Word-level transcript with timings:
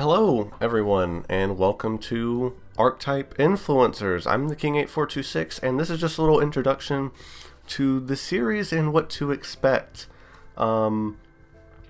Hello, 0.00 0.50
everyone, 0.62 1.26
and 1.28 1.58
welcome 1.58 1.98
to 1.98 2.56
Archetype 2.78 3.36
Influencers. 3.36 4.26
I'm 4.26 4.48
the 4.48 4.56
King 4.56 4.76
8426, 4.76 5.58
and 5.58 5.78
this 5.78 5.90
is 5.90 6.00
just 6.00 6.16
a 6.16 6.22
little 6.22 6.40
introduction 6.40 7.10
to 7.66 8.00
the 8.00 8.16
series 8.16 8.72
and 8.72 8.94
what 8.94 9.10
to 9.10 9.30
expect. 9.30 10.06
Um, 10.56 11.18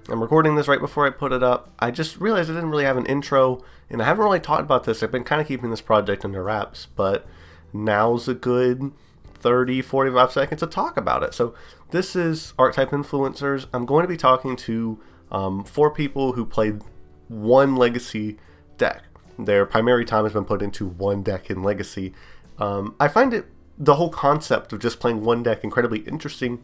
I'm 0.08 0.20
recording 0.20 0.56
this 0.56 0.66
right 0.66 0.80
before 0.80 1.06
I 1.06 1.10
put 1.10 1.30
it 1.30 1.44
up. 1.44 1.72
I 1.78 1.92
just 1.92 2.20
realized 2.20 2.50
I 2.50 2.54
didn't 2.54 2.70
really 2.70 2.82
have 2.82 2.96
an 2.96 3.06
intro, 3.06 3.62
and 3.88 4.02
I 4.02 4.06
haven't 4.06 4.24
really 4.24 4.40
talked 4.40 4.62
about 4.62 4.82
this. 4.82 5.04
I've 5.04 5.12
been 5.12 5.22
kind 5.22 5.40
of 5.40 5.46
keeping 5.46 5.70
this 5.70 5.80
project 5.80 6.24
under 6.24 6.42
wraps, 6.42 6.88
but 6.96 7.28
now's 7.72 8.26
a 8.26 8.34
good 8.34 8.90
30, 9.34 9.82
45 9.82 10.32
seconds 10.32 10.58
to 10.62 10.66
talk 10.66 10.96
about 10.96 11.22
it. 11.22 11.32
So, 11.32 11.54
this 11.92 12.16
is 12.16 12.54
Archetype 12.58 12.90
Influencers. 12.90 13.66
I'm 13.72 13.86
going 13.86 14.02
to 14.02 14.08
be 14.08 14.16
talking 14.16 14.56
to 14.56 14.98
um, 15.30 15.62
four 15.62 15.92
people 15.92 16.32
who 16.32 16.44
played 16.44 16.82
one 17.30 17.76
legacy 17.76 18.36
deck. 18.76 19.04
Their 19.38 19.64
primary 19.64 20.04
time 20.04 20.24
has 20.24 20.34
been 20.34 20.44
put 20.44 20.60
into 20.60 20.86
one 20.86 21.22
deck 21.22 21.48
in 21.48 21.62
legacy. 21.62 22.12
Um, 22.58 22.94
I 23.00 23.08
find 23.08 23.32
it 23.32 23.46
the 23.78 23.94
whole 23.94 24.10
concept 24.10 24.72
of 24.72 24.80
just 24.80 25.00
playing 25.00 25.24
one 25.24 25.42
deck 25.42 25.64
incredibly 25.64 26.00
interesting, 26.00 26.62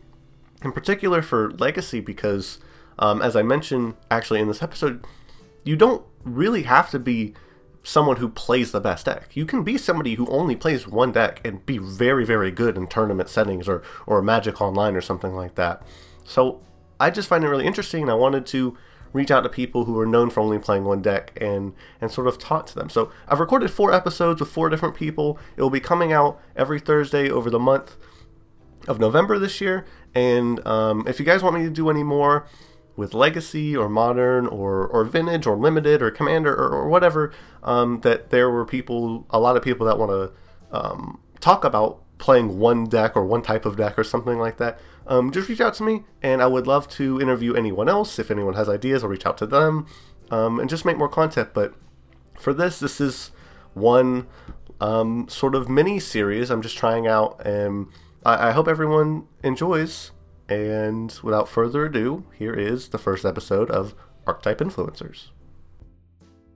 in 0.63 0.73
particular 0.73 1.23
for 1.23 1.53
legacy, 1.53 2.01
because 2.01 2.59
um, 2.99 3.23
as 3.23 3.37
I 3.37 3.43
mentioned 3.43 3.95
actually 4.11 4.41
in 4.41 4.49
this 4.49 4.63
episode, 4.63 5.07
you 5.65 5.77
don't 5.77 6.05
really 6.25 6.65
have 6.65 6.91
to 6.91 6.99
be 6.99 7.35
someone 7.83 8.17
who 8.17 8.29
plays 8.29 8.73
the 8.73 8.81
best 8.81 9.07
deck. 9.07 9.31
You 9.35 9.47
can 9.47 9.63
be 9.63 9.79
somebody 9.79 10.15
who 10.15 10.27
only 10.27 10.57
plays 10.57 10.89
one 10.89 11.13
deck 11.13 11.41
and 11.45 11.65
be 11.65 11.79
very, 11.79 12.27
very 12.27 12.51
good 12.51 12.77
in 12.77 12.89
tournament 12.89 13.29
settings 13.29 13.69
or, 13.69 13.83
or 14.07 14.21
Magic 14.21 14.61
Online 14.61 14.97
or 14.97 15.01
something 15.01 15.35
like 15.35 15.55
that. 15.55 15.83
So 16.25 16.61
I 16.99 17.11
just 17.11 17.29
find 17.29 17.45
it 17.45 17.49
really 17.49 17.67
interesting 17.67 18.11
I 18.11 18.15
wanted 18.15 18.45
to 18.47 18.77
reach 19.17 19.31
out 19.31 19.41
to 19.43 19.49
people 19.49 19.87
who 19.87 19.99
are 19.99 20.07
known 20.07 20.31
for 20.31 20.41
only 20.41 20.59
playing 20.59 20.85
one 20.85 21.03
deck 21.03 21.37
and 21.41 21.73
and 22.01 22.11
sort 22.11 22.27
of 22.27 22.39
talk 22.39 22.67
to 22.67 22.75
them. 22.75 22.89
So 22.89 23.11
I've 23.27 23.41
recorded 23.41 23.71
four 23.71 23.93
episodes 23.93 24.41
with 24.41 24.51
four 24.51 24.69
different 24.69 24.95
people. 24.95 25.39
It 25.57 25.63
will 25.63 25.71
be 25.71 25.81
coming 25.81 26.13
out 26.13 26.41
every 26.55 26.79
Thursday 26.79 27.31
over 27.31 27.51
the 27.51 27.59
month 27.59 27.97
of 28.87 29.01
November 29.01 29.39
this 29.39 29.61
year. 29.61 29.85
And 30.15 30.65
um, 30.67 31.05
if 31.09 31.19
you 31.19 31.25
guys 31.25 31.43
want 31.43 31.57
me 31.57 31.65
to 31.65 31.71
do 31.71 31.91
any 31.91 32.05
more 32.05 32.47
with 32.95 33.13
Legacy 33.13 33.77
or 33.77 33.89
Modern 33.89 34.47
or 34.47 34.87
or 34.87 35.05
Vintage 35.05 35.47
or 35.47 35.57
Limited 35.57 36.03
or 36.03 36.11
Commander 36.11 36.55
or, 36.55 36.69
or 36.71 36.89
whatever, 36.89 37.33
um, 37.63 38.01
that 38.03 38.31
there 38.31 38.51
were 38.51 38.65
people, 38.65 39.27
a 39.31 39.41
lot 39.41 39.57
of 39.57 39.63
people 39.63 39.87
that 39.87 39.99
want 39.99 40.11
to 40.13 40.77
um, 40.77 41.21
talk 41.41 41.65
about 41.65 42.03
playing 42.19 42.59
one 42.59 42.85
deck 42.85 43.17
or 43.17 43.25
one 43.25 43.43
type 43.43 43.65
of 43.65 43.77
deck 43.77 43.99
or 43.99 44.05
something 44.05 44.39
like 44.39 44.57
that, 44.59 44.79
um, 45.07 45.31
just 45.31 45.49
reach 45.49 45.61
out 45.61 45.75
to 45.75 45.83
me 45.83 46.05
and 46.23 46.43
I 46.43 46.47
would 46.47 46.67
love 46.67 46.89
to 46.91 47.21
interview 47.21 47.55
anyone 47.55 47.89
else. 47.89 48.19
If 48.19 48.31
anyone 48.31 48.55
has 48.55 48.69
ideas, 48.69 49.03
I'll 49.03 49.11
reach 49.11 49.27
out 49.27 49.39
to 49.39 49.47
them 49.47 49.87
um, 50.31 50.59
and 50.59 50.69
just 50.69 50.85
make 50.85 50.97
more 50.97 51.09
content. 51.09 51.51
But 51.53 51.75
for 52.39 52.53
this, 52.53 52.79
this 52.81 53.01
is 53.01 53.31
one 53.75 54.27
um, 54.81 55.29
sort 55.29 55.55
of 55.55 55.69
mini 55.69 56.01
series 56.01 56.51
I'm 56.51 56.63
just 56.63 56.77
trying 56.77 57.07
out 57.07 57.45
and 57.45 57.87
I, 58.25 58.49
I 58.49 58.51
hope 58.53 58.69
everyone 58.69 59.27
enjoys. 59.43 60.13
And 60.49 61.13
without 61.23 61.49
further 61.49 61.87
ado, 61.87 62.25
here 62.39 62.55
is 62.55 62.89
the 62.89 62.99
first 62.99 63.25
episode 63.25 63.71
of 63.71 63.95
Archetype 64.27 64.59
Influencers. 64.59 65.31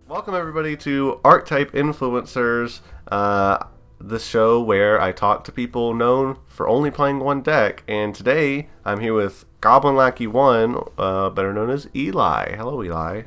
Welcome, 0.06 0.34
everybody, 0.34 0.76
to 0.78 1.20
Archetype 1.24 1.72
Influencers. 1.72 2.80
Uh, 3.10 3.64
the 4.00 4.18
show 4.18 4.60
where 4.62 5.00
I 5.00 5.12
talk 5.12 5.44
to 5.44 5.52
people 5.52 5.92
known 5.92 6.38
for 6.46 6.66
only 6.66 6.90
playing 6.90 7.20
one 7.20 7.42
deck. 7.42 7.84
And 7.86 8.14
today 8.14 8.68
I'm 8.84 9.00
here 9.00 9.14
with 9.14 9.44
Goblin 9.60 9.94
Lackey 9.94 10.26
One, 10.26 10.82
uh, 10.96 11.28
better 11.30 11.52
known 11.52 11.70
as 11.70 11.88
Eli. 11.94 12.56
Hello, 12.56 12.82
Eli. 12.82 13.22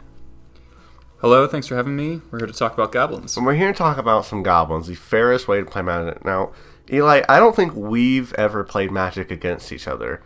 Hello, 1.21 1.47
thanks 1.47 1.67
for 1.67 1.75
having 1.75 1.95
me. 1.95 2.21
We're 2.31 2.39
here 2.39 2.47
to 2.47 2.53
talk 2.53 2.73
about 2.73 2.91
goblins. 2.91 3.37
And 3.37 3.45
we're 3.45 3.53
here 3.53 3.71
to 3.71 3.77
talk 3.77 3.97
about 3.97 4.25
some 4.25 4.43
goblins, 4.43 4.87
the 4.87 4.95
fairest 4.95 5.47
way 5.47 5.59
to 5.59 5.65
play 5.65 5.83
Magic. 5.83 6.25
Now, 6.25 6.51
Eli, 6.91 7.21
I 7.29 7.39
don't 7.39 7.55
think 7.55 7.73
we've 7.75 8.33
ever 8.33 8.63
played 8.63 8.91
Magic 8.91 9.31
against 9.31 9.71
each 9.71 9.87
other. 9.87 10.21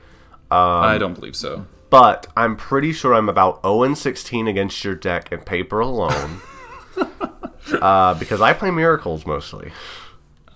Um, 0.49 0.81
I 0.81 0.97
don't 0.97 1.13
believe 1.13 1.35
so. 1.35 1.67
But 1.89 2.27
I'm 2.35 2.55
pretty 2.55 2.93
sure 2.93 3.13
I'm 3.13 3.29
about 3.29 3.61
0 3.61 3.83
and 3.83 3.97
16 3.97 4.47
against 4.47 4.83
your 4.83 4.95
deck 4.95 5.31
in 5.31 5.41
paper 5.41 5.81
alone. 5.81 6.41
uh, 7.81 8.13
because 8.15 8.41
I 8.41 8.53
play 8.53 8.71
miracles 8.71 9.25
mostly. 9.25 9.71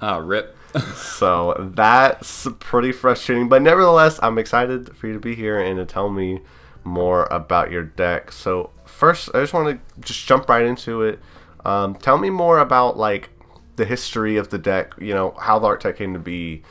Ah, 0.01 0.17
rip. 0.17 0.57
so 0.95 1.53
that's 1.75 2.47
pretty 2.59 2.91
frustrating. 2.91 3.49
But 3.49 3.61
nevertheless, 3.61 4.19
I'm 4.23 4.37
excited 4.37 4.95
for 4.95 5.07
you 5.07 5.13
to 5.13 5.19
be 5.19 5.35
here 5.35 5.59
and 5.59 5.77
to 5.77 5.85
tell 5.85 6.09
me 6.09 6.41
more 6.83 7.27
about 7.29 7.71
your 7.71 7.83
deck. 7.83 8.31
So 8.31 8.71
first, 8.85 9.29
I 9.33 9.41
just 9.41 9.53
want 9.53 9.67
to 9.69 10.01
just 10.01 10.25
jump 10.25 10.49
right 10.49 10.65
into 10.65 11.03
it. 11.03 11.19
Um, 11.65 11.95
tell 11.95 12.17
me 12.17 12.29
more 12.29 12.59
about 12.59 12.97
like 12.97 13.29
the 13.75 13.85
history 13.85 14.37
of 14.37 14.49
the 14.49 14.57
deck. 14.57 14.93
You 14.99 15.13
know 15.13 15.35
how 15.39 15.59
the 15.59 15.67
archetype 15.67 15.97
came 15.97 16.13
to 16.13 16.19
be. 16.19 16.63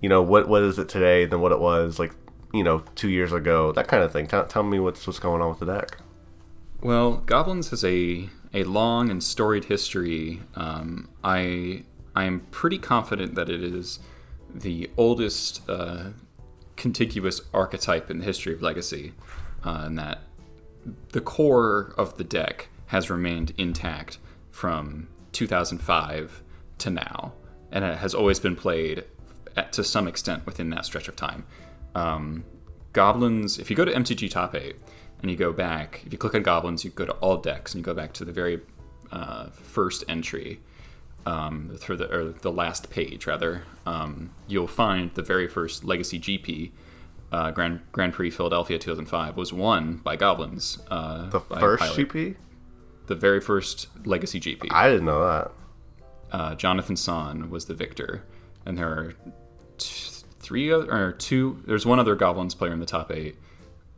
You 0.00 0.08
know 0.08 0.22
what 0.22 0.48
what 0.48 0.62
is 0.62 0.78
it 0.78 0.88
today 0.88 1.24
than 1.24 1.40
what 1.40 1.52
it 1.52 1.60
was 1.60 1.98
like. 1.98 2.12
You 2.52 2.62
know, 2.62 2.84
two 2.94 3.08
years 3.08 3.32
ago, 3.32 3.72
that 3.72 3.88
kind 3.88 4.02
of 4.02 4.12
thing. 4.12 4.28
Tell, 4.28 4.46
tell 4.46 4.62
me 4.62 4.78
what's 4.78 5.06
what's 5.06 5.18
going 5.18 5.42
on 5.42 5.50
with 5.50 5.58
the 5.60 5.66
deck. 5.66 5.98
Well, 6.82 7.16
Goblins 7.18 7.70
has 7.70 7.84
a 7.84 8.28
a 8.52 8.64
long 8.64 9.10
and 9.10 9.22
storied 9.22 9.64
history. 9.64 10.42
Um, 10.54 11.08
I 11.24 11.84
I 12.14 12.24
am 12.24 12.40
pretty 12.50 12.78
confident 12.78 13.34
that 13.34 13.48
it 13.48 13.62
is 13.62 13.98
the 14.54 14.90
oldest 14.96 15.68
uh, 15.68 16.10
contiguous 16.76 17.40
archetype 17.52 18.10
in 18.10 18.18
the 18.18 18.24
history 18.24 18.52
of 18.52 18.62
Legacy, 18.62 19.12
uh, 19.64 19.82
and 19.84 19.98
that 19.98 20.20
the 21.12 21.20
core 21.20 21.94
of 21.96 22.16
the 22.16 22.24
deck 22.24 22.68
has 22.86 23.10
remained 23.10 23.52
intact 23.58 24.18
from 24.50 25.08
2005 25.32 26.42
to 26.78 26.90
now, 26.90 27.32
and 27.72 27.84
it 27.84 27.98
has 27.98 28.14
always 28.14 28.38
been 28.38 28.54
played 28.54 29.04
at, 29.56 29.72
to 29.72 29.82
some 29.82 30.06
extent 30.06 30.46
within 30.46 30.70
that 30.70 30.84
stretch 30.84 31.08
of 31.08 31.16
time. 31.16 31.44
Um, 31.94 32.44
goblins, 32.92 33.58
if 33.58 33.70
you 33.70 33.76
go 33.76 33.84
to 33.84 33.92
MTG 33.92 34.30
Top 34.30 34.54
8 34.54 34.76
and 35.22 35.30
you 35.30 35.36
go 35.36 35.52
back, 35.52 36.02
if 36.04 36.12
you 36.12 36.18
click 36.18 36.34
on 36.34 36.42
Goblins, 36.42 36.84
you 36.84 36.90
go 36.90 37.06
to 37.06 37.12
all 37.14 37.38
decks 37.38 37.74
and 37.74 37.80
you 37.80 37.84
go 37.84 37.94
back 37.94 38.12
to 38.14 38.24
the 38.24 38.32
very 38.32 38.60
uh, 39.10 39.46
first 39.50 40.04
entry 40.08 40.60
um, 41.26 41.76
through 41.78 41.96
the 41.96 42.14
or 42.14 42.32
the 42.32 42.52
last 42.52 42.90
page 42.90 43.26
rather, 43.26 43.64
um, 43.86 44.30
you'll 44.46 44.66
find 44.66 45.12
the 45.14 45.22
very 45.22 45.48
first 45.48 45.84
Legacy 45.84 46.18
GP 46.18 46.72
uh, 47.34 47.50
Grand 47.50 47.80
Grand 47.90 48.12
Prix 48.12 48.30
Philadelphia 48.30 48.78
2005 48.78 49.36
was 49.36 49.52
won 49.52 49.96
by 49.96 50.14
Goblins. 50.14 50.78
Uh, 50.88 51.28
the 51.30 51.40
first 51.40 51.82
GP, 51.82 52.36
the 53.06 53.14
very 53.16 53.40
first 53.40 53.88
Legacy 54.06 54.38
GP. 54.38 54.68
I 54.70 54.88
didn't 54.88 55.04
know 55.04 55.24
that. 55.24 55.50
Uh, 56.30 56.54
Jonathan 56.54 56.96
Sonne 56.96 57.50
was 57.50 57.66
the 57.66 57.74
victor, 57.74 58.24
and 58.64 58.78
there 58.78 58.88
are 58.88 59.14
t- 59.78 60.22
three 60.38 60.72
other, 60.72 60.92
or 60.92 61.12
two. 61.12 61.60
There's 61.66 61.84
one 61.84 61.98
other 61.98 62.14
Goblins 62.14 62.54
player 62.54 62.72
in 62.72 62.78
the 62.78 62.86
top 62.86 63.10
eight, 63.10 63.36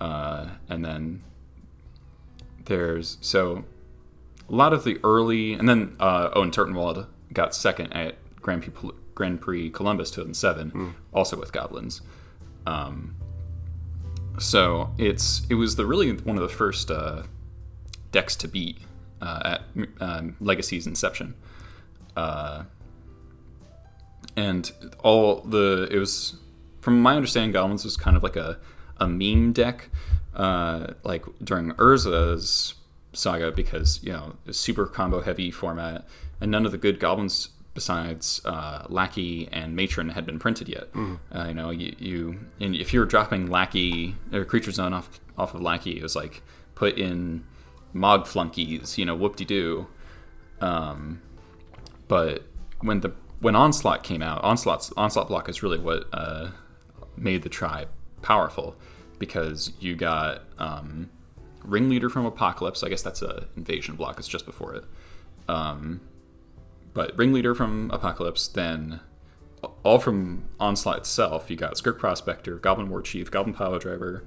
uh, 0.00 0.48
and 0.68 0.82
then 0.82 1.22
there's 2.64 3.18
so 3.20 3.64
a 4.48 4.54
lot 4.54 4.72
of 4.72 4.84
the 4.84 4.98
early, 5.04 5.52
and 5.52 5.68
then 5.68 5.94
uh, 6.00 6.30
Owen 6.34 6.50
Turtenwald 6.50 7.06
got 7.36 7.54
second 7.54 7.92
at 7.92 8.16
Grand 8.40 8.62
Prix, 8.62 8.90
Grand 9.14 9.40
Prix 9.40 9.70
Columbus 9.70 10.10
2007, 10.10 10.70
mm. 10.70 10.94
also 11.12 11.36
with 11.36 11.52
Goblins. 11.52 12.00
Um, 12.66 13.14
so 14.38 14.90
it's 14.98 15.46
it 15.50 15.54
was 15.54 15.76
the 15.76 15.84
really 15.86 16.12
one 16.12 16.36
of 16.36 16.42
the 16.42 16.48
first 16.48 16.90
uh, 16.90 17.24
decks 18.10 18.34
to 18.36 18.48
beat 18.48 18.78
uh, 19.20 19.58
at 19.58 19.62
um, 20.00 20.36
Legacy's 20.40 20.86
inception, 20.86 21.34
uh, 22.16 22.64
and 24.34 24.72
all 25.04 25.42
the 25.42 25.88
it 25.90 25.98
was 25.98 26.36
from 26.80 27.00
my 27.00 27.16
understanding, 27.16 27.52
Goblins 27.52 27.84
was 27.84 27.96
kind 27.96 28.16
of 28.16 28.22
like 28.22 28.36
a 28.36 28.58
a 28.98 29.06
meme 29.06 29.52
deck, 29.52 29.90
uh, 30.34 30.94
like 31.04 31.24
during 31.44 31.72
Urza's 31.72 32.74
saga 33.12 33.50
because 33.50 34.02
you 34.02 34.12
know 34.12 34.36
super 34.50 34.86
combo 34.86 35.20
heavy 35.20 35.50
format 35.50 36.06
and 36.40 36.50
none 36.50 36.66
of 36.66 36.72
the 36.72 36.78
good 36.78 36.98
goblins 36.98 37.50
besides 37.74 38.40
uh, 38.46 38.86
Lackey 38.88 39.48
and 39.52 39.76
Matron 39.76 40.08
had 40.08 40.24
been 40.24 40.38
printed 40.38 40.68
yet. 40.68 40.90
Mm. 40.92 41.18
Uh, 41.32 41.44
you 41.48 41.54
know, 41.54 41.70
you, 41.70 41.94
you 41.98 42.40
if 42.58 42.92
you 42.92 43.00
were 43.00 43.06
dropping 43.06 43.48
Lackey 43.48 44.16
or 44.32 44.44
Creature 44.44 44.72
Zone 44.72 44.92
off 44.92 45.20
off 45.38 45.54
of 45.54 45.60
Lackey, 45.60 45.98
it 45.98 46.02
was 46.02 46.16
like 46.16 46.42
put 46.74 46.98
in 46.98 47.44
Mog 47.92 48.26
Flunkies, 48.26 48.98
you 48.98 49.04
know, 49.04 49.14
whoop 49.14 49.36
de 49.36 49.44
doo. 49.44 49.86
Um, 50.60 51.20
but 52.08 52.46
when 52.80 53.00
the 53.00 53.12
when 53.40 53.54
Onslaught 53.54 54.02
came 54.02 54.22
out, 54.22 54.42
Onslaught's 54.42 54.92
Onslaught 54.96 55.28
block 55.28 55.48
is 55.48 55.62
really 55.62 55.78
what 55.78 56.06
uh, 56.12 56.50
made 57.16 57.42
the 57.42 57.48
tribe 57.48 57.88
powerful 58.22 58.76
because 59.18 59.72
you 59.80 59.94
got 59.94 60.42
um, 60.58 61.10
Ringleader 61.62 62.08
from 62.08 62.26
Apocalypse. 62.26 62.82
I 62.82 62.88
guess 62.88 63.02
that's 63.02 63.22
a 63.22 63.46
invasion 63.56 63.96
block. 63.96 64.18
It's 64.18 64.28
just 64.28 64.46
before 64.46 64.74
it. 64.74 64.84
Um, 65.48 66.00
but 66.96 67.16
Ringleader 67.18 67.54
from 67.54 67.90
Apocalypse, 67.90 68.48
then 68.48 69.00
all 69.82 69.98
from 69.98 70.48
Onslaught 70.58 70.96
itself, 70.96 71.50
you 71.50 71.56
got 71.56 71.76
Skirk 71.76 71.98
Prospector, 71.98 72.56
Goblin 72.56 72.88
War 72.88 73.02
Chief, 73.02 73.30
Goblin 73.30 73.54
Piledriver, 73.54 74.22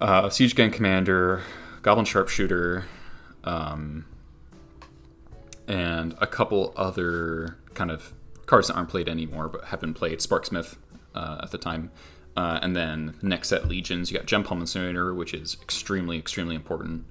uh, 0.00 0.28
Siege 0.30 0.56
Gang 0.56 0.72
Commander, 0.72 1.42
Goblin 1.82 2.06
Sharpshooter, 2.06 2.86
um, 3.44 4.04
and 5.68 6.16
a 6.20 6.26
couple 6.26 6.74
other 6.76 7.56
kind 7.74 7.92
of 7.92 8.14
cards 8.46 8.66
that 8.66 8.74
aren't 8.74 8.88
played 8.88 9.08
anymore 9.08 9.48
but 9.48 9.66
have 9.66 9.80
been 9.80 9.94
played. 9.94 10.18
Sparksmith 10.18 10.76
uh, 11.14 11.38
at 11.44 11.52
the 11.52 11.58
time. 11.58 11.92
Uh, 12.36 12.58
and 12.62 12.74
then 12.74 13.14
next 13.22 13.48
set 13.48 13.68
legions, 13.68 14.10
you 14.10 14.18
got 14.18 14.26
Gempalm 14.26 14.58
Incinerator, 14.58 15.14
which 15.14 15.32
is 15.32 15.56
extremely, 15.62 16.18
extremely 16.18 16.56
important. 16.56 17.04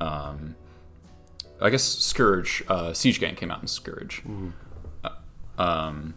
Um, 0.00 0.54
I 1.62 1.70
guess 1.70 1.82
Scourge, 1.82 2.62
uh, 2.68 2.92
Siege 2.92 3.20
Gang 3.20 3.34
came 3.34 3.50
out 3.50 3.62
in 3.62 3.68
Scourge. 3.68 4.22
Uh, 5.04 5.10
um, 5.58 6.14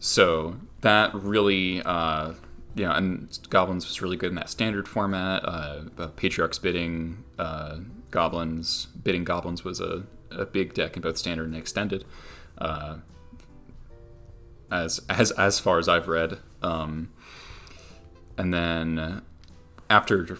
so 0.00 0.56
that 0.80 1.14
really, 1.14 1.82
uh, 1.82 2.32
you 2.74 2.84
know, 2.84 2.92
and 2.92 3.38
Goblins 3.50 3.86
was 3.86 4.00
really 4.00 4.16
good 4.16 4.30
in 4.30 4.36
that 4.36 4.48
standard 4.48 4.88
format. 4.88 5.44
Uh, 5.44 6.08
Patriarchs 6.16 6.58
bidding 6.58 7.24
uh, 7.38 7.78
Goblins, 8.10 8.86
bidding 9.02 9.24
Goblins 9.24 9.64
was 9.64 9.80
a, 9.80 10.04
a 10.30 10.46
big 10.46 10.74
deck 10.74 10.96
in 10.96 11.02
both 11.02 11.18
standard 11.18 11.46
and 11.48 11.56
extended. 11.56 12.04
Uh, 12.56 12.98
as 14.70 15.00
as 15.08 15.30
as 15.32 15.58
far 15.58 15.78
as 15.78 15.88
I've 15.88 16.08
read, 16.08 16.38
um, 16.62 17.10
and 18.36 18.52
then 18.52 19.22
after 19.88 20.38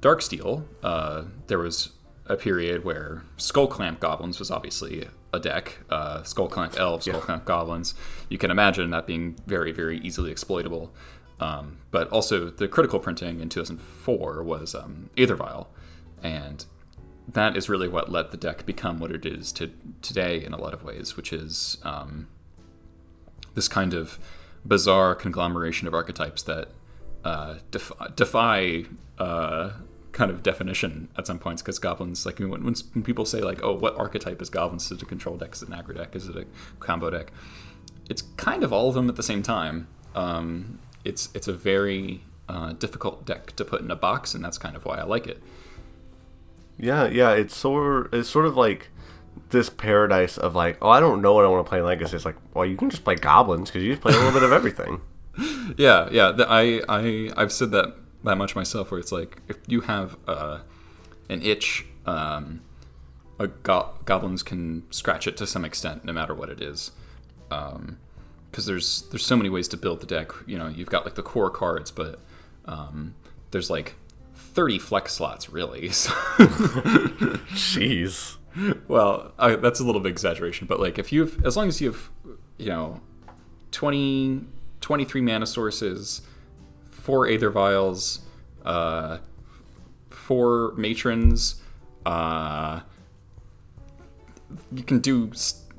Darksteel, 0.00 0.64
uh, 0.82 1.24
there 1.46 1.58
was 1.58 1.90
a 2.28 2.36
period 2.36 2.84
where 2.84 3.22
Skullclamp 3.38 4.00
Goblins 4.00 4.38
was 4.38 4.50
obviously 4.50 5.08
a 5.32 5.38
deck. 5.38 5.78
Uh, 5.90 6.20
Skullclamp 6.22 6.76
Elves, 6.76 7.06
Skullclamp 7.06 7.44
Goblins. 7.44 7.94
You 8.28 8.38
can 8.38 8.50
imagine 8.50 8.90
that 8.90 9.06
being 9.06 9.36
very, 9.46 9.72
very 9.72 9.98
easily 9.98 10.30
exploitable. 10.30 10.92
Um, 11.38 11.78
but 11.90 12.08
also, 12.08 12.50
the 12.50 12.66
critical 12.66 12.98
printing 12.98 13.40
in 13.40 13.48
2004 13.48 14.42
was 14.42 14.74
um, 14.74 15.10
Aethervial. 15.16 15.66
And 16.22 16.64
that 17.28 17.56
is 17.56 17.68
really 17.68 17.88
what 17.88 18.10
let 18.10 18.30
the 18.30 18.36
deck 18.36 18.64
become 18.64 18.98
what 18.98 19.10
it 19.10 19.26
is 19.26 19.52
to 19.52 19.70
today 20.00 20.42
in 20.42 20.52
a 20.52 20.56
lot 20.56 20.72
of 20.72 20.82
ways, 20.82 21.16
which 21.16 21.32
is 21.32 21.78
um, 21.82 22.28
this 23.54 23.68
kind 23.68 23.94
of 23.94 24.18
bizarre 24.64 25.14
conglomeration 25.14 25.86
of 25.86 25.94
archetypes 25.94 26.42
that 26.44 26.68
uh, 27.24 27.56
def- 27.70 27.92
defy 28.14 28.84
uh, 29.18 29.70
kind 30.16 30.30
of 30.30 30.42
definition 30.42 31.08
at 31.18 31.26
some 31.26 31.38
points 31.38 31.60
because 31.60 31.78
goblins 31.78 32.24
like 32.24 32.38
when, 32.38 32.64
when, 32.64 32.74
people 33.02 33.26
say 33.26 33.42
like 33.42 33.62
oh 33.62 33.74
what 33.74 33.94
archetype 33.98 34.40
is 34.40 34.48
goblins? 34.48 34.86
Is 34.86 34.92
it 34.92 35.02
a 35.02 35.04
control 35.04 35.36
deck? 35.36 35.52
Is 35.52 35.62
it 35.62 35.68
an 35.68 35.74
aggro 35.74 35.94
deck? 35.94 36.16
Is 36.16 36.26
it 36.26 36.36
a 36.36 36.46
combo 36.80 37.10
deck? 37.10 37.32
It's 38.08 38.22
kind 38.38 38.64
of 38.64 38.72
all 38.72 38.88
of 38.88 38.94
them 38.94 39.10
at 39.10 39.16
the 39.16 39.22
same 39.22 39.42
time. 39.42 39.88
Um, 40.14 40.78
it's 41.04 41.28
it's 41.34 41.48
a 41.48 41.52
very 41.52 42.22
uh, 42.48 42.72
difficult 42.72 43.26
deck 43.26 43.54
to 43.56 43.64
put 43.64 43.82
in 43.82 43.90
a 43.90 43.96
box 43.96 44.34
and 44.34 44.42
that's 44.42 44.56
kind 44.56 44.74
of 44.74 44.86
why 44.86 44.96
I 44.96 45.02
like 45.02 45.26
it. 45.26 45.42
Yeah 46.78 47.08
yeah 47.08 47.32
it's 47.32 47.54
sort 47.54 48.14
it's 48.14 48.30
sort 48.30 48.46
of 48.46 48.56
like 48.56 48.88
this 49.50 49.68
paradise 49.68 50.38
of 50.38 50.54
like 50.54 50.78
oh 50.80 50.88
I 50.88 50.98
don't 50.98 51.20
know 51.20 51.34
what 51.34 51.44
I 51.44 51.48
want 51.48 51.66
to 51.66 51.68
play 51.68 51.80
in 51.80 51.84
Legacy. 51.84 52.16
It's 52.16 52.24
like 52.24 52.36
well 52.54 52.64
you 52.64 52.78
can 52.78 52.88
just 52.88 53.04
play 53.04 53.16
goblins 53.16 53.68
because 53.68 53.82
you 53.82 53.90
just 53.90 54.00
play 54.00 54.14
a 54.14 54.16
little 54.16 54.32
bit 54.32 54.44
of 54.44 54.52
everything. 54.52 55.02
Yeah 55.76 56.08
yeah 56.10 56.32
the, 56.32 56.46
I 56.48 56.80
I 56.88 57.30
I've 57.36 57.52
said 57.52 57.70
that 57.72 57.94
that 58.26 58.36
much 58.36 58.54
myself. 58.54 58.90
Where 58.90 59.00
it's 59.00 59.12
like 59.12 59.38
if 59.48 59.56
you 59.66 59.80
have 59.82 60.16
uh, 60.28 60.60
an 61.28 61.42
itch, 61.42 61.86
um, 62.04 62.60
a 63.38 63.48
go- 63.48 63.94
goblins 64.04 64.42
can 64.42 64.84
scratch 64.90 65.26
it 65.26 65.36
to 65.38 65.46
some 65.46 65.64
extent, 65.64 66.04
no 66.04 66.12
matter 66.12 66.34
what 66.34 66.50
it 66.50 66.60
is. 66.60 66.90
Because 67.48 67.76
um, 67.76 67.98
there's 68.52 69.02
there's 69.10 69.24
so 69.24 69.36
many 69.36 69.48
ways 69.48 69.68
to 69.68 69.76
build 69.76 70.00
the 70.00 70.06
deck. 70.06 70.32
You 70.46 70.58
know, 70.58 70.68
you've 70.68 70.90
got 70.90 71.04
like 71.04 71.14
the 71.14 71.22
core 71.22 71.50
cards, 71.50 71.90
but 71.90 72.20
um, 72.66 73.14
there's 73.50 73.70
like 73.70 73.94
30 74.34 74.78
flex 74.78 75.12
slots, 75.14 75.50
really. 75.50 75.88
Jeez. 77.52 78.36
Well, 78.88 79.32
I, 79.38 79.56
that's 79.56 79.80
a 79.80 79.84
little 79.84 80.00
bit 80.00 80.10
exaggeration, 80.10 80.66
but 80.66 80.80
like 80.80 80.98
if 80.98 81.12
you 81.12 81.20
have, 81.20 81.44
as 81.44 81.56
long 81.58 81.68
as 81.68 81.80
you 81.80 81.92
have, 81.92 82.10
you 82.56 82.68
know, 82.68 83.02
20, 83.72 84.44
23 84.80 85.20
mana 85.20 85.46
sources, 85.46 86.22
four 87.06 87.28
Aether 87.28 87.50
Vials, 87.50 88.18
uh, 88.64 89.18
four 90.10 90.74
Matrons. 90.76 91.62
Uh, 92.04 92.80
you 94.72 94.82
can 94.82 94.98
do 94.98 95.30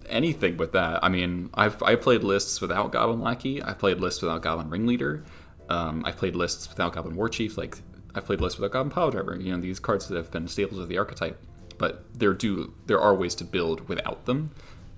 anything 0.07 0.55
with 0.55 0.71
that. 0.71 1.03
I 1.03 1.09
mean, 1.09 1.49
I've 1.53 1.83
I 1.83 1.95
played 1.95 2.23
lists 2.23 2.61
without 2.61 2.93
Goblin 2.93 3.19
Lackey. 3.19 3.61
I've 3.61 3.77
played 3.77 3.99
lists 3.99 4.21
without 4.21 4.41
Goblin 4.41 4.69
Ringleader. 4.69 5.25
Um, 5.67 6.01
I've 6.05 6.15
played 6.15 6.37
lists 6.37 6.69
without 6.69 6.93
Goblin 6.93 7.17
Warchief. 7.17 7.57
Like 7.57 7.77
I've 8.15 8.25
played 8.25 8.39
lists 8.39 8.57
without 8.57 8.71
Goblin 8.71 8.95
Piledriver. 8.95 9.43
You 9.43 9.51
know, 9.51 9.61
these 9.61 9.81
cards 9.81 10.07
that 10.07 10.15
have 10.15 10.31
been 10.31 10.47
staples 10.47 10.79
of 10.79 10.87
the 10.87 10.97
archetype. 10.97 11.37
But 11.77 12.05
there 12.17 12.33
do 12.33 12.73
there 12.85 13.01
are 13.01 13.13
ways 13.13 13.35
to 13.35 13.43
build 13.43 13.89
without 13.89 14.25
them. 14.25 14.51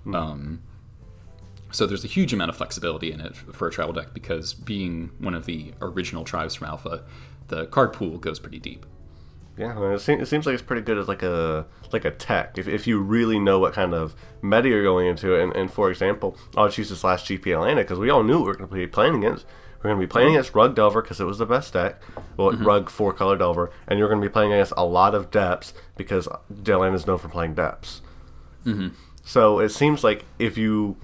Mm. 0.06 0.14
Um, 0.14 0.62
so 1.70 1.86
there's 1.86 2.04
a 2.04 2.08
huge 2.08 2.32
amount 2.32 2.50
of 2.50 2.56
flexibility 2.56 3.12
in 3.12 3.20
it 3.20 3.36
for 3.36 3.68
a 3.68 3.70
tribal 3.70 3.92
deck 3.92 4.12
because 4.12 4.54
being 4.54 5.10
one 5.18 5.34
of 5.34 5.46
the 5.46 5.72
original 5.80 6.24
tribes 6.24 6.54
from 6.54 6.68
Alpha, 6.68 7.04
the 7.48 7.66
card 7.66 7.92
pool 7.92 8.18
goes 8.18 8.38
pretty 8.38 8.58
deep. 8.58 8.86
Yeah, 9.56 9.92
it 9.92 9.98
seems, 9.98 10.22
it 10.22 10.26
seems 10.26 10.46
like 10.46 10.54
it's 10.54 10.62
pretty 10.62 10.82
good 10.82 10.96
as 10.96 11.06
like 11.06 11.22
a 11.22 11.66
like 11.92 12.04
a 12.04 12.10
tech. 12.10 12.56
If, 12.56 12.66
if 12.66 12.86
you 12.86 12.98
really 12.98 13.38
know 13.38 13.58
what 13.58 13.74
kind 13.74 13.92
of 13.92 14.14
meta 14.40 14.68
you're 14.68 14.82
going 14.82 15.06
into, 15.06 15.38
and, 15.38 15.54
and 15.54 15.70
for 15.70 15.90
example, 15.90 16.36
I'll 16.56 16.70
choose 16.70 16.88
this 16.88 17.04
last 17.04 17.26
GP 17.26 17.52
Atlanta 17.52 17.82
because 17.82 17.98
we 17.98 18.08
all 18.08 18.22
knew 18.22 18.38
we 18.38 18.44
were 18.44 18.54
going 18.54 18.70
to 18.70 18.74
be 18.74 18.86
playing 18.86 19.16
against. 19.16 19.44
We're 19.78 19.90
going 19.90 20.00
to 20.00 20.06
be 20.06 20.10
playing 20.10 20.30
against 20.30 20.54
Rug 20.54 20.74
Delver 20.74 21.00
because 21.02 21.20
it 21.20 21.24
was 21.24 21.38
the 21.38 21.46
best 21.46 21.72
deck. 21.72 22.02
Well, 22.36 22.52
mm-hmm. 22.52 22.66
Rug 22.66 22.90
four 22.90 23.12
color 23.12 23.36
Delver, 23.36 23.70
and 23.86 23.98
you're 23.98 24.08
going 24.08 24.20
to 24.20 24.26
be 24.26 24.32
playing 24.32 24.52
against 24.52 24.72
a 24.76 24.84
lot 24.84 25.14
of 25.14 25.30
depths 25.30 25.74
because 25.96 26.28
Delan 26.52 26.94
is 26.94 27.06
known 27.06 27.18
for 27.18 27.28
playing 27.28 27.54
depths. 27.54 28.02
Mm-hmm. 28.64 28.88
So 29.24 29.58
it 29.58 29.70
seems 29.70 30.04
like 30.04 30.24
if 30.38 30.56
you 30.56 30.96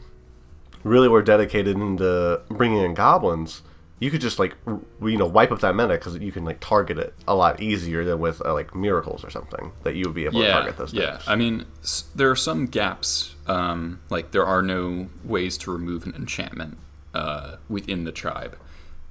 really 0.87 1.09
were 1.09 1.23
dedicated 1.23 1.77
into 1.77 2.41
bringing 2.49 2.79
in 2.79 2.95
goblins, 2.95 3.63
you 3.99 4.11
could 4.11 4.21
just 4.21 4.39
like 4.39 4.57
you 4.67 5.17
know 5.17 5.27
wipe 5.27 5.51
up 5.51 5.61
that 5.61 5.75
meta 5.75 5.95
because 5.95 6.17
you 6.19 6.31
can 6.31 6.45
like 6.45 6.61
target 6.61 6.99
it 6.99 7.15
a 7.27 7.35
lot 7.35 7.61
easier 7.61 8.05
than 8.05 8.19
with 8.19 8.45
uh, 8.45 8.53
like 8.53 8.75
miracles 8.75 9.25
or 9.25 9.31
something 9.31 9.73
that 9.83 9.95
you 9.95 10.05
would 10.05 10.15
be 10.15 10.27
able 10.27 10.41
yeah, 10.41 10.49
to 10.49 10.53
target 10.53 10.77
those. 10.77 10.93
Yeah, 10.95 11.21
I 11.27 11.35
mean 11.37 11.67
there 12.15 12.31
are 12.31 12.37
some 12.37 12.67
gaps. 12.67 13.35
Um, 13.47 14.01
like 14.11 14.33
there 14.33 14.45
are 14.45 14.63
no 14.63 15.09
ways 15.25 15.57
to 15.59 15.73
remove 15.73 16.05
an 16.05 16.15
enchantment 16.15 16.79
uh, 17.15 17.57
within 17.69 18.05
the 18.05 18.13
tribe. 18.13 18.59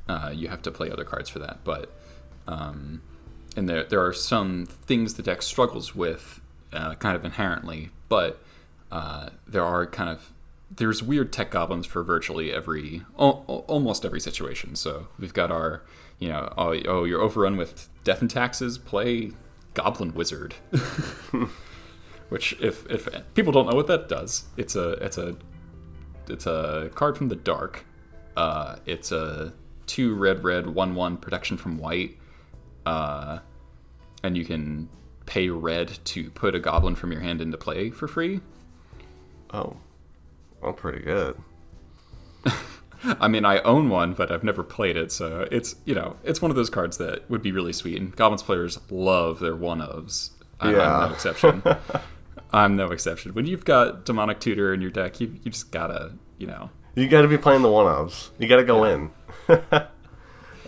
Uh, 0.07 0.31
you 0.33 0.49
have 0.49 0.61
to 0.61 0.71
play 0.71 0.91
other 0.91 1.03
cards 1.03 1.29
for 1.29 1.39
that, 1.39 1.63
but 1.63 1.91
um, 2.47 3.01
and 3.57 3.67
there 3.67 3.83
there 3.83 4.05
are 4.05 4.13
some 4.13 4.65
things 4.65 5.15
the 5.15 5.23
deck 5.23 5.41
struggles 5.41 5.95
with 5.95 6.41
uh, 6.71 6.93
kind 6.95 7.15
of 7.15 7.25
inherently, 7.25 7.89
but 8.07 8.39
uh, 8.91 9.29
there 9.47 9.63
are 9.63 9.87
kind 9.87 10.11
of 10.11 10.31
there's 10.69 11.03
weird 11.03 11.31
tech 11.31 11.51
goblins 11.51 11.85
for 11.85 12.03
virtually 12.03 12.51
every 12.51 13.03
almost 13.15 14.05
every 14.05 14.19
situation. 14.19 14.75
So 14.75 15.07
we've 15.19 15.33
got 15.33 15.51
our 15.51 15.83
you 16.19 16.29
know 16.29 16.53
oh, 16.57 16.75
oh 16.85 17.03
you're 17.03 17.21
overrun 17.21 17.57
with 17.57 17.89
death 18.03 18.21
and 18.21 18.29
taxes 18.29 18.77
play 18.77 19.31
goblin 19.73 20.13
wizard. 20.13 20.55
Which 22.29 22.53
if 22.59 22.89
if 22.89 23.07
people 23.35 23.53
don't 23.53 23.69
know 23.69 23.75
what 23.75 23.87
that 23.87 24.09
does 24.09 24.45
it's 24.57 24.75
a 24.75 24.91
it's 24.93 25.17
a 25.17 25.37
it's 26.27 26.47
a 26.47 26.89
card 26.95 27.17
from 27.17 27.29
the 27.29 27.35
dark. 27.35 27.85
Uh, 28.35 28.77
it's 28.85 29.11
a 29.11 29.53
two 29.85 30.15
red 30.15 30.43
red 30.43 30.67
one 30.67 30.95
one 30.95 31.17
protection 31.17 31.57
from 31.57 31.77
white. 31.77 32.17
Uh, 32.85 33.39
and 34.23 34.35
you 34.35 34.43
can 34.43 34.89
pay 35.25 35.49
red 35.49 35.99
to 36.05 36.29
put 36.31 36.55
a 36.55 36.59
goblin 36.59 36.95
from 36.95 37.11
your 37.11 37.21
hand 37.21 37.41
into 37.41 37.57
play 37.57 37.91
for 37.91 38.07
free. 38.07 38.41
Oh 39.53 39.77
well, 40.65 40.73
pretty 40.73 41.01
good. 41.01 41.37
I 43.03 43.27
mean, 43.27 43.45
I 43.45 43.59
own 43.59 43.89
one, 43.89 44.13
but 44.13 44.31
I've 44.31 44.43
never 44.43 44.63
played 44.63 44.97
it, 44.97 45.11
so 45.11 45.47
it's 45.51 45.75
you 45.85 45.93
know 45.93 46.17
it's 46.23 46.41
one 46.41 46.49
of 46.49 46.57
those 46.57 46.71
cards 46.71 46.97
that 46.97 47.29
would 47.29 47.43
be 47.43 47.51
really 47.51 47.71
sweet. 47.71 48.01
And 48.01 48.15
Goblins 48.15 48.41
players 48.41 48.79
love 48.89 49.39
their 49.39 49.55
one 49.55 49.79
ofs. 49.79 50.31
I'm, 50.59 50.75
yeah. 50.75 50.97
I'm 50.97 51.09
no 51.09 51.13
exception. 51.13 51.63
I'm 52.51 52.75
no 52.75 52.91
exception. 52.91 53.35
When 53.35 53.45
you've 53.45 53.63
got 53.63 54.05
demonic 54.05 54.39
tutor 54.39 54.73
in 54.73 54.81
your 54.81 54.89
deck, 54.89 55.21
you 55.21 55.39
you 55.43 55.51
just 55.51 55.71
gotta 55.71 56.13
you 56.39 56.47
know 56.47 56.71
you 56.95 57.07
gotta 57.07 57.27
be 57.27 57.37
playing 57.37 57.61
the 57.61 57.69
one 57.69 57.85
ofs. 57.85 58.29
You 58.39 58.47
gotta 58.47 58.63
go 58.63 58.85
yeah. 58.85 58.93
in. 58.95 59.11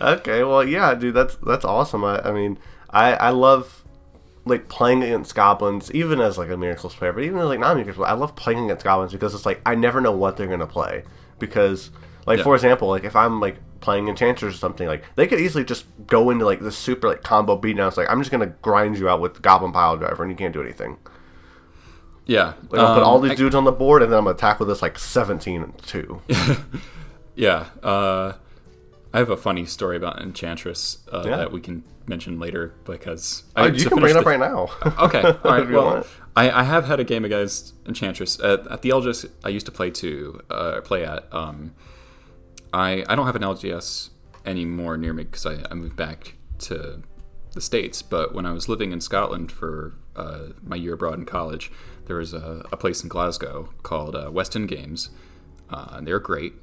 okay, 0.00 0.44
well, 0.44 0.62
yeah, 0.62 0.94
dude, 0.94 1.14
that's 1.14 1.34
that's 1.44 1.64
awesome. 1.64 2.04
I, 2.04 2.20
I 2.20 2.30
mean, 2.30 2.56
I 2.88 3.14
I 3.14 3.30
love 3.30 3.84
like 4.48 4.68
playing 4.68 5.02
against 5.02 5.34
goblins, 5.34 5.92
even 5.92 6.20
as 6.20 6.38
like 6.38 6.50
a 6.50 6.56
miracles 6.56 6.94
player, 6.94 7.12
but 7.12 7.22
even 7.22 7.38
as 7.38 7.46
like 7.46 7.60
non 7.60 7.76
miracles, 7.76 8.06
I 8.06 8.12
love 8.12 8.34
playing 8.36 8.64
against 8.64 8.84
goblins 8.84 9.12
because 9.12 9.34
it's 9.34 9.46
like 9.46 9.60
I 9.64 9.74
never 9.74 10.00
know 10.00 10.12
what 10.12 10.36
they're 10.36 10.46
gonna 10.46 10.66
play. 10.66 11.04
Because 11.38 11.90
like 12.26 12.38
yeah. 12.38 12.44
for 12.44 12.54
example, 12.54 12.88
like 12.88 13.04
if 13.04 13.16
I'm 13.16 13.40
like 13.40 13.56
playing 13.80 14.08
enchanters 14.08 14.54
or 14.54 14.58
something, 14.58 14.86
like 14.86 15.04
they 15.14 15.26
could 15.26 15.40
easily 15.40 15.64
just 15.64 15.86
go 16.06 16.30
into 16.30 16.44
like 16.44 16.60
this 16.60 16.76
super 16.76 17.08
like 17.08 17.22
combo 17.22 17.56
beat, 17.56 17.76
beatdown. 17.76 17.88
It's 17.88 17.96
like 17.96 18.10
I'm 18.10 18.20
just 18.20 18.30
gonna 18.30 18.54
grind 18.62 18.98
you 18.98 19.08
out 19.08 19.20
with 19.20 19.40
goblin 19.42 19.72
pile 19.72 19.96
driver 19.96 20.22
and 20.22 20.30
you 20.30 20.36
can't 20.36 20.52
do 20.52 20.62
anything. 20.62 20.98
Yeah, 22.26 22.54
like, 22.68 22.80
I'll 22.80 22.88
um, 22.88 22.94
put 22.94 23.02
all 23.04 23.20
these 23.20 23.32
I, 23.32 23.36
dudes 23.36 23.54
on 23.54 23.64
the 23.64 23.72
board 23.72 24.02
and 24.02 24.12
then 24.12 24.18
I'm 24.18 24.24
gonna 24.24 24.36
attack 24.36 24.58
with 24.58 24.68
this 24.68 24.82
like 24.82 24.98
17 24.98 25.62
and 25.62 25.78
two. 25.78 26.20
yeah, 27.34 27.68
uh, 27.82 28.34
I, 29.18 29.20
have 29.20 29.30
a 29.30 29.36
funny 29.36 29.66
story 29.66 29.96
about 29.96 30.20
Enchantress 30.20 30.98
uh, 31.12 31.22
Yeah. 31.26 31.36
that 31.36 31.52
we 31.52 31.60
can 31.60 31.84
mention 32.06 32.38
later 32.40 32.74
because 32.84 33.44
Oh, 33.56 33.64
I, 33.64 33.66
you 33.68 33.84
to 33.84 33.88
can 33.90 33.98
bring 34.00 34.10
it 34.14 34.16
up 34.16 34.24
the- 34.24 34.30
right 34.30 34.40
now. 34.40 34.68
Okay, 35.06 35.22
all 35.44 35.50
right. 35.52 35.68
Well. 35.68 36.06
I, 36.36 36.50
I 36.50 36.62
have 36.62 36.84
had 36.86 37.00
a 37.00 37.04
game 37.04 37.24
against 37.24 37.74
Enchantress 37.86 38.38
at, 38.40 38.66
at 38.68 38.82
the 38.82 38.90
LGS 38.90 39.28
I 39.44 39.48
used 39.48 39.66
to 39.66 39.72
play 39.72 39.90
to 39.90 40.40
uh, 40.50 40.80
play 40.82 41.04
at. 41.04 41.26
Um, 41.32 41.74
I 42.72 43.04
I 43.08 43.14
don't 43.16 43.26
have 43.26 43.36
an 43.36 43.42
LGS 43.42 44.10
anymore 44.46 44.96
near 44.96 45.12
me 45.12 45.24
because 45.24 45.46
I, 45.46 45.64
I 45.70 45.74
moved 45.74 45.96
back 45.96 46.34
to 46.60 47.02
the 47.54 47.60
states. 47.60 48.02
But 48.02 48.34
when 48.34 48.46
I 48.46 48.52
was 48.52 48.68
living 48.68 48.92
in 48.92 49.00
Scotland 49.00 49.50
for 49.50 49.94
uh, 50.16 50.48
my 50.62 50.76
year 50.76 50.94
abroad 50.94 51.18
in 51.18 51.24
college, 51.24 51.72
there 52.06 52.16
was 52.16 52.32
a, 52.34 52.64
a 52.70 52.76
place 52.76 53.02
in 53.02 53.08
Glasgow 53.08 53.70
called 53.82 54.14
uh, 54.14 54.30
West 54.32 54.54
End 54.54 54.68
Games, 54.68 55.10
uh, 55.70 55.88
and 55.92 56.06
they're 56.06 56.20
great. 56.20 56.54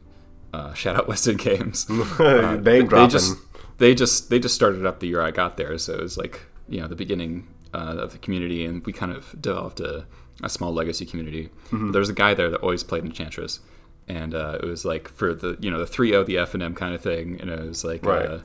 Uh, 0.56 0.74
shout 0.74 0.96
out 0.96 1.08
West 1.12 1.28
End 1.28 1.40
Games. 1.40 1.86
Uh, 2.20 2.56
Name 2.56 2.88
they 2.88 3.08
just 3.08 3.38
they 3.78 3.94
just 3.94 4.30
they 4.30 4.40
just 4.40 4.56
started 4.56 4.86
up 4.86 5.00
the 5.00 5.08
year 5.08 5.22
I 5.22 5.32
got 5.32 5.58
there, 5.58 5.78
so 5.78 5.94
it 5.94 6.02
was 6.02 6.18
like 6.18 6.42
you 6.70 6.80
know 6.82 6.88
the 6.88 6.96
beginning 6.96 7.48
uh, 7.74 7.96
of 8.00 8.12
the 8.14 8.18
community, 8.18 8.66
and 8.66 8.86
we 8.86 8.94
kind 8.94 9.12
of 9.12 9.36
developed 9.40 9.80
a, 9.82 10.06
a 10.44 10.50
small 10.50 10.74
legacy 10.74 11.06
community. 11.06 11.50
Mm-hmm. 11.72 11.92
There 11.92 12.00
was 12.00 12.10
a 12.10 12.14
guy 12.14 12.34
there 12.34 12.50
that 12.50 12.62
always 12.62 12.84
played 12.84 13.04
Enchantress, 13.04 13.60
and 14.08 14.34
uh, 14.34 14.60
it 14.64 14.66
was 14.66 14.86
like 14.86 15.10
for 15.10 15.34
the 15.34 15.58
you 15.60 15.70
know 15.70 15.80
the 15.80 15.88
three 15.88 16.14
O 16.16 16.24
the 16.24 16.38
F 16.38 16.54
and 16.54 16.64
M 16.64 16.74
kind 16.74 16.96
of 16.96 17.02
thing, 17.02 17.38
and 17.42 17.50
it 17.50 17.60
was 17.60 17.84
like 17.84 18.06
Right. 18.06 18.26
uh, 18.26 18.40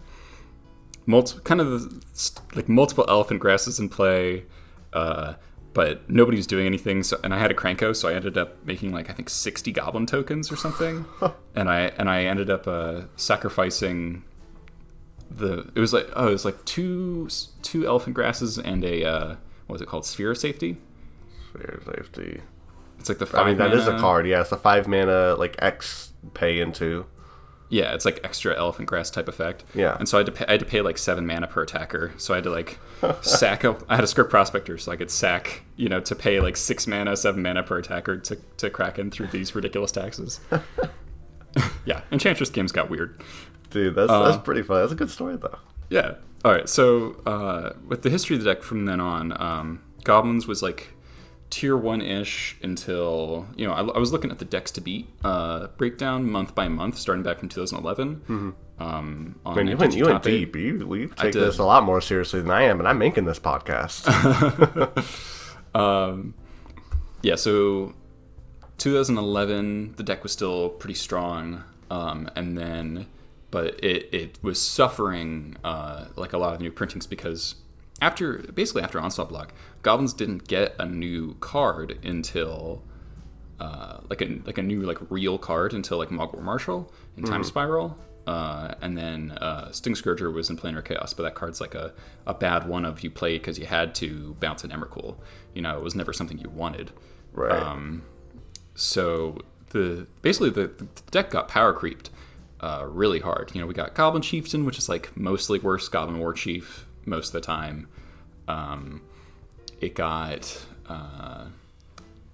multiple 1.06 1.42
kind 1.44 1.60
of 1.60 1.70
like 2.56 2.68
multiple 2.68 3.04
elephant 3.08 3.40
grasses 3.40 3.78
in 3.78 3.88
play. 3.88 4.44
But 5.72 6.10
nobody 6.10 6.36
was 6.36 6.48
doing 6.48 6.66
anything, 6.66 7.04
so 7.04 7.20
and 7.22 7.32
I 7.32 7.38
had 7.38 7.52
a 7.52 7.54
Krenko, 7.54 7.94
so 7.94 8.08
I 8.08 8.14
ended 8.14 8.36
up 8.36 8.64
making 8.64 8.92
like 8.92 9.08
I 9.08 9.12
think 9.12 9.28
sixty 9.30 9.70
goblin 9.70 10.06
tokens 10.06 10.50
or 10.50 10.56
something, 10.56 11.04
and 11.54 11.70
I 11.70 11.92
and 11.96 12.10
I 12.10 12.24
ended 12.24 12.50
up 12.50 12.66
uh, 12.66 13.02
sacrificing 13.16 14.24
the 15.30 15.70
it 15.76 15.80
was 15.80 15.92
like 15.92 16.08
oh 16.16 16.28
it 16.28 16.32
was 16.32 16.44
like 16.44 16.64
two 16.64 17.28
two 17.62 17.86
elephant 17.86 18.14
grasses 18.14 18.58
and 18.58 18.84
a 18.84 19.04
uh, 19.04 19.28
what 19.66 19.74
was 19.74 19.80
it 19.80 19.86
called 19.86 20.04
sphere 20.04 20.32
of 20.32 20.38
safety 20.38 20.76
Sphere 21.50 21.80
safety. 21.84 22.40
it's 22.98 23.08
like 23.08 23.18
the 23.18 23.26
five 23.26 23.46
I 23.46 23.48
mean, 23.48 23.58
that 23.58 23.72
is 23.72 23.86
a 23.86 23.98
card. 23.98 24.26
Yeah, 24.26 24.40
it's 24.40 24.52
a 24.52 24.56
five 24.56 24.86
mana 24.88 25.34
like 25.36 25.56
X 25.60 26.12
pay 26.34 26.60
into. 26.60 27.06
Yeah 27.70 27.94
it's 27.94 28.04
like 28.04 28.20
extra 28.24 28.54
elephant 28.56 28.88
grass 28.88 29.08
type 29.10 29.28
effect 29.28 29.64
Yeah. 29.74 29.96
and 29.98 30.06
so 30.08 30.18
I 30.18 30.20
had 30.20 30.26
to 30.26 30.32
pay, 30.32 30.44
I 30.46 30.50
had 30.52 30.60
to 30.60 30.66
pay 30.66 30.80
like 30.82 30.98
seven 30.98 31.26
mana 31.26 31.46
per 31.46 31.62
attacker 31.62 32.12
so 32.18 32.34
I 32.34 32.38
had 32.38 32.44
to 32.44 32.50
like 32.50 32.78
sack 33.22 33.64
a, 33.64 33.76
I 33.88 33.94
had 33.94 34.04
a 34.04 34.06
Skirk 34.08 34.28
Prospector 34.28 34.76
so 34.78 34.92
I 34.92 34.96
could 34.96 35.10
sack 35.10 35.62
you 35.76 35.88
know 35.88 36.00
to 36.00 36.14
pay 36.14 36.40
like 36.40 36.56
six 36.56 36.86
mana 36.86 37.16
seven 37.16 37.42
mana 37.42 37.62
per 37.62 37.78
attacker 37.78 38.18
to 38.18 38.36
to 38.58 38.68
crack 38.70 38.98
in 38.98 39.10
through 39.10 39.28
these 39.28 39.54
ridiculous 39.54 39.92
taxes 39.92 40.40
yeah 41.84 42.02
Enchantress 42.12 42.50
games 42.50 42.72
got 42.72 42.90
weird 42.90 43.22
Dude, 43.70 43.94
that's 43.94 44.10
Uh, 44.10 44.28
that's 44.28 44.42
pretty 44.42 44.62
fun. 44.62 44.80
That's 44.80 44.90
a 44.90 44.96
good 44.96 45.10
story 45.10 45.36
though. 45.36 45.56
Yeah. 45.90 46.14
All 46.44 46.50
right. 46.50 46.68
So 46.68 47.12
uh, 47.24 47.74
with 47.86 48.02
the 48.02 48.10
history 48.10 48.34
of 48.34 48.42
the 48.42 48.52
deck 48.52 48.64
from 48.64 48.84
then 48.84 48.98
on, 49.00 49.40
um, 49.40 49.80
Goblins 50.02 50.48
was 50.48 50.60
like 50.60 50.88
tier 51.50 51.76
one 51.76 52.00
ish 52.00 52.56
until 52.62 53.46
you 53.56 53.66
know 53.66 53.72
I, 53.72 53.80
I 53.82 53.98
was 53.98 54.12
looking 54.12 54.30
at 54.30 54.38
the 54.38 54.44
decks 54.44 54.70
to 54.72 54.80
beat 54.80 55.08
uh, 55.24 55.66
breakdown 55.76 56.30
month 56.30 56.54
by 56.54 56.68
month, 56.68 56.96
starting 56.98 57.22
back 57.22 57.38
from 57.40 57.48
2011. 57.48 58.54
Um, 58.78 59.38
on 59.44 59.56
Man, 59.56 59.66
you 59.66 59.76
went 59.76 59.94
you 59.94 60.06
went 60.06 60.22
deep. 60.22 60.56
You, 60.56 60.94
you 60.94 61.08
take 61.08 61.34
this 61.34 61.58
a 61.58 61.64
lot 61.64 61.82
more 61.84 62.00
seriously 62.00 62.40
than 62.40 62.50
I 62.50 62.62
am, 62.62 62.78
and 62.78 62.88
I'm 62.88 62.98
making 62.98 63.24
this 63.26 63.38
podcast. 63.38 64.06
Um, 65.74 66.34
yeah, 67.22 67.36
so 67.36 67.94
2011, 68.78 69.94
the 69.96 70.02
deck 70.02 70.22
was 70.22 70.32
still 70.32 70.68
pretty 70.70 70.94
strong, 70.94 71.64
um, 71.90 72.30
and 72.34 72.56
then, 72.56 73.06
but 73.50 73.82
it, 73.84 74.08
it 74.12 74.38
was 74.42 74.60
suffering 74.60 75.56
uh, 75.62 76.06
like 76.16 76.32
a 76.32 76.38
lot 76.38 76.54
of 76.54 76.60
new 76.60 76.70
printings 76.72 77.06
because 77.06 77.56
after 78.00 78.38
basically 78.54 78.82
after 78.82 79.00
Onslaught 79.00 79.28
Block, 79.28 79.52
Goblins 79.82 80.12
didn't 80.12 80.48
get 80.48 80.74
a 80.78 80.86
new 80.86 81.34
card 81.40 81.98
until 82.04 82.82
uh, 83.58 83.98
like 84.08 84.22
a 84.22 84.40
like 84.46 84.58
a 84.58 84.62
new 84.62 84.82
like 84.82 84.98
real 85.10 85.38
card 85.38 85.74
until 85.74 85.98
like 85.98 86.10
Mogg 86.10 86.32
War 86.32 86.42
Marshal 86.42 86.92
in 87.16 87.24
Time 87.24 87.44
Spiral. 87.44 87.98
Uh, 88.26 88.74
and 88.80 88.96
then 88.96 89.32
uh, 89.32 89.72
Sting 89.72 89.94
Scourger 89.94 90.30
was 90.32 90.50
in 90.50 90.56
Planar 90.56 90.84
Chaos, 90.84 91.12
but 91.12 91.24
that 91.24 91.34
card's 91.34 91.60
like 91.60 91.74
a, 91.74 91.92
a 92.26 92.34
bad 92.34 92.68
one 92.68 92.84
of 92.84 93.02
you 93.02 93.10
played 93.10 93.40
because 93.40 93.58
you 93.58 93.66
had 93.66 93.94
to 93.96 94.36
bounce 94.40 94.62
an 94.62 94.70
Emrakul. 94.70 95.16
You 95.54 95.62
know, 95.62 95.76
it 95.76 95.82
was 95.82 95.94
never 95.94 96.12
something 96.12 96.38
you 96.38 96.48
wanted. 96.48 96.92
right. 97.32 97.60
Um, 97.60 98.02
so 98.74 99.38
the 99.70 100.06
basically 100.22 100.50
the, 100.50 100.68
the 100.68 100.86
deck 101.10 101.30
got 101.30 101.48
power 101.48 101.72
creeped 101.72 102.10
uh, 102.60 102.86
really 102.88 103.20
hard. 103.20 103.50
You 103.54 103.60
know, 103.60 103.66
we 103.66 103.74
got 103.74 103.94
Goblin 103.94 104.22
Chieftain, 104.22 104.64
which 104.64 104.78
is 104.78 104.88
like 104.88 105.16
mostly 105.16 105.58
worse 105.58 105.88
Goblin 105.88 106.18
War 106.18 106.32
Chief 106.32 106.86
most 107.04 107.28
of 107.28 107.32
the 107.32 107.40
time. 107.40 107.88
Um, 108.48 109.02
it 109.80 109.94
got 109.94 110.64
uh, 110.88 111.46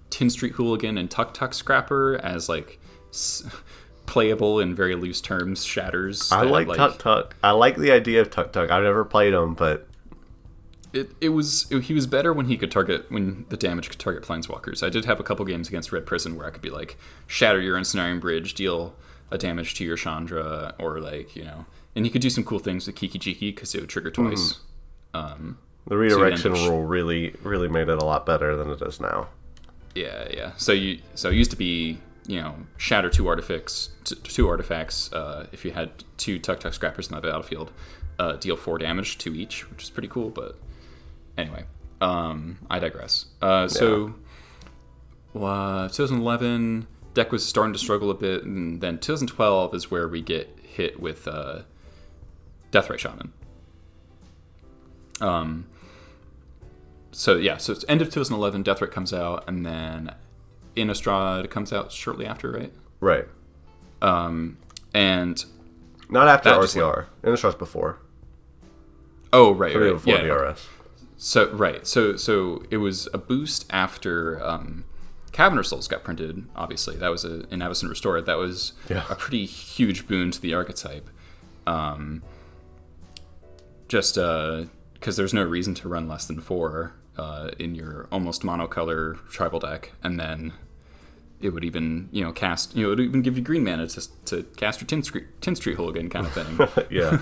Tin 0.09 0.29
Street 0.29 0.53
Hooligan 0.53 0.97
and 0.97 1.09
Tuktuk 1.09 1.53
Scrapper 1.53 2.19
as 2.23 2.49
like 2.49 2.79
s- 3.09 3.43
playable 4.05 4.59
in 4.59 4.73
very 4.73 4.95
loose 4.95 5.21
terms 5.21 5.63
shatters. 5.63 6.31
I 6.31 6.45
that, 6.45 6.51
like 6.51 6.67
Tuktuk. 6.67 7.31
I 7.43 7.51
like 7.51 7.77
the 7.77 7.91
idea 7.91 8.21
of 8.21 8.29
Tuktuk. 8.29 8.71
I've 8.71 8.83
never 8.83 9.05
played 9.05 9.33
him, 9.33 9.53
but 9.53 9.87
it, 10.93 11.11
it 11.21 11.29
was 11.29 11.71
it, 11.71 11.83
he 11.83 11.93
was 11.93 12.07
better 12.07 12.33
when 12.33 12.47
he 12.47 12.57
could 12.57 12.71
target 12.71 13.11
when 13.11 13.45
the 13.49 13.57
damage 13.57 13.89
could 13.89 13.99
target 13.99 14.23
planeswalkers. 14.23 14.81
I 14.83 14.89
did 14.89 15.05
have 15.05 15.19
a 15.19 15.23
couple 15.23 15.45
games 15.45 15.67
against 15.67 15.91
Red 15.91 16.05
Prison 16.05 16.35
where 16.35 16.47
I 16.47 16.49
could 16.49 16.61
be 16.61 16.69
like 16.69 16.97
shatter 17.27 17.61
your 17.61 17.77
ensnaring 17.77 18.19
bridge, 18.19 18.53
deal 18.53 18.95
a 19.29 19.37
damage 19.37 19.75
to 19.75 19.83
your 19.83 19.97
Chandra, 19.97 20.73
or 20.79 20.99
like 20.99 21.35
you 21.35 21.43
know, 21.43 21.65
and 21.97 22.05
you 22.05 22.11
could 22.11 22.21
do 22.21 22.29
some 22.29 22.43
cool 22.43 22.59
things 22.59 22.85
with 22.85 22.95
Kiki 22.95 23.17
Jiki 23.17 23.53
because 23.53 23.73
it 23.73 23.81
would 23.81 23.89
trigger 23.89 24.11
twice. 24.11 24.59
Um, 25.15 25.57
the 25.87 25.97
redirection 25.97 26.53
sh- 26.53 26.67
rule 26.67 26.83
really, 26.83 27.33
really 27.41 27.67
made 27.67 27.89
it 27.89 27.99
a 27.99 28.05
lot 28.05 28.23
better 28.23 28.55
than 28.55 28.69
it 28.69 28.79
is 28.83 28.99
now. 28.99 29.29
yeah, 29.95 30.27
yeah. 30.31 30.51
So 30.57 30.73
you 30.73 30.99
so 31.15 31.29
it 31.29 31.35
used 31.35 31.49
to 31.51 31.57
be 31.57 31.97
you 32.27 32.39
know 32.39 32.55
shatter 32.77 33.09
two 33.09 33.27
artifacts 33.27 33.89
t- 34.03 34.15
two 34.15 34.47
artifacts 34.47 35.11
uh, 35.11 35.47
if 35.51 35.65
you 35.65 35.71
had 35.71 35.89
two 36.17 36.37
Tuk 36.37 36.59
Tuk 36.59 36.73
Scrappers 36.73 37.09
in 37.09 37.15
the 37.15 37.21
battlefield, 37.21 37.71
uh, 38.19 38.33
deal 38.33 38.55
four 38.55 38.77
damage 38.77 39.17
to 39.17 39.33
each, 39.33 39.67
which 39.71 39.81
is 39.81 39.89
pretty 39.89 40.07
cool. 40.07 40.29
But 40.29 40.55
anyway, 41.35 41.65
um, 41.99 42.59
I 42.69 42.77
digress. 42.77 43.25
Uh, 43.41 43.67
so 43.67 44.13
uh, 45.33 45.87
2011 45.87 46.85
deck 47.15 47.31
was 47.31 47.43
starting 47.43 47.73
to 47.73 47.79
struggle 47.79 48.11
a 48.11 48.13
bit, 48.13 48.43
and 48.43 48.81
then 48.81 48.99
2012 48.99 49.73
is 49.73 49.89
where 49.89 50.07
we 50.07 50.21
get 50.21 50.47
hit 50.61 50.99
with 50.99 51.27
uh, 51.27 51.61
Deathrite 52.71 52.99
Shaman. 52.99 53.33
Um. 55.21 55.65
So 57.11 57.35
yeah, 57.37 57.57
so 57.57 57.71
it's 57.71 57.83
end 57.87 58.01
of 58.01 58.09
2011. 58.09 58.63
Deathray 58.63 58.91
comes 58.91 59.13
out, 59.13 59.43
and 59.47 59.65
then 59.65 60.13
Innistrad 60.75 61.49
comes 61.49 61.73
out 61.73 61.91
shortly 61.91 62.25
after, 62.27 62.51
right? 62.51 62.71
Right. 62.99 63.25
Um, 64.01 64.57
and 64.93 65.43
Not 66.09 66.27
after 66.27 66.51
RTR. 66.51 66.59
RTR. 66.61 67.05
Innistrad's 67.23 67.55
before. 67.55 67.97
oh 69.33 69.51
right, 69.53 69.75
right, 69.75 69.93
before 69.93 70.13
yeah. 70.13 70.55
So 71.17 71.49
right, 71.51 71.87
so 71.87 72.15
so 72.15 72.63
it 72.69 72.77
was 72.77 73.07
a 73.13 73.17
boost 73.17 73.65
after 73.71 74.43
um, 74.45 74.83
Cavern 75.31 75.57
of 75.57 75.65
Souls 75.65 75.87
got 75.87 76.03
printed. 76.03 76.45
Obviously, 76.55 76.95
that 76.97 77.09
was 77.09 77.25
a, 77.25 77.47
in 77.51 77.61
Avacyn 77.61 77.89
Restored. 77.89 78.27
That 78.27 78.37
was 78.37 78.73
Yeah. 78.87 79.05
a 79.09 79.15
pretty 79.15 79.45
huge 79.45 80.07
boon 80.07 80.29
to 80.29 80.39
the 80.39 80.53
archetype. 80.53 81.09
Um, 81.65 82.21
just 83.87 84.15
because 84.15 85.15
there's 85.15 85.33
no 85.33 85.43
reason 85.43 85.73
to 85.75 85.89
run 85.89 86.07
less 86.07 86.25
than 86.25 86.39
four 86.41 86.93
uh, 87.17 87.51
in 87.59 87.75
your 87.75 88.07
almost 88.11 88.43
monocolor 88.43 89.17
tribal 89.29 89.59
deck, 89.59 89.91
and 90.03 90.19
then 90.19 90.53
it 91.39 91.49
would 91.49 91.63
even 91.63 92.09
you 92.11 92.23
know 92.23 92.31
cast 92.31 92.75
you 92.75 92.83
know 92.83 92.89
it 92.91 92.97
would 92.97 92.99
even 93.01 93.21
give 93.21 93.37
you 93.37 93.43
green 93.43 93.63
mana 93.63 93.87
to, 93.87 94.25
to 94.25 94.43
cast 94.55 94.81
your 94.81 94.87
tin 94.87 95.03
street 95.03 95.25
tin 95.41 95.55
street 95.55 95.75
hooligan 95.75 96.09
kind 96.09 96.25
of 96.25 96.33
thing. 96.33 96.85
yeah. 96.89 97.19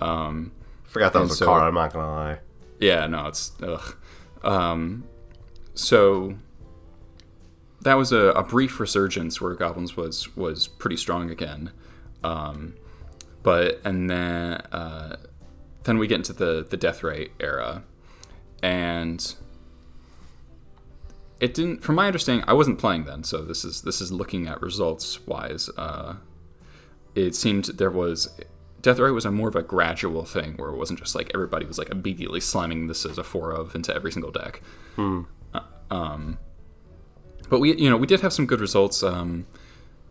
um, 0.00 0.52
Forgot 0.84 1.12
that 1.14 1.20
was 1.20 1.32
a 1.32 1.36
so- 1.36 1.46
card. 1.46 1.62
I'm 1.62 1.74
not 1.74 1.92
gonna 1.92 2.10
lie. 2.10 2.38
Yeah, 2.78 3.06
no, 3.06 3.26
it's 3.26 3.52
ugh. 3.62 3.96
Um, 4.42 5.04
so 5.74 6.34
that 7.82 7.94
was 7.94 8.12
a, 8.12 8.32
a 8.32 8.42
brief 8.42 8.78
resurgence 8.80 9.40
where 9.40 9.54
goblins 9.54 9.96
was 9.96 10.34
was 10.36 10.68
pretty 10.68 10.96
strong 10.96 11.30
again, 11.30 11.72
um, 12.22 12.74
but 13.42 13.80
and 13.84 14.10
then 14.10 14.54
uh, 14.72 15.16
then 15.86 15.98
we 15.98 16.06
get 16.06 16.16
into 16.16 16.32
the 16.32 16.66
the 16.68 16.76
deathrite 16.76 17.30
era, 17.40 17.82
and 18.62 19.34
it 21.40 21.54
didn't. 21.54 21.82
From 21.82 21.94
my 21.94 22.06
understanding, 22.06 22.44
I 22.46 22.52
wasn't 22.52 22.78
playing 22.78 23.04
then, 23.04 23.24
so 23.24 23.42
this 23.42 23.64
is 23.64 23.82
this 23.82 24.00
is 24.00 24.12
looking 24.12 24.46
at 24.46 24.60
results 24.60 25.26
wise. 25.26 25.70
Uh, 25.76 26.16
it 27.14 27.34
seemed 27.34 27.64
there 27.64 27.90
was 27.90 28.28
Deathrite 28.82 29.14
was 29.14 29.24
a 29.24 29.32
more 29.32 29.48
of 29.48 29.56
a 29.56 29.62
gradual 29.62 30.24
thing 30.24 30.54
where 30.56 30.70
it 30.70 30.76
wasn't 30.76 30.98
just 30.98 31.14
like 31.14 31.30
everybody 31.34 31.66
was 31.66 31.78
like 31.78 31.90
immediately 31.90 32.40
slamming 32.40 32.86
this 32.86 33.04
as 33.04 33.18
a 33.18 33.24
four 33.24 33.50
of 33.50 33.74
into 33.74 33.92
every 33.94 34.12
single 34.12 34.30
deck. 34.30 34.62
Uh, 35.52 35.60
um, 35.90 36.38
but 37.48 37.58
we, 37.58 37.74
you 37.76 37.90
know, 37.90 37.96
we 37.96 38.06
did 38.06 38.20
have 38.20 38.32
some 38.32 38.46
good 38.46 38.60
results. 38.60 39.02
Um, 39.02 39.46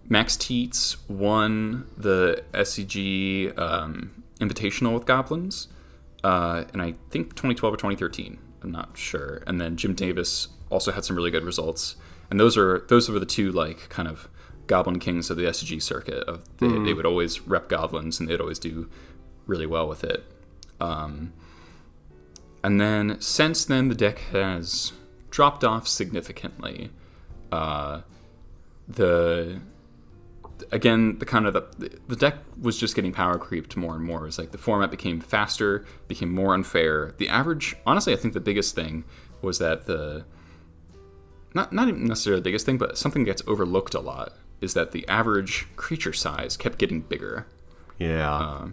Max 0.10 0.36
Tietze 0.36 0.98
won 1.10 1.88
the 1.96 2.44
SCG 2.54 3.58
um, 3.58 4.24
Invitational 4.40 4.94
with 4.94 5.06
Goblins, 5.06 5.68
uh, 6.24 6.66
and 6.74 6.82
I 6.82 6.96
think 7.10 7.36
2012 7.36 7.74
or 7.74 7.78
2013. 7.78 8.38
I'm 8.64 8.72
not 8.72 8.98
sure. 8.98 9.44
And 9.46 9.62
then 9.62 9.78
Jim 9.78 9.94
Davis 9.94 10.48
also 10.70 10.92
had 10.92 11.06
some 11.06 11.16
really 11.16 11.32
good 11.32 11.44
results. 11.44 11.96
And 12.30 12.40
those 12.40 12.58
are 12.58 12.86
those 12.90 13.08
were 13.10 13.20
the 13.20 13.26
two 13.26 13.52
like 13.52 13.90
kind 13.90 14.08
of 14.08 14.28
Goblin 14.68 15.00
Kings 15.00 15.30
of 15.30 15.38
the 15.38 15.44
SCG 15.44 15.82
circuit. 15.82 16.24
Of 16.24 16.44
they, 16.58 16.68
they 16.68 16.94
would 16.94 17.06
always 17.06 17.42
rep 17.42 17.70
goblins, 17.70 18.20
and 18.20 18.28
they'd 18.28 18.42
always 18.42 18.60
do 18.60 18.90
really 19.46 19.68
well 19.68 19.88
with 19.88 20.04
it. 20.04 20.24
Um, 20.82 21.34
and 22.64 22.82
then 22.82 23.22
since 23.22 23.64
then, 23.64 23.90
the 23.90 23.96
deck 23.96 24.18
has 24.32 24.94
dropped 25.30 25.64
off 25.64 25.88
significantly. 25.88 26.90
Uh, 27.52 28.02
the 28.88 29.62
again 30.72 31.20
the 31.20 31.26
kind 31.26 31.46
of 31.46 31.54
the, 31.54 32.00
the 32.08 32.16
deck 32.16 32.36
was 32.62 32.78
just 32.80 32.96
getting 32.96 33.12
power 33.12 33.38
creeped 33.38 33.76
more 33.76 33.96
and 33.96 34.04
more. 34.04 34.28
It's 34.28 34.38
like 34.38 34.52
the 34.52 34.58
format 34.58 34.92
became 34.92 35.20
faster, 35.20 35.86
became 36.08 36.34
more 36.34 36.54
unfair. 36.54 37.14
The 37.18 37.30
average, 37.30 37.76
honestly, 37.86 38.14
I 38.14 38.16
think 38.16 38.34
the 38.34 38.40
biggest 38.40 38.76
thing 38.76 39.04
was 39.42 39.60
that 39.60 39.86
the 39.86 40.26
not 41.54 41.72
not 41.72 41.88
even 41.88 42.06
necessarily 42.06 42.42
the 42.42 42.46
biggest 42.46 42.66
thing, 42.66 42.78
but 42.78 42.98
something 42.98 43.24
that 43.24 43.32
gets 43.32 43.42
overlooked 43.48 43.94
a 43.94 44.00
lot 44.00 44.34
is 44.62 44.74
that 44.74 44.92
the 44.92 45.08
average 45.08 45.68
creature 45.76 46.14
size 46.14 46.58
kept 46.58 46.78
getting 46.78 47.02
bigger. 47.02 47.48
Yeah. 47.98 48.34
Uh, 48.34 48.68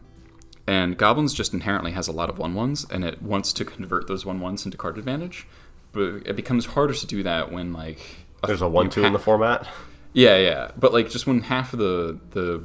and 0.66 0.96
goblins 0.96 1.34
just 1.34 1.52
inherently 1.52 1.92
has 1.92 2.06
a 2.08 2.12
lot 2.12 2.30
of 2.30 2.38
one 2.38 2.54
ones, 2.54 2.86
and 2.90 3.04
it 3.04 3.20
wants 3.20 3.52
to 3.54 3.64
convert 3.64 4.06
those 4.06 4.24
one 4.24 4.40
ones 4.40 4.64
into 4.64 4.76
card 4.76 4.96
advantage. 4.96 5.46
But 5.92 6.26
it 6.26 6.36
becomes 6.36 6.66
harder 6.66 6.94
to 6.94 7.06
do 7.06 7.22
that 7.22 7.52
when 7.52 7.72
like 7.72 8.00
There's 8.46 8.62
a 8.62 8.68
one 8.68 8.90
two 8.90 9.04
in 9.04 9.12
the 9.12 9.18
format. 9.18 9.68
Yeah, 10.12 10.36
yeah. 10.36 10.70
But 10.76 10.92
like 10.92 11.10
just 11.10 11.26
when 11.26 11.42
half 11.42 11.72
of 11.72 11.78
the 11.78 12.18
the 12.30 12.64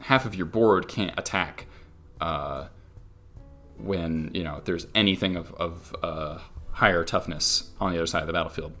half 0.00 0.26
of 0.26 0.34
your 0.34 0.46
board 0.46 0.88
can't 0.88 1.16
attack, 1.18 1.66
uh, 2.20 2.68
when 3.78 4.30
you 4.34 4.44
know 4.44 4.60
there's 4.64 4.86
anything 4.94 5.36
of 5.36 5.52
of 5.54 5.94
uh, 6.02 6.38
higher 6.72 7.04
toughness 7.04 7.70
on 7.80 7.92
the 7.92 7.98
other 7.98 8.06
side 8.06 8.22
of 8.22 8.26
the 8.26 8.32
battlefield. 8.32 8.72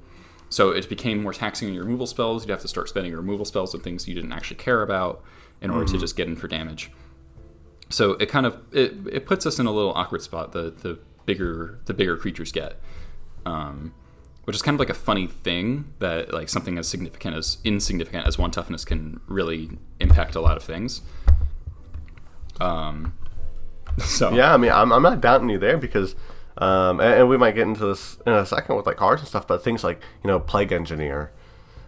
So 0.48 0.70
it 0.70 0.86
became 0.88 1.22
more 1.22 1.32
taxing 1.32 1.68
on 1.68 1.74
your 1.74 1.84
removal 1.84 2.06
spells. 2.06 2.44
You'd 2.44 2.50
have 2.50 2.60
to 2.60 2.68
start 2.68 2.88
spending 2.88 3.10
your 3.10 3.22
removal 3.22 3.46
spells 3.46 3.74
on 3.74 3.80
things 3.80 4.06
you 4.06 4.14
didn't 4.14 4.32
actually 4.32 4.56
care 4.56 4.82
about 4.82 5.24
in 5.62 5.70
order 5.70 5.86
to 5.86 5.98
just 5.98 6.14
get 6.14 6.28
in 6.28 6.36
for 6.36 6.46
damage. 6.46 6.90
So 7.88 8.12
it 8.12 8.26
kind 8.28 8.44
of 8.44 8.58
it, 8.70 8.94
it 9.10 9.26
puts 9.26 9.46
us 9.46 9.58
in 9.58 9.64
a 9.64 9.72
little 9.72 9.92
awkward 9.94 10.20
spot. 10.20 10.52
The 10.52 10.70
the 10.70 10.98
bigger 11.24 11.78
the 11.86 11.94
bigger 11.94 12.16
creatures 12.16 12.52
get. 12.52 12.78
Um, 13.46 13.94
which 14.44 14.56
is 14.56 14.62
kind 14.62 14.74
of 14.74 14.80
like 14.80 14.90
a 14.90 14.94
funny 14.94 15.26
thing 15.26 15.92
that 16.00 16.32
like 16.32 16.48
something 16.48 16.78
as 16.78 16.88
significant 16.88 17.36
as 17.36 17.58
insignificant 17.64 18.26
as 18.26 18.38
one 18.38 18.50
toughness 18.50 18.84
can 18.84 19.20
really 19.26 19.70
impact 20.00 20.34
a 20.34 20.40
lot 20.40 20.56
of 20.56 20.62
things. 20.62 21.02
Um, 22.60 23.14
so 23.98 24.32
Yeah, 24.32 24.54
I 24.54 24.56
mean, 24.56 24.72
I'm, 24.72 24.92
I'm 24.92 25.02
not 25.02 25.20
doubting 25.20 25.48
you 25.50 25.58
there 25.58 25.76
because, 25.78 26.14
um, 26.58 27.00
and, 27.00 27.14
and 27.20 27.28
we 27.28 27.36
might 27.36 27.54
get 27.54 27.66
into 27.66 27.86
this 27.86 28.18
in 28.26 28.32
a 28.32 28.44
second 28.46 28.76
with 28.76 28.86
like 28.86 28.96
cards 28.96 29.22
and 29.22 29.28
stuff, 29.28 29.46
but 29.46 29.62
things 29.64 29.84
like 29.84 30.00
you 30.22 30.28
know, 30.28 30.38
Plague 30.40 30.72
Engineer, 30.72 31.32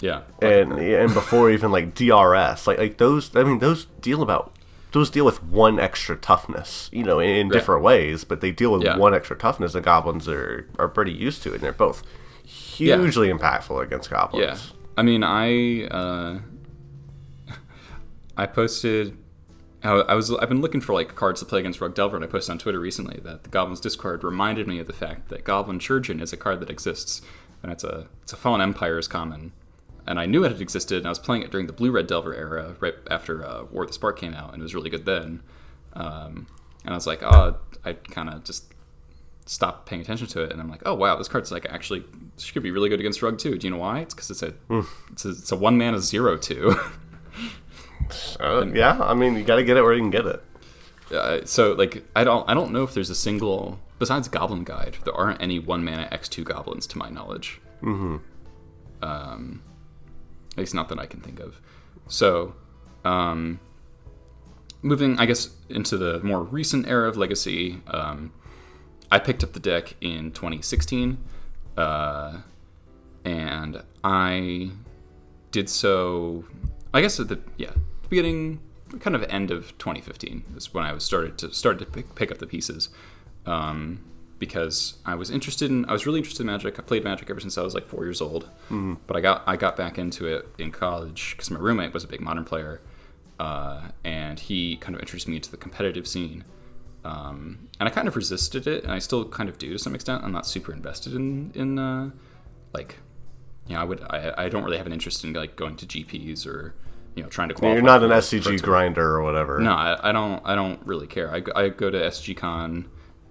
yeah, 0.01 0.23
and 0.43 0.73
and 0.73 1.13
before 1.15 1.51
even 1.51 1.71
like 1.71 1.95
DRS, 1.95 2.67
like 2.67 2.79
like 2.79 2.99
those. 2.99 3.35
I 3.37 3.45
mean, 3.45 3.59
those 3.59 3.87
deal 4.01 4.23
about 4.23 4.53
those 4.93 5.11
deal 5.11 5.25
with 5.25 5.43
one 5.43 5.79
extra 5.81 6.17
toughness, 6.17 6.89
you 6.93 7.03
know, 7.03 7.19
in, 7.19 7.31
in 7.31 7.49
different 7.49 7.83
ways, 7.83 8.23
but 8.25 8.41
they 8.41 8.53
deal 8.53 8.71
with 8.73 8.83
Yeah. 8.85 8.97
one 8.97 9.13
extra 9.13 9.37
toughness. 9.37 9.75
And 9.75 9.85
goblins 9.85 10.29
are 10.29 10.69
are 10.79 10.89
pretty 10.89 11.13
used 11.13 11.43
to 11.43 11.51
it, 11.51 11.55
and 11.57 11.63
they're 11.63 11.73
both 11.73 12.03
hugely 12.77 13.29
impactful 13.31 13.83
against 13.83 14.11
goblins. 14.11 14.45
yeah. 14.45 14.77
I 14.97 15.03
mean, 15.03 15.25
I 15.25 15.85
uh, 15.87 16.39
I 18.37 18.47
posted. 18.47 19.17
I 19.83 20.15
was 20.15 20.33
I've 20.33 20.49
been 20.49 20.63
looking 20.63 20.81
for 20.81 20.95
like 20.95 21.15
cards 21.15 21.41
to 21.41 21.47
play 21.47 21.61
against 21.61 21.81
Rug 21.81 21.95
Delver, 21.95 22.17
and 22.17 22.25
I 22.25 22.29
posted 22.29 22.53
on 22.53 22.59
Twitter 22.59 22.81
recently 22.81 23.21
that 23.23 23.43
the 23.43 23.51
Goblins 23.51 23.81
Discord 23.81 24.25
reminded 24.25 24.67
me 24.67 24.79
of 24.79 24.87
the 24.87 24.95
fact 24.95 25.29
that 25.29 25.45
Goblin 25.45 25.79
Chirurgeon 25.79 26.23
is 26.23 26.33
a 26.33 26.39
card 26.39 26.61
that 26.61 26.71
exists, 26.71 27.21
and 27.63 27.71
it's 27.71 27.85
a 27.85 28.09
it's 28.23 28.33
a 28.33 28.37
Fallen 28.37 28.63
Empire's 28.63 29.07
common, 29.07 29.53
and 30.07 30.19
I 30.19 30.25
knew 30.25 30.43
it 30.43 30.53
had 30.53 30.63
existed, 30.63 30.99
and 30.99 31.07
I 31.07 31.11
was 31.11 31.19
playing 31.19 31.43
it 31.43 31.51
during 31.51 31.67
the 31.67 31.75
Blue 31.75 31.91
Red 31.91 32.07
Delver 32.07 32.35
era, 32.35 32.77
right 32.81 32.95
after 33.11 33.45
uh, 33.45 33.65
War 33.65 33.83
of 33.83 33.91
the 33.91 33.95
Spark 33.95 34.19
came 34.19 34.33
out, 34.33 34.55
and 34.55 34.63
it 34.63 34.63
was 34.63 34.75
really 34.75 34.89
good 34.89 35.05
then. 35.05 35.43
Um, 35.93 36.47
and 36.85 36.95
I 36.95 36.97
was 36.97 37.07
like, 37.07 37.23
oh, 37.23 37.59
I 37.85 37.93
kind 37.93 38.31
of 38.31 38.43
just 38.45 38.74
stopped 39.47 39.87
paying 39.87 40.01
attention 40.01 40.27
to 40.27 40.43
it, 40.43 40.53
and 40.53 40.61
I'm 40.61 40.71
like, 40.71 40.83
oh 40.87 40.95
wow, 40.95 41.17
this 41.17 41.29
card's 41.29 41.53
like 41.53 41.67
actually 41.67 42.05
this 42.37 42.51
could 42.51 42.63
be 42.63 42.71
really 42.71 42.89
good 42.89 43.01
against 43.01 43.23
Rug 43.23 43.39
too. 43.39 43.59
Do 43.59 43.67
you 43.67 43.71
know 43.71 43.79
why? 43.79 44.01
It's 44.01 44.15
because 44.15 44.31
it's 44.31 44.43
a 44.43 44.55
it's 45.13 45.25
a, 45.25 45.31
it's 45.31 45.53
a 45.53 45.57
one 45.57 45.77
mana 45.79 46.01
zero 46.01 46.37
two. 46.37 46.75
Uh, 48.39 48.67
yeah. 48.75 48.99
I 49.01 49.15
mean, 49.15 49.35
you 49.35 49.45
got 49.45 49.57
to 49.57 49.65
get 49.65 49.79
it 49.79 49.83
where 49.83 49.95
you 49.95 50.01
can 50.01 50.11
get 50.11 50.27
it. 50.27 50.43
uh, 51.13 51.41
so 51.45 51.73
like 51.73 52.05
I 52.15 52.23
don't 52.23 52.49
I 52.49 52.55
don't 52.55 52.71
know 52.73 52.83
if 52.83 52.93
there's 52.93 53.09
a 53.11 53.15
single 53.15 53.79
besides 53.99 54.29
Goblin 54.29 54.65
Guide 54.65 54.99
there 55.05 55.15
aren't 55.15 55.41
any 55.41 55.59
one 55.59 55.85
mana 55.85 56.09
X 56.11 56.29
two 56.29 56.45
goblins 56.45 56.87
to 56.89 56.99
my 56.99 57.09
knowledge. 57.09 57.61
Mm-hmm. 57.83 58.17
Um, 59.03 59.63
at 60.53 60.59
least 60.59 60.75
not 60.75 60.89
that 60.91 60.99
I 60.99 61.07
can 61.07 61.21
think 61.21 61.41
of. 61.41 61.61
So, 62.09 62.55
um, 63.05 63.59
moving 64.83 65.19
I 65.19 65.27
guess 65.27 65.51
into 65.69 65.97
the 65.97 66.21
more 66.21 66.43
recent 66.43 66.87
era 66.87 67.09
of 67.09 67.17
Legacy, 67.17 67.81
um, 67.87 68.33
I 69.15 69.21
picked 69.21 69.45
up 69.45 69.53
the 69.53 69.61
deck 69.61 69.95
in 70.01 70.33
2016, 70.33 71.19
uh, 71.77 72.39
and 73.25 73.81
I 74.03 74.71
did 75.53 75.69
so. 75.69 76.45
I 76.93 77.01
guess 77.01 77.21
at 77.21 77.29
the 77.29 77.39
yeah 77.57 77.71
beginning, 78.09 78.59
kind 78.99 79.15
of 79.15 79.23
end 79.29 79.53
of 79.53 79.79
2015 79.79 80.57
is 80.57 80.75
when 80.75 80.85
I 80.85 80.93
was 80.93 81.05
started 81.05 81.39
to 81.39 81.55
started 81.55 81.79
to 81.79 81.87
pick, 81.87 82.17
pick 82.17 82.33
up 82.33 82.39
the 82.39 82.47
pieces, 82.49 82.89
um, 83.47 84.01
because 84.41 84.95
I 85.07 85.15
was 85.15 85.31
interested 85.31 85.71
in 85.71 85.85
I 85.85 85.93
was 85.93 86.07
really 86.07 86.19
interested 86.19 86.43
in 86.43 86.49
Magic. 86.49 86.77
I 86.81 86.83
played 86.83 87.05
Magic 87.05 87.31
ever 87.31 87.39
since 87.39 87.57
I 87.57 87.63
was 87.63 87.73
like 87.73 87.87
four 87.87 88.03
years 88.03 88.21
old, 88.21 88.51
but 89.07 89.17
I 89.17 89.21
got 89.21 89.45
I 89.47 89.55
got 89.55 89.77
back 89.77 89.97
into 89.97 90.27
it 90.27 90.49
in 90.59 90.73
college 90.73 91.35
because 91.37 91.53
my 91.53 91.61
roommate 91.61 91.95
was 91.95 92.03
a 92.03 92.09
big 92.09 92.21
Modern 92.21 92.45
player, 92.45 92.81
uh, 93.39 93.91
and 94.03 94.41
he 94.41 94.75
kind 94.79 94.97
of 94.97 95.01
introduced 95.01 95.29
me 95.29 95.39
to 95.39 95.51
the 95.53 95.57
competitive 95.57 96.09
scene. 96.09 96.43
Um, 97.05 97.69
and 97.79 97.89
I 97.89 97.93
kind 97.93 98.09
of 98.09 98.17
resisted 98.17 98.67
it, 98.67 98.83
and 98.85 98.93
I 98.93 98.99
still 98.99 99.29
kind 99.29 99.49
of 99.49 99.59
do 99.59 99.73
to 99.73 99.79
some 99.79 99.95
extent. 99.95 100.25
I'm 100.25 100.33
not 100.33 100.47
super 100.47 100.73
invested 100.73 101.15
in 101.15 101.53
in 101.55 101.79
uh, 101.79 102.11
like 102.73 102.97
you 103.67 103.75
know, 103.75 103.81
I 103.81 103.85
would 103.85 104.01
I, 104.09 104.35
I 104.37 104.49
don't 104.49 104.65
really 104.65 104.79
have 104.79 104.87
an 104.87 104.93
interest 104.93 105.25
in 105.25 105.33
like 105.33 105.57
going 105.57 105.77
to 105.77 105.87
GPs 105.87 106.47
or 106.47 106.75
you 107.15 107.23
know 107.23 107.29
trying 107.29 107.49
to 107.49 107.55
qualify. 107.55 107.75
You're 107.77 107.85
not 107.85 108.03
an 108.03 108.11
SCG 108.11 108.63
grinder 108.63 109.17
or 109.17 109.23
whatever. 109.23 109.59
No, 109.59 109.73
I, 109.73 110.09
I 110.09 110.13
don't 110.13 110.41
I 110.45 110.55
don't 110.55 110.85
really 110.87 111.07
care. 111.07 111.31
I, 111.31 111.41
go- 111.41 111.53
I 111.55 111.69
go 111.69 111.91
to 111.91 111.99
SCGCon 111.99 112.87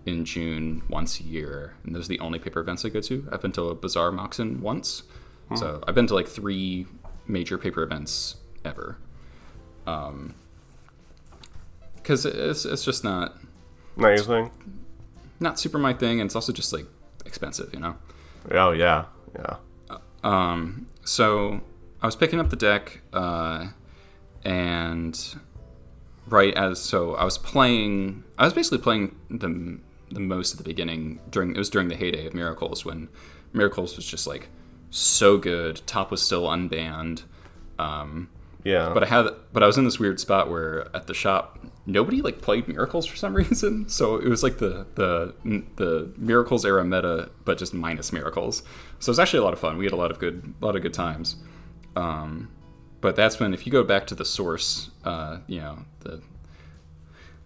in 0.06 0.26
June 0.26 0.84
once 0.90 1.20
a 1.20 1.24
year, 1.24 1.76
and 1.84 1.96
those 1.96 2.06
are 2.06 2.10
the 2.10 2.20
only 2.20 2.38
paper 2.38 2.60
events 2.60 2.86
I 2.86 2.90
go 2.90 3.02
to. 3.02 3.28
I've 3.32 3.42
been 3.42 3.54
to 3.54 3.70
a 3.70 3.76
Bazaar 3.76 4.12
Moxen 4.12 4.60
once, 4.60 5.04
so 5.56 5.84
I've 5.88 5.96
been 5.96 6.08
to 6.08 6.14
like 6.16 6.28
three 6.28 6.86
major 7.28 7.58
paper 7.58 7.84
events 7.84 8.36
ever. 8.66 8.98
Um, 9.88 10.36
because 11.96 12.26
it's 12.26 12.66
it's 12.66 12.84
just 12.84 13.04
not 13.04 13.38
Not 13.96 14.10
your 14.10 14.18
thing. 14.26 14.52
not 15.40 15.60
super 15.60 15.78
my 15.78 15.94
thing, 15.94 16.20
and 16.20 16.28
it's 16.28 16.36
also 16.36 16.52
just 16.54 16.74
like 16.74 16.86
expensive, 17.26 17.74
you 17.74 17.80
know. 17.80 17.96
Oh 18.52 18.72
yeah, 18.72 19.06
yeah. 19.36 19.58
Um, 20.24 20.88
so 21.04 21.62
I 22.02 22.06
was 22.06 22.16
picking 22.16 22.40
up 22.40 22.50
the 22.50 22.56
deck, 22.56 23.02
uh, 23.12 23.68
and 24.44 25.36
right 26.28 26.54
as 26.56 26.80
so 26.82 27.16
I 27.16 27.24
was 27.24 27.38
playing, 27.38 28.24
I 28.38 28.46
was 28.46 28.54
basically 28.54 28.80
playing 28.80 29.16
the 29.30 29.80
the 30.12 30.20
most 30.20 30.54
at 30.54 30.58
the 30.60 30.64
beginning 30.64 31.20
during 31.30 31.52
it 31.56 31.58
was 31.58 31.70
during 31.70 31.88
the 31.88 31.96
heyday 31.96 32.26
of 32.28 32.34
Miracles 32.34 32.86
when 32.86 33.10
Miracles 33.52 33.96
was 33.96 34.06
just 34.06 34.28
like 34.28 34.50
so 34.90 35.38
good. 35.38 35.82
Top 35.88 36.12
was 36.12 36.22
still 36.22 36.44
unbanned. 36.48 37.24
Um, 37.80 38.30
Yeah. 38.64 38.92
but 38.94 39.04
I 39.04 39.08
had, 39.08 39.28
but 39.52 39.64
I 39.64 39.68
was 39.68 39.78
in 39.78 39.86
this 39.86 40.00
weird 40.00 40.20
spot 40.20 40.50
where 40.50 40.88
at 40.96 41.08
the 41.08 41.14
shop 41.16 41.58
nobody 41.86 42.22
like 42.22 42.42
played 42.42 42.68
Miracles 42.68 43.06
for 43.06 43.16
some 43.16 43.34
reason. 43.36 43.88
So 43.90 44.18
it 44.18 44.28
was 44.28 44.44
like 44.44 44.58
the 44.58 44.86
the 44.96 45.34
the 45.76 46.12
Miracles 46.18 46.66
era 46.66 46.84
meta, 46.84 47.30
but 47.46 47.58
just 47.58 47.74
minus 47.74 48.14
Miracles. 48.14 48.64
So 49.00 49.10
it 49.10 49.14
was 49.14 49.20
actually 49.20 49.40
a 49.40 49.44
lot 49.44 49.54
of 49.54 49.60
fun. 49.60 49.78
We 49.78 49.86
had 49.86 49.94
a 49.94 49.98
lot 49.98 50.12
of 50.12 50.20
good, 50.20 50.54
a 50.62 50.66
lot 50.66 50.76
of 50.76 50.82
good 50.82 50.94
times. 50.94 51.38
Um, 51.96 52.50
but 53.02 53.16
that's 53.16 53.40
when 53.40 53.54
if 53.54 53.66
you 53.66 53.72
go 53.72 53.84
back 53.84 54.08
to 54.08 54.16
the 54.16 54.26
source, 54.26 54.90
uh, 55.04 55.40
you 55.48 55.60
know 55.60 55.80
the 56.02 56.22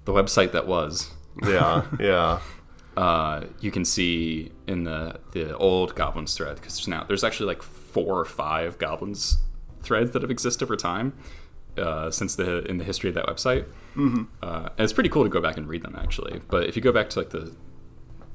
the 0.06 0.13
website 0.13 0.52
that 0.54 0.67
was, 0.67 1.12
yeah, 1.43 1.86
yeah. 2.00 2.39
uh, 2.97 3.45
you 3.60 3.71
can 3.71 3.84
see 3.84 4.52
in 4.67 4.84
the 4.84 5.19
the 5.32 5.56
old 5.58 5.95
goblins 5.95 6.36
thread 6.36 6.56
because 6.56 6.88
now 6.88 7.04
there's 7.04 7.23
actually 7.23 7.47
like 7.47 7.63
four 7.63 8.19
or 8.19 8.26
five 8.26 8.78
goblins 8.78 9.38
threads 9.82 10.12
that 10.12 10.21
have 10.21 10.32
existed 10.32 10.63
over 10.63 10.76
time 10.76 11.13
uh, 11.78 12.12
since 12.12 12.36
the 12.36 12.63
in 12.66 12.78
the 12.78 12.84
history 12.84 13.10
of 13.10 13.16
that 13.16 13.26
website. 13.26 13.66
Mm-hmm. 13.96 14.24
Uh, 14.42 14.70
and 14.78 14.80
it's 14.80 14.94
pretty 14.94 15.10
cool 15.10 15.24
to 15.24 15.30
go 15.30 15.42
back 15.42 15.58
and 15.58 15.68
read 15.68 15.84
them 15.84 15.96
actually. 15.98 16.42
But 16.50 16.68
if 16.68 16.76
you 16.76 16.82
go 16.82 16.92
back 16.92 17.10
to 17.12 17.20
like 17.20 17.30
the 17.30 17.56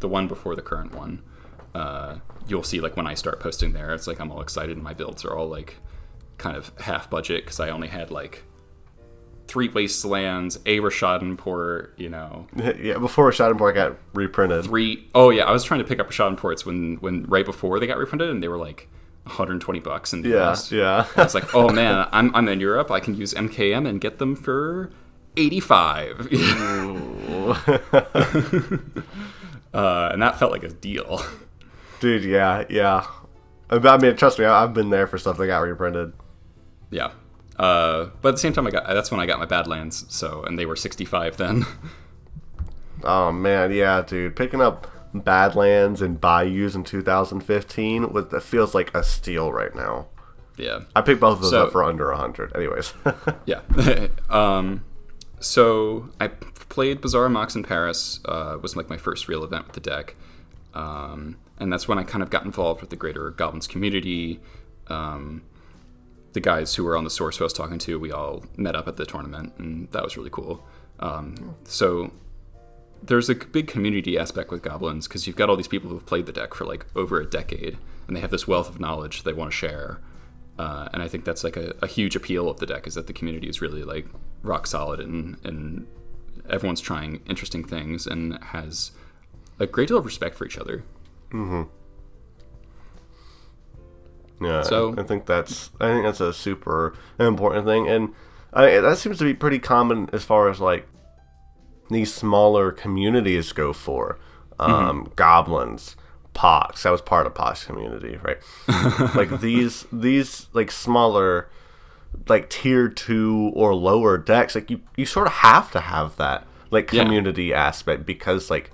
the 0.01 0.09
one 0.09 0.29
before 0.29 0.57
the 0.57 0.63
current 0.63 0.95
one, 0.95 1.23
uh, 1.75 2.17
you'll 2.47 2.63
see 2.63 2.81
like 2.81 2.97
when 2.97 3.07
I 3.07 3.15
start 3.15 3.41
posting 3.41 3.73
there, 3.73 3.93
it's 3.95 4.07
like 4.07 4.21
I'm 4.21 4.31
all 4.31 4.41
excited 4.41 4.77
and 4.77 4.85
my 4.85 4.95
builds 4.95 5.25
are 5.25 5.37
all 5.37 5.49
like 5.49 5.77
kind 6.39 6.57
of 6.57 6.73
half 6.81 7.09
budget 7.09 7.45
because 7.45 7.61
I 7.61 7.71
only 7.71 7.89
had 7.89 8.11
like 8.11 8.45
three 9.47 9.69
wastelands, 9.69 10.57
a 10.67 10.79
Rishadan 10.79 11.39
you 11.97 12.09
know. 12.09 12.47
yeah, 12.57 12.99
before 12.99 13.31
Rishadan 13.31 13.75
got 13.75 13.97
reprinted. 14.15 14.65
Three 14.65 15.09
oh 15.15 15.31
yeah, 15.31 15.45
I 15.45 15.53
was 15.53 15.65
trying 15.65 15.81
to 15.81 15.87
pick 15.87 16.01
up 16.01 16.09
Rishadan 16.09 16.37
ports 16.37 16.67
when 16.67 16.97
when 16.97 17.25
right 17.25 17.45
before 17.45 17.79
they 17.79 17.87
got 17.87 17.99
reprinted 17.99 18.31
and 18.31 18.43
they 18.43 18.49
were 18.49 18.59
like 18.59 18.89
120 19.25 19.81
bucks 19.81 20.13
in 20.13 20.23
the 20.23 20.31
yeah, 20.31 20.51
US. 20.51 20.73
Yeah. 20.73 21.07
I 21.17 21.23
was 21.23 21.35
like, 21.35 21.55
oh 21.55 21.69
man, 21.69 22.09
I'm 22.13 22.35
I'm 22.35 22.49
in 22.49 22.61
Europe. 22.61 22.91
I 22.91 23.01
can 23.01 23.15
use 23.15 23.35
MKM 23.35 23.89
and 23.89 24.01
get 24.01 24.19
them 24.19 24.35
for 24.35 24.91
85. 25.37 26.29
uh, 29.75 30.11
and 30.13 30.23
that 30.23 30.39
felt 30.39 30.53
like 30.53 30.65
a 30.65 30.69
deal. 30.69 31.23
Dude, 32.01 32.25
yeah, 32.25 32.65
yeah. 32.69 33.07
I 33.71 33.97
mean, 33.97 34.17
trust 34.17 34.39
me, 34.39 34.45
I've 34.45 34.75
been 34.75 34.91
there 34.91 35.07
for 35.07 35.19
stuff 35.19 35.39
that 35.39 35.47
got 35.47 35.61
reprinted. 35.61 36.13
Yeah. 36.91 37.13
Uh, 37.59 38.11
but 38.21 38.31
at 38.31 38.33
the 38.33 38.39
same 38.39 38.53
time, 38.53 38.67
I 38.67 38.71
got 38.71 38.87
that's 38.89 39.11
when 39.11 39.21
I 39.21 39.27
got 39.27 39.39
my 39.39 39.47
Badlands. 39.47 40.05
So, 40.09 40.43
and 40.43 40.59
they 40.59 40.67
were 40.67 40.77
65 40.77 41.37
then. 41.37 41.65
oh 43.05 43.33
man, 43.33 43.73
yeah, 43.73 44.03
dude, 44.03 44.37
picking 44.37 44.61
up 44.61 44.89
Badlands 45.15 46.01
and 46.01 46.21
Bayous 46.21 46.75
in 46.75 46.85
2015 46.85 48.13
with 48.13 48.31
that 48.31 48.43
feels 48.43 48.75
like 48.75 48.95
a 48.95 49.03
steal 49.03 49.53
right 49.53 49.75
now. 49.75 50.07
Yeah. 50.57 50.81
I 50.95 51.01
picked 51.03 51.21
both 51.21 51.37
of 51.37 51.43
those 51.43 51.51
So- 51.51 51.67
up 51.67 51.73
for 51.73 51.83
under 51.85 52.11
100. 52.11 52.55
Anyways. 52.57 52.95
Yeah. 53.47 53.61
um, 54.31 54.85
so 55.41 56.09
I 56.21 56.29
played 56.29 57.01
Bizarre 57.01 57.29
Mox 57.29 57.55
in 57.57 57.63
Paris. 57.65 58.21
Uh, 58.25 58.57
was 58.61 58.77
like 58.77 58.89
my 58.89 58.97
first 58.97 59.29
real 59.29 59.43
event 59.45 59.67
with 59.67 59.75
the 59.75 59.81
deck, 59.81 60.15
um, 60.75 61.37
and 61.59 61.73
that's 61.73 61.89
when 61.89 61.99
I 61.99 62.05
kind 62.05 62.23
of 62.23 62.31
got 62.31 62.45
involved 62.45 62.81
with 62.81 62.91
the 62.91 62.97
greater 62.97 63.31
Goblins 63.31 63.67
community. 63.67 64.41
Um, 64.87 65.43
the 66.33 66.41
guys 66.41 66.77
who 66.77 66.85
were 66.85 66.97
on 66.97 67.05
the 67.05 67.11
source 67.11 67.37
who 67.39 67.45
I 67.45 67.47
was 67.47 67.53
talking 67.53 67.79
to, 67.81 67.99
we 67.99 68.13
all 68.13 68.45
met 68.57 68.77
up 68.77 68.87
at 68.89 68.97
the 68.97 69.05
tournament, 69.05 69.53
and 69.59 69.91
that 69.91 70.03
was 70.05 70.17
really 70.17 70.31
cool. 70.31 70.65
Um, 71.01 71.57
so 71.65 72.13
there's 73.03 73.29
a 73.29 73.35
big 73.35 73.67
community 73.67 74.17
aspect 74.19 74.51
with 74.51 74.63
goblins 74.63 75.09
because 75.09 75.27
you've 75.27 75.37
got 75.37 75.51
all 75.51 75.57
these 75.57 75.69
people 75.69 75.91
who've 75.91 76.07
played 76.07 76.27
the 76.27 76.33
deck 76.33 76.55
for 76.55 76.65
like 76.65 76.87
over 76.95 77.21
a 77.21 77.27
decade, 77.29 77.77
and 78.07 78.17
they 78.17 78.21
have 78.21 78.31
this 78.31 78.47
wealth 78.47 78.69
of 78.69 78.79
knowledge 78.81 79.23
they 79.25 79.33
want 79.33 79.51
to 79.51 79.57
share. 79.57 80.01
Uh, 80.59 80.89
and 80.93 81.03
I 81.03 81.09
think 81.09 81.25
that's 81.25 81.43
like 81.43 81.57
a, 81.57 81.75
a 81.83 81.87
huge 81.87 82.15
appeal 82.15 82.49
of 82.49 82.59
the 82.61 82.67
deck 82.67 82.87
is 82.87 82.95
that 82.95 83.07
the 83.07 83.13
community 83.13 83.49
is 83.49 83.61
really 83.61 83.83
like 83.83 84.07
rock 84.43 84.67
solid 84.67 85.01
and 85.01 85.37
and 85.45 85.87
everyone's 86.51 86.81
trying 86.81 87.23
interesting 87.29 87.65
things 87.65 88.07
and 88.07 88.39
has 88.45 88.91
a 89.59 89.67
great 89.67 89.89
deal 89.89 89.97
of 89.99 90.05
respect 90.05 90.35
for 90.37 90.45
each 90.45 90.59
other. 90.59 90.85
Mm-hmm. 91.31 91.63
Yeah, 94.45 94.63
So- 94.63 94.95
I 94.99 95.03
think 95.05 95.27
that's 95.27 95.71
I 95.81 95.89
think 95.89 96.05
that's 96.05 96.21
a 96.21 96.33
super 96.33 96.95
important 97.19 97.65
thing, 97.67 97.89
and 97.89 98.15
I, 98.53 98.79
that 98.81 98.99
seems 98.99 99.19
to 99.19 99.25
be 99.25 99.35
pretty 99.35 99.59
common 99.59 100.11
as 100.13 100.25
far 100.25 100.49
as 100.51 100.61
like 100.61 100.87
these 101.91 102.13
smaller 102.13 102.71
communities 102.73 103.53
go 103.53 103.73
for 103.73 104.19
um, 104.59 105.13
goblins, 105.17 105.97
pox. 106.35 106.83
That 106.85 106.91
was 106.91 107.01
part 107.03 107.27
of 107.27 107.35
pox 107.35 107.65
community, 107.65 108.19
right? 108.23 108.39
like 109.17 109.41
these 109.41 109.87
these 109.93 110.47
like 110.53 110.71
smaller 110.71 111.49
like 112.29 112.49
tier 112.51 112.89
two 112.89 113.51
or 113.55 113.75
lower 113.75 114.19
decks, 114.19 114.55
like 114.55 114.71
you 114.71 114.81
you 114.97 115.07
sort 115.07 115.27
of 115.27 115.33
have 115.35 115.71
to 115.73 115.81
have 115.81 116.17
that 116.17 116.47
like 116.71 116.93
Yeah. 116.93 117.03
community 117.05 117.53
aspect 117.53 118.07
because 118.07 118.51
like 118.51 118.71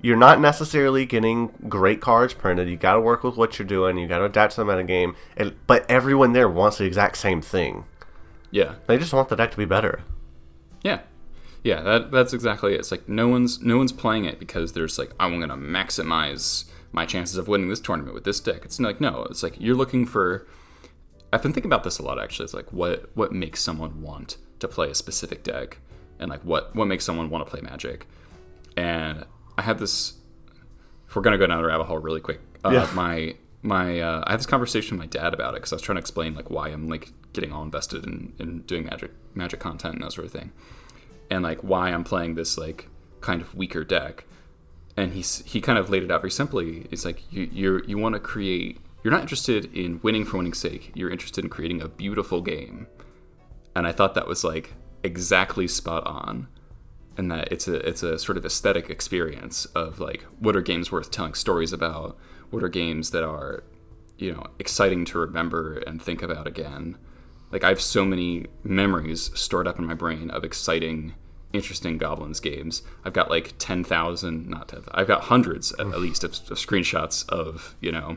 you're 0.00 0.16
not 0.16 0.40
necessarily 0.40 1.06
getting 1.06 1.52
great 1.68 2.00
cards 2.00 2.34
printed. 2.34 2.68
You 2.68 2.76
got 2.76 2.94
to 2.94 3.00
work 3.00 3.22
with 3.22 3.36
what 3.36 3.58
you're 3.58 3.68
doing. 3.68 3.96
You 3.98 4.08
got 4.08 4.18
to 4.18 4.24
adapt 4.24 4.54
to 4.56 4.64
the 4.64 4.70
metagame. 4.72 5.14
And, 5.36 5.54
but 5.68 5.88
everyone 5.88 6.32
there 6.32 6.48
wants 6.48 6.78
the 6.78 6.84
exact 6.86 7.18
same 7.18 7.40
thing. 7.40 7.84
Yeah, 8.50 8.74
They 8.88 8.98
just 8.98 9.12
want 9.12 9.28
the 9.28 9.36
deck 9.36 9.52
to 9.52 9.56
be 9.56 9.64
better. 9.64 10.00
yeah, 10.82 11.00
yeah. 11.64 11.80
That 11.82 12.10
that's 12.10 12.32
exactly 12.32 12.74
it. 12.74 12.80
It's 12.80 12.90
like 12.90 13.08
no 13.08 13.28
one's 13.28 13.60
no 13.62 13.76
one's 13.78 13.92
playing 13.92 14.24
it 14.24 14.38
because 14.38 14.72
there's 14.72 14.98
like 14.98 15.12
I'm 15.20 15.38
gonna 15.40 15.56
maximize 15.56 16.64
my 16.92 17.06
chances 17.06 17.36
of 17.38 17.48
winning 17.48 17.68
this 17.68 17.80
tournament 17.80 18.14
with 18.14 18.24
this 18.24 18.40
deck. 18.40 18.64
It's 18.64 18.78
like 18.80 19.00
no, 19.00 19.26
it's 19.30 19.42
like 19.42 19.60
you're 19.60 19.76
looking 19.76 20.06
for. 20.06 20.46
I've 21.32 21.42
been 21.42 21.52
thinking 21.52 21.70
about 21.70 21.84
this 21.84 21.98
a 21.98 22.02
lot 22.02 22.20
actually. 22.20 22.44
It's 22.44 22.54
like 22.54 22.72
what 22.72 23.10
what 23.14 23.32
makes 23.32 23.60
someone 23.62 24.02
want 24.02 24.36
to 24.60 24.68
play 24.68 24.90
a 24.90 24.94
specific 24.94 25.42
deck, 25.42 25.78
and 26.18 26.30
like 26.30 26.42
what 26.44 26.74
what 26.76 26.86
makes 26.86 27.04
someone 27.04 27.30
want 27.30 27.44
to 27.46 27.50
play 27.50 27.60
Magic. 27.60 28.06
And 28.76 29.24
I 29.58 29.62
had 29.62 29.78
this. 29.78 30.14
If 31.08 31.16
we're 31.16 31.22
gonna 31.22 31.38
go 31.38 31.46
down 31.46 31.60
the 31.62 31.68
rabbit 31.68 31.84
hole 31.84 31.98
really 31.98 32.20
quick, 32.20 32.40
uh, 32.64 32.70
Yeah. 32.70 32.88
my 32.94 33.34
my 33.62 34.00
uh, 34.00 34.24
I 34.26 34.32
had 34.32 34.40
this 34.40 34.46
conversation 34.46 34.96
with 34.98 35.04
my 35.06 35.20
dad 35.20 35.34
about 35.34 35.54
it 35.54 35.58
because 35.58 35.72
I 35.72 35.76
was 35.76 35.82
trying 35.82 35.96
to 35.96 36.00
explain 36.00 36.34
like 36.34 36.50
why 36.50 36.68
I'm 36.68 36.88
like 36.88 37.12
getting 37.32 37.52
all 37.52 37.62
invested 37.62 38.04
in, 38.04 38.32
in 38.38 38.60
doing 38.62 38.84
magic 38.86 39.10
magic 39.34 39.60
content 39.60 39.94
and 39.94 40.04
that 40.04 40.12
sort 40.12 40.26
of 40.26 40.32
thing, 40.32 40.52
and 41.32 41.42
like 41.42 41.60
why 41.60 41.90
I'm 41.90 42.04
playing 42.04 42.34
this 42.34 42.58
like 42.58 42.88
kind 43.22 43.40
of 43.40 43.54
weaker 43.54 43.84
deck. 43.84 44.24
And 44.96 45.14
he's 45.14 45.42
he 45.46 45.62
kind 45.62 45.78
of 45.78 45.88
laid 45.88 46.02
it 46.02 46.10
out 46.10 46.20
very 46.20 46.30
simply. 46.30 46.86
It's 46.90 47.06
like 47.06 47.22
you 47.32 47.48
you 47.50 47.82
you 47.86 47.98
want 47.98 48.14
to 48.14 48.20
create. 48.20 48.78
You're 49.02 49.12
not 49.12 49.22
interested 49.22 49.74
in 49.74 49.98
winning 50.02 50.24
for 50.24 50.36
winning's 50.36 50.58
sake. 50.58 50.92
You're 50.94 51.10
interested 51.10 51.42
in 51.42 51.50
creating 51.50 51.80
a 51.80 51.88
beautiful 51.88 52.42
game. 52.42 52.86
And 53.74 53.86
I 53.86 53.92
thought 53.92 54.14
that 54.14 54.28
was 54.28 54.44
like 54.44 54.74
exactly 55.02 55.66
spot 55.66 56.06
on 56.06 56.48
and 57.16 57.30
that 57.30 57.50
it's 57.50 57.66
a 57.66 57.76
it's 57.88 58.02
a 58.02 58.18
sort 58.18 58.36
of 58.36 58.44
aesthetic 58.44 58.90
experience 58.90 59.64
of 59.74 59.98
like 59.98 60.22
what 60.38 60.54
are 60.54 60.60
games 60.60 60.92
worth 60.92 61.10
telling 61.10 61.34
stories 61.34 61.72
about 61.72 62.16
what 62.50 62.62
are 62.62 62.68
games 62.68 63.10
that 63.10 63.24
are 63.24 63.64
you 64.18 64.30
know 64.30 64.46
exciting 64.58 65.04
to 65.06 65.18
remember 65.18 65.78
and 65.86 66.00
think 66.00 66.22
about 66.22 66.46
again 66.46 66.96
like 67.52 67.62
i 67.62 67.68
have 67.68 67.80
so 67.80 68.04
many 68.04 68.46
memories 68.64 69.30
stored 69.38 69.68
up 69.68 69.78
in 69.78 69.86
my 69.86 69.94
brain 69.94 70.30
of 70.30 70.42
exciting 70.42 71.14
interesting 71.52 71.98
goblins 71.98 72.40
games 72.40 72.82
i've 73.04 73.12
got 73.12 73.30
like 73.30 73.52
10,000 73.58 74.48
not 74.48 74.68
10 74.68 74.84
i've 74.92 75.06
got 75.06 75.22
hundreds 75.22 75.72
at, 75.74 75.86
at 75.86 76.00
least 76.00 76.24
of, 76.24 76.32
of 76.32 76.58
screenshots 76.58 77.28
of 77.28 77.76
you 77.80 77.92
know 77.92 78.16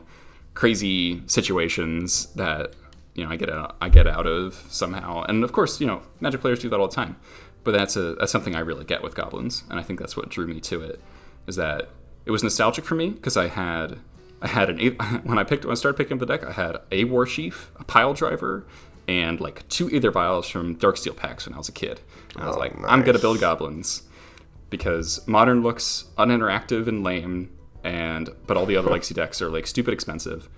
crazy 0.56 1.22
situations 1.26 2.26
that 2.34 2.72
you 3.16 3.24
know 3.24 3.30
I 3.30 3.36
get 3.36 3.50
out, 3.50 3.76
I 3.80 3.88
get 3.88 4.08
out 4.08 4.26
of 4.26 4.64
somehow. 4.68 5.22
And 5.22 5.44
of 5.44 5.52
course, 5.52 5.80
you 5.80 5.86
know, 5.86 6.02
Magic 6.20 6.40
players 6.40 6.58
do 6.58 6.68
that 6.68 6.80
all 6.80 6.88
the 6.88 6.94
time. 6.94 7.16
But 7.62 7.72
that's 7.72 7.96
a 7.96 8.14
that's 8.14 8.32
something 8.32 8.56
I 8.56 8.60
really 8.60 8.84
get 8.84 9.02
with 9.02 9.14
goblins, 9.14 9.64
and 9.70 9.78
I 9.78 9.82
think 9.82 9.98
that's 9.98 10.16
what 10.16 10.28
drew 10.28 10.46
me 10.46 10.60
to 10.60 10.82
it. 10.82 11.00
Is 11.46 11.56
that 11.56 11.88
it 12.24 12.30
was 12.30 12.42
nostalgic 12.42 12.84
for 12.84 12.94
me 12.94 13.10
because 13.10 13.36
I 13.36 13.48
had 13.48 13.98
I 14.40 14.48
had 14.48 14.70
an 14.70 14.78
when 15.24 15.38
I 15.38 15.44
picked 15.44 15.64
when 15.64 15.72
I 15.72 15.74
started 15.74 15.96
picking 15.96 16.14
up 16.14 16.20
the 16.20 16.26
deck, 16.26 16.44
I 16.44 16.52
had 16.52 16.76
a 16.92 17.04
war 17.04 17.26
chief, 17.26 17.70
a 17.76 17.84
pile 17.84 18.14
driver, 18.14 18.66
and 19.08 19.40
like 19.40 19.68
two 19.68 19.88
Aether 19.90 20.10
vials 20.10 20.48
from 20.48 20.76
Darksteel 20.76 21.16
packs 21.16 21.46
when 21.46 21.54
I 21.54 21.58
was 21.58 21.68
a 21.68 21.72
kid. 21.72 22.00
And 22.34 22.44
I 22.44 22.46
was 22.48 22.56
Oh, 22.56 22.60
like, 22.60 22.74
I'm 22.86 23.02
gonna 23.02 23.18
build 23.18 23.40
goblins 23.40 24.02
because 24.70 25.26
modern 25.26 25.62
looks 25.62 26.06
uninteractive 26.18 26.86
and 26.88 27.04
lame, 27.04 27.50
and 27.84 28.30
but 28.46 28.56
all 28.56 28.66
the 28.66 28.76
other 28.76 28.90
legacy 28.92 29.14
decks 29.14 29.40
are 29.40 29.48
like 29.48 29.66
stupid 29.66 29.94
expensive. 29.94 30.48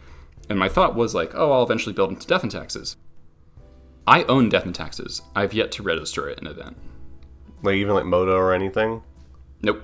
And 0.48 0.58
my 0.58 0.68
thought 0.68 0.94
was 0.94 1.14
like, 1.14 1.34
oh, 1.34 1.52
I'll 1.52 1.62
eventually 1.62 1.92
build 1.94 2.10
into 2.10 2.26
Death 2.26 2.42
and 2.42 2.50
Taxes. 2.50 2.96
I 4.06 4.22
own 4.24 4.48
Death 4.48 4.64
and 4.64 4.74
Taxes. 4.74 5.20
I've 5.36 5.52
yet 5.52 5.70
to 5.72 5.82
register 5.82 6.26
it 6.28 6.38
in 6.38 6.46
an 6.46 6.52
event. 6.58 6.78
Like 7.62 7.74
even 7.74 7.92
like 7.94 8.06
Moto 8.06 8.34
or 8.34 8.54
anything. 8.54 9.02
Nope. 9.60 9.82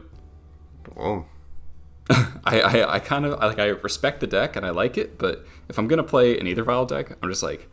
Oh, 0.96 1.26
I, 2.44 2.60
I, 2.60 2.94
I 2.94 2.98
kind 3.00 3.26
of 3.26 3.38
I, 3.40 3.46
like 3.46 3.58
I 3.58 3.66
respect 3.66 4.20
the 4.20 4.26
deck 4.26 4.56
and 4.56 4.64
I 4.64 4.70
like 4.70 4.96
it, 4.96 5.18
but 5.18 5.44
if 5.68 5.78
I'm 5.78 5.88
gonna 5.88 6.02
play 6.02 6.38
an 6.38 6.46
Aether 6.46 6.62
Vial 6.64 6.86
deck, 6.86 7.16
I'm 7.22 7.28
just 7.28 7.42
like, 7.42 7.68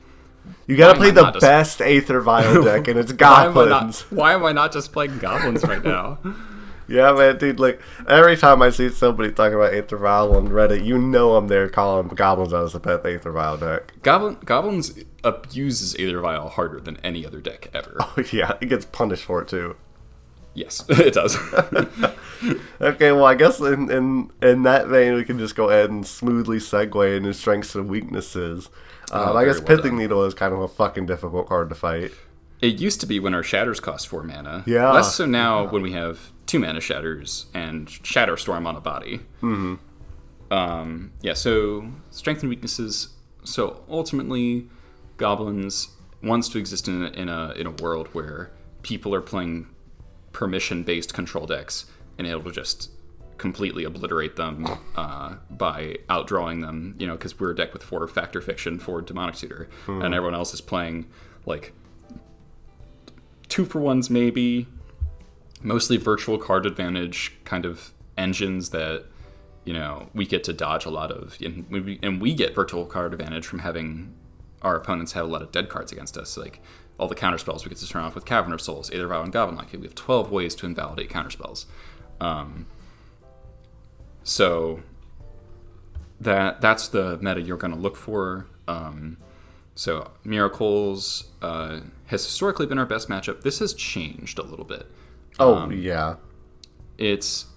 you 0.67 0.75
gotta 0.77 0.93
Why 0.93 1.05
play 1.05 1.11
the 1.11 1.21
not 1.23 1.33
just- 1.33 1.41
best 1.41 1.81
Aether 1.81 2.21
Vial 2.21 2.63
deck, 2.63 2.87
and 2.89 2.99
it's 2.99 3.11
why 3.13 3.45
am 3.45 3.53
not? 3.53 3.69
goblins. 3.69 4.01
Why 4.11 4.33
am 4.33 4.45
I 4.45 4.51
not 4.51 4.71
just 4.71 4.91
playing 4.93 5.19
goblins 5.19 5.63
right 5.63 5.83
now? 5.83 6.19
Yeah, 6.87 7.13
man, 7.13 7.37
dude. 7.37 7.57
Like 7.57 7.79
every 8.05 8.35
time 8.35 8.61
I 8.61 8.69
see 8.69 8.89
somebody 8.89 9.31
talking 9.31 9.53
about 9.53 9.73
Aether 9.73 9.95
Vial 9.95 10.35
on 10.35 10.49
Reddit, 10.49 10.83
you 10.83 10.97
know 10.97 11.35
I'm 11.37 11.47
there 11.47 11.69
calling 11.69 12.09
goblins 12.09 12.53
out 12.53 12.65
as 12.65 12.73
the 12.73 12.81
best 12.81 13.05
Aether 13.05 13.31
Vial 13.31 13.55
deck. 13.55 13.93
Goblin 14.01 14.35
goblins 14.43 14.99
abuses 15.23 15.95
Aether 15.97 16.19
Vial 16.19 16.49
harder 16.49 16.81
than 16.81 16.97
any 16.97 17.25
other 17.25 17.39
deck 17.39 17.69
ever. 17.73 17.95
Oh 18.01 18.23
yeah, 18.33 18.57
it 18.59 18.65
gets 18.67 18.83
punished 18.83 19.23
for 19.23 19.41
it 19.41 19.47
too. 19.47 19.77
Yes, 20.53 20.83
it 20.89 21.13
does. 21.13 21.37
Okay, 22.81 23.11
well, 23.11 23.25
I 23.25 23.35
guess 23.35 23.59
in, 23.59 23.91
in 23.91 24.31
in 24.41 24.63
that 24.63 24.87
vein, 24.87 25.13
we 25.13 25.23
can 25.23 25.37
just 25.37 25.55
go 25.55 25.69
ahead 25.69 25.91
and 25.91 26.05
smoothly 26.05 26.57
segue 26.57 27.15
into 27.17 27.33
strengths 27.35 27.75
and 27.75 27.87
weaknesses. 27.87 28.69
Um, 29.11 29.29
Oh, 29.29 29.37
I 29.37 29.45
guess 29.45 29.59
well 29.59 29.67
Pithing 29.67 29.91
done. 29.91 29.99
Needle 29.99 30.23
is 30.23 30.33
kind 30.33 30.51
of 30.51 30.59
a 30.59 30.67
fucking 30.67 31.05
difficult 31.05 31.47
card 31.47 31.69
to 31.69 31.75
fight. 31.75 32.11
It 32.59 32.79
used 32.79 32.99
to 33.01 33.05
be 33.05 33.19
when 33.19 33.35
our 33.35 33.43
shatters 33.43 33.79
cost 33.79 34.07
four 34.07 34.23
mana. 34.23 34.63
Yeah. 34.65 34.91
Less 34.91 35.13
so 35.13 35.27
now 35.27 35.67
when 35.69 35.83
we 35.83 35.91
have 35.91 36.31
two 36.47 36.57
mana 36.57 36.81
shatters 36.81 37.45
and 37.53 37.87
shatter 37.89 38.37
storm 38.37 38.65
on 38.65 38.75
a 38.75 38.81
body. 38.81 39.17
Mm-hmm. 39.43 39.75
Um, 40.51 41.11
yeah. 41.21 41.33
So 41.33 41.91
strength 42.09 42.41
and 42.41 42.49
weaknesses. 42.49 43.09
So 43.43 43.83
ultimately, 43.89 44.67
goblins 45.17 45.89
wants 46.23 46.49
to 46.49 46.57
exist 46.57 46.87
in 46.87 47.03
a, 47.03 47.09
in 47.09 47.29
a 47.29 47.51
in 47.51 47.67
a 47.67 47.71
world 47.71 48.07
where 48.13 48.51
people 48.81 49.13
are 49.13 49.21
playing 49.21 49.67
permission 50.33 50.83
based 50.83 51.13
control 51.13 51.45
decks 51.45 51.85
and 52.17 52.27
it'll 52.27 52.51
just 52.51 52.91
completely 53.41 53.83
obliterate 53.83 54.35
them 54.35 54.67
uh, 54.95 55.33
by 55.49 55.97
outdrawing 56.09 56.61
them. 56.61 56.95
You 56.99 57.07
know, 57.07 57.13
because 57.13 57.39
we're 57.39 57.51
a 57.51 57.55
deck 57.55 57.73
with 57.73 57.81
four 57.81 58.07
Fact 58.07 58.35
or 58.35 58.41
Fiction, 58.41 58.77
four 58.77 59.01
Demonic 59.01 59.35
Tutor, 59.35 59.67
and 59.87 60.13
everyone 60.13 60.35
else 60.35 60.53
is 60.53 60.61
playing 60.61 61.07
like 61.47 61.73
two 63.49 63.65
for 63.65 63.79
ones 63.79 64.09
maybe, 64.11 64.67
mostly 65.63 65.97
virtual 65.97 66.37
card 66.37 66.67
advantage 66.67 67.35
kind 67.43 67.65
of 67.65 67.93
engines 68.15 68.69
that 68.69 69.05
you 69.65 69.73
know 69.73 70.09
we 70.13 70.27
get 70.27 70.43
to 70.43 70.53
dodge 70.53 70.85
a 70.85 70.91
lot 70.91 71.11
of, 71.11 71.37
and 71.43 71.67
we, 71.69 71.99
and 72.03 72.21
we 72.21 72.35
get 72.35 72.53
virtual 72.53 72.85
card 72.85 73.11
advantage 73.11 73.47
from 73.47 73.59
having 73.59 74.13
our 74.61 74.75
opponents 74.75 75.13
have 75.13 75.25
a 75.25 75.27
lot 75.27 75.41
of 75.41 75.51
dead 75.51 75.67
cards 75.67 75.91
against 75.91 76.15
us, 76.15 76.37
like 76.37 76.61
all 77.01 77.07
the 77.07 77.15
counter 77.15 77.39
spells 77.39 77.65
we 77.65 77.69
get 77.69 77.79
to 77.79 77.87
turn 77.87 78.03
off 78.03 78.13
with 78.13 78.25
Cavern 78.25 78.53
of 78.53 78.61
Souls, 78.61 78.91
Aether 78.91 79.07
Vial, 79.07 79.23
and 79.23 79.33
Goblin. 79.33 79.65
We 79.73 79.87
have 79.87 79.95
12 79.95 80.31
ways 80.31 80.53
to 80.53 80.67
invalidate 80.67 81.09
counter 81.09 81.31
spells. 81.31 81.65
Um, 82.21 82.67
so 84.23 84.81
that 86.19 86.61
that's 86.61 86.87
the 86.87 87.17
meta 87.17 87.41
you're 87.41 87.57
going 87.57 87.73
to 87.73 87.79
look 87.79 87.97
for. 87.97 88.45
Um, 88.67 89.17
so 89.73 90.11
Miracles 90.23 91.31
uh, 91.41 91.79
has 92.05 92.23
historically 92.23 92.67
been 92.67 92.77
our 92.77 92.85
best 92.85 93.09
matchup. 93.09 93.41
This 93.41 93.57
has 93.57 93.73
changed 93.73 94.37
a 94.37 94.43
little 94.43 94.65
bit. 94.65 94.85
Oh 95.39 95.71
yeah. 95.71 96.17
It's 96.99 97.47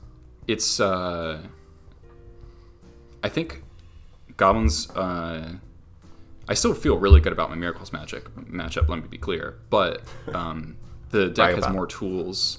it's 0.49 0.81
uh, 0.81 1.43
I 3.23 3.29
think 3.29 3.63
goblins. 4.39 4.91
Uh, 4.93 5.57
I 6.49 6.55
still 6.55 6.75
feel 6.75 6.99
really 6.99 7.21
good 7.21 7.33
about 7.33 7.51
my 7.51 7.57
miracles 7.57 7.93
magic 7.93 8.25
matchup. 8.37 8.89
Let 8.89 9.03
me 9.03 9.09
be 9.09 9.19
clear, 9.19 9.59
but 9.71 10.03
um, 10.35 10.77
the 11.11 11.29
deck 11.29 11.55
has 11.55 11.69
more 11.69 11.87
tools 11.87 12.59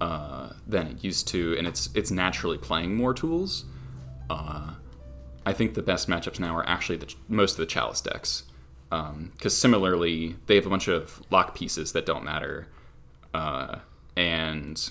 uh, 0.00 0.50
than 0.66 0.86
it 0.86 1.04
used 1.04 1.28
to, 1.28 1.56
and 1.58 1.66
it's 1.66 1.90
it's 1.94 2.10
naturally 2.10 2.58
playing 2.58 2.94
more 2.94 3.14
tools. 3.14 3.64
Uh, 4.30 4.74
I 5.44 5.52
think 5.52 5.74
the 5.74 5.82
best 5.82 6.08
matchups 6.08 6.38
now 6.38 6.54
are 6.56 6.68
actually 6.68 6.98
the, 6.98 7.14
most 7.28 7.52
of 7.52 7.58
the 7.58 7.66
chalice 7.66 8.00
decks, 8.00 8.44
because 8.90 9.56
similarly 9.56 10.36
they 10.46 10.56
have 10.56 10.66
a 10.66 10.70
bunch 10.70 10.88
of 10.88 11.22
lock 11.30 11.54
pieces 11.54 11.92
that 11.92 12.04
don't 12.06 12.24
matter, 12.24 12.68
uh, 13.34 13.78
and 14.16 14.90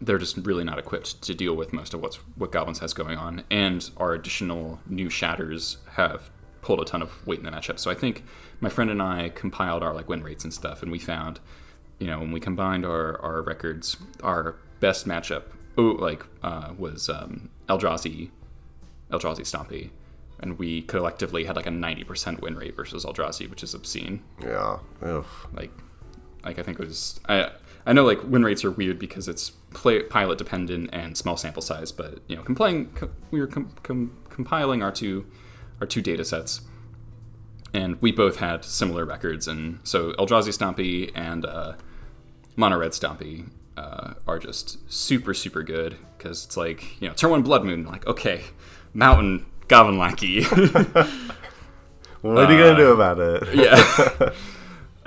they're 0.00 0.18
just 0.18 0.36
really 0.38 0.64
not 0.64 0.78
equipped 0.78 1.22
to 1.22 1.34
deal 1.34 1.54
with 1.54 1.72
most 1.72 1.94
of 1.94 2.00
what's 2.00 2.16
what 2.36 2.52
goblins 2.52 2.80
has 2.80 2.92
going 2.92 3.16
on 3.16 3.42
and 3.50 3.90
our 3.96 4.12
additional 4.12 4.78
new 4.86 5.08
shatters 5.08 5.78
have 5.92 6.30
pulled 6.66 6.80
a 6.80 6.84
ton 6.84 7.00
of 7.06 7.10
weight 7.28 7.38
in 7.38 7.44
the 7.44 7.50
matchup 7.56 7.78
so 7.78 7.88
i 7.90 7.94
think 8.02 8.24
my 8.60 8.68
friend 8.68 8.90
and 8.90 9.00
i 9.00 9.28
compiled 9.42 9.82
our 9.86 9.94
like 9.98 10.08
win 10.12 10.22
rates 10.28 10.42
and 10.44 10.52
stuff 10.52 10.82
and 10.82 10.90
we 10.90 10.98
found 10.98 11.38
you 12.00 12.06
know 12.08 12.18
when 12.22 12.32
we 12.36 12.40
combined 12.40 12.84
our 12.84 13.20
our 13.26 13.40
records 13.52 13.96
our 14.22 14.56
best 14.80 15.06
matchup 15.06 15.44
oh 15.78 15.90
like 16.08 16.22
uh, 16.42 16.70
was 16.76 17.08
um 17.08 17.48
eldrazi 17.68 18.30
eldrazi 19.10 19.44
stompy 19.52 19.90
and 20.40 20.58
we 20.58 20.82
collectively 20.82 21.44
had 21.44 21.56
like 21.56 21.66
a 21.66 21.70
90% 21.70 22.40
win 22.40 22.56
rate 22.56 22.74
versus 22.76 23.04
eldrazi 23.04 23.48
which 23.48 23.62
is 23.62 23.72
obscene 23.74 24.22
Yeah. 24.42 24.78
Ugh. 25.02 25.24
like 25.54 25.70
like 26.44 26.58
I 26.58 26.62
think 26.62 26.78
it 26.80 26.86
was 26.86 27.18
I 27.28 27.50
I 27.88 27.92
know 27.92 28.04
like 28.04 28.20
win 28.24 28.44
rates 28.44 28.64
are 28.64 28.70
weird 28.70 28.98
because 28.98 29.28
it's 29.28 29.50
play 29.80 30.02
pilot 30.02 30.38
dependent 30.38 30.90
and 30.92 31.16
small 31.16 31.36
sample 31.36 31.62
size, 31.62 31.90
but 31.92 32.18
you 32.28 32.34
know, 32.36 32.42
complying 32.42 32.86
co- 32.98 33.10
we 33.30 33.38
were 33.40 33.46
com- 33.46 33.70
com- 33.84 34.12
compiling 34.28 34.82
our 34.82 34.90
two 34.92 35.24
our 35.80 35.86
two 35.86 36.02
data 36.02 36.24
sets, 36.24 36.62
and 37.72 38.00
we 38.00 38.12
both 38.12 38.36
had 38.36 38.64
similar 38.64 39.04
records, 39.04 39.48
and 39.48 39.80
so 39.84 40.12
Eldrazi 40.12 40.56
Stompy 40.56 41.10
and 41.14 41.44
uh, 41.44 41.74
Mono 42.56 42.78
Red 42.78 42.92
Stompy 42.92 43.48
uh, 43.76 44.14
are 44.26 44.38
just 44.38 44.90
super 44.90 45.34
super 45.34 45.62
good 45.62 45.96
because 46.16 46.44
it's 46.44 46.56
like 46.56 47.00
you 47.00 47.08
know 47.08 47.14
turn 47.14 47.30
one 47.30 47.42
Blood 47.42 47.64
Moon 47.64 47.84
like 47.84 48.06
okay 48.06 48.42
Mountain 48.94 49.46
Goblin 49.68 49.98
Lackey 49.98 50.44
What 52.22 52.50
are 52.50 52.52
you 52.52 52.58
gonna 52.58 52.76
do 52.76 52.92
about 52.92 53.18
it? 53.20 53.54
yeah. 53.54 54.30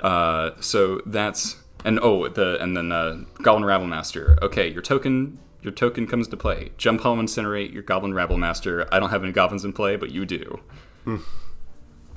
uh, 0.06 0.52
so 0.60 1.02
that's 1.04 1.56
and 1.84 1.98
oh 2.00 2.28
the 2.28 2.62
and 2.62 2.76
then 2.76 2.92
uh, 2.92 3.18
Goblin 3.42 3.64
Rabble 3.64 3.86
Master. 3.86 4.38
Okay, 4.42 4.68
your 4.68 4.82
token 4.82 5.38
your 5.62 5.72
token 5.72 6.06
comes 6.06 6.28
to 6.28 6.36
play. 6.36 6.70
Gempalm, 6.78 7.20
incinerate 7.20 7.72
your 7.72 7.82
Goblin 7.82 8.14
Rabble 8.14 8.38
Master. 8.38 8.86
I 8.92 9.00
don't 9.00 9.10
have 9.10 9.22
any 9.22 9.32
goblins 9.32 9.64
in 9.64 9.72
play, 9.72 9.96
but 9.96 10.10
you 10.10 10.24
do. 10.24 10.60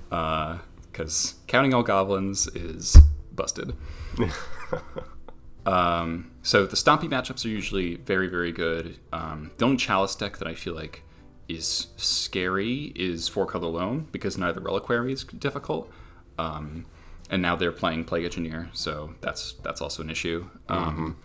Because 0.10 1.36
counting 1.47 1.73
all 1.73 1.84
goblins 1.84 2.47
is 2.47 2.97
busted. 3.32 3.75
um, 5.65 6.32
so 6.41 6.65
the 6.65 6.75
Stompy 6.75 7.10
matchups 7.10 7.45
are 7.45 7.49
usually 7.49 7.95
very 7.95 8.27
very 8.27 8.51
good. 8.51 8.99
Um, 9.12 9.51
the 9.58 9.65
only 9.65 9.77
Chalice 9.77 10.15
deck 10.15 10.38
that 10.38 10.47
I 10.47 10.56
feel 10.56 10.75
like 10.75 11.03
is 11.47 11.88
scary 11.97 12.93
is 12.95 13.27
Four 13.27 13.45
Color 13.45 13.67
Loam 13.67 14.08
because 14.12 14.38
neither 14.38 14.62
Reliquary 14.62 15.13
is 15.13 15.23
difficult. 15.23 15.91
Um, 16.38 16.86
and 17.29 17.41
now 17.41 17.56
they're 17.56 17.71
playing 17.71 18.06
Plague 18.06 18.25
Engineer, 18.25 18.69
so 18.73 19.15
that's 19.21 19.53
that's 19.63 19.82
also 19.82 20.03
an 20.03 20.10
issue. 20.10 20.49
Um, 20.69 21.17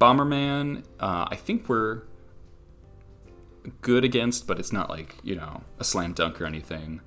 Bomberman, 0.00 0.84
uh, 1.00 1.26
I 1.30 1.36
think 1.36 1.68
we're 1.68 2.02
good 3.80 4.04
against, 4.04 4.46
but 4.46 4.58
it's 4.58 4.72
not 4.72 4.88
like 4.88 5.16
you 5.22 5.34
know 5.34 5.62
a 5.78 5.84
slam 5.84 6.12
dunk 6.12 6.40
or 6.40 6.46
anything. 6.46 7.00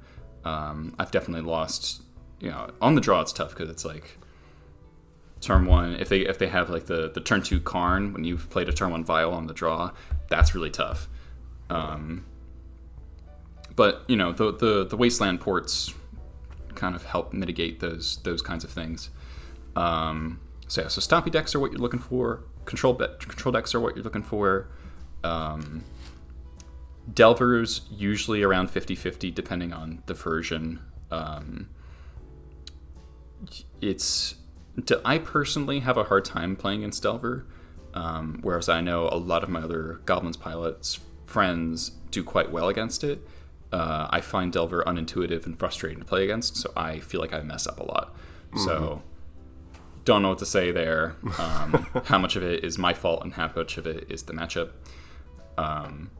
Um, 0.44 0.96
I've 1.00 1.12
definitely 1.12 1.50
lost. 1.50 2.04
You 2.40 2.50
know, 2.50 2.72
on 2.82 2.96
the 2.96 3.02
draw 3.02 3.22
it's 3.22 3.32
tough 3.32 3.52
because 3.52 3.70
it's 3.70 3.86
like 3.86 4.18
turn 5.42 5.66
one. 5.66 5.96
If 5.96 6.10
they 6.10 6.22
if 6.22 6.38
they 6.38 6.48
have 6.48 6.70
like 6.70 6.86
the 6.86 7.12
the 7.14 7.22
turn 7.22 7.44
two 7.44 7.60
Karn 7.60 8.14
when 8.14 8.24
you've 8.24 8.50
played 8.50 8.68
a 8.68 8.74
turn 8.74 8.92
one 8.92 9.04
Vial 9.04 9.34
on 9.34 9.48
the 9.48 9.54
draw, 9.54 9.92
that's 10.30 10.56
really 10.56 10.72
tough. 10.72 11.08
Um, 11.70 12.26
but 13.76 14.04
you 14.08 14.16
know 14.16 14.32
the 14.32 14.52
the 14.52 14.86
the 14.86 14.98
wasteland 14.98 15.42
ports 15.42 15.94
kind 16.76 16.96
of 16.96 17.04
help 17.04 17.34
mitigate 17.34 17.80
those 17.80 18.18
those 18.24 18.42
kinds 18.42 18.64
of 18.64 18.70
things. 18.70 19.10
Um, 19.76 20.40
so 20.68 20.82
yeah, 20.82 20.88
so 20.88 21.02
stompy 21.02 21.32
decks 21.32 21.54
are 21.54 21.60
what 21.60 21.72
you're 21.72 21.82
looking 21.82 22.00
for. 22.00 22.44
Control 22.66 22.96
control 22.96 23.52
decks 23.52 23.74
are 23.76 23.80
what 23.80 23.96
you're 23.96 24.04
looking 24.04 24.24
for. 24.24 24.68
Um, 25.24 25.84
Delvers 27.14 27.82
usually 27.92 28.44
around 28.44 28.70
50-50 28.70 29.34
depending 29.34 29.74
on 29.74 30.04
the 30.06 30.14
version. 30.14 30.80
Um, 31.10 31.70
it's 33.82 34.36
I 35.04 35.18
personally 35.18 35.80
have 35.80 35.98
a 35.98 36.04
hard 36.04 36.26
time 36.26 36.56
playing 36.56 36.82
against 36.82 37.04
Delver, 37.04 37.46
um, 37.94 38.40
whereas 38.42 38.70
I 38.70 38.82
know 38.82 39.10
a 39.12 39.18
lot 39.18 39.44
of 39.44 39.50
my 39.50 39.62
other 39.62 40.00
Goblins 40.06 40.38
pilots 40.38 41.00
friends 41.26 41.92
do 42.12 42.24
quite 42.24 42.52
well 42.52 42.70
against 42.70 43.04
it. 43.04 43.28
Uh, 43.72 44.08
I 44.10 44.22
find 44.22 44.52
Delver 44.52 44.84
unintuitive 44.86 45.46
and 45.46 45.58
frustrating 45.58 46.00
to 46.00 46.06
play 46.06 46.24
against, 46.24 46.58
so 46.58 46.72
I 46.76 47.00
feel 47.00 47.20
like 47.22 47.34
I 47.34 47.42
mess 47.42 47.68
up 47.68 47.80
a 47.80 47.84
lot. 47.84 48.16
So 48.58 49.02
don't 50.06 50.22
know 50.22 50.30
what 50.30 50.40
to 50.40 50.46
say 50.46 50.72
there. 50.72 51.16
Um, 51.38 51.88
how 52.06 52.18
much 52.18 52.36
of 52.36 52.44
it 52.44 52.64
is 52.64 52.78
my 52.78 52.94
fault 52.94 53.24
and 53.24 53.34
how 53.34 53.52
much 53.56 53.78
of 53.78 53.88
it 53.88 54.08
is 54.10 54.24
the 54.24 54.34
matchup. 54.34 54.72
Um, 55.58 56.12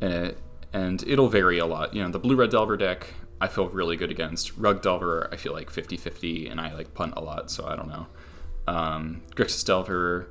and, 0.00 0.12
it, 0.12 0.38
and 0.72 1.02
it'll 1.06 1.28
vary 1.28 1.58
a 1.58 1.66
lot. 1.66 1.94
You 1.94 2.02
know, 2.02 2.10
the 2.10 2.18
blue 2.18 2.36
red 2.36 2.50
Delver 2.50 2.76
deck 2.76 3.14
I 3.40 3.48
feel 3.48 3.68
really 3.68 3.96
good 3.96 4.10
against. 4.10 4.56
Rug 4.56 4.82
Delver 4.82 5.28
I 5.32 5.36
feel 5.36 5.52
like 5.52 5.70
50 5.70 5.96
50, 5.96 6.48
and 6.48 6.60
I 6.60 6.72
like 6.72 6.94
punt 6.94 7.14
a 7.16 7.20
lot, 7.20 7.50
so 7.50 7.66
I 7.66 7.76
don't 7.76 7.88
know. 7.88 8.06
Um, 8.66 9.22
Grixis 9.34 9.64
Delver 9.64 10.30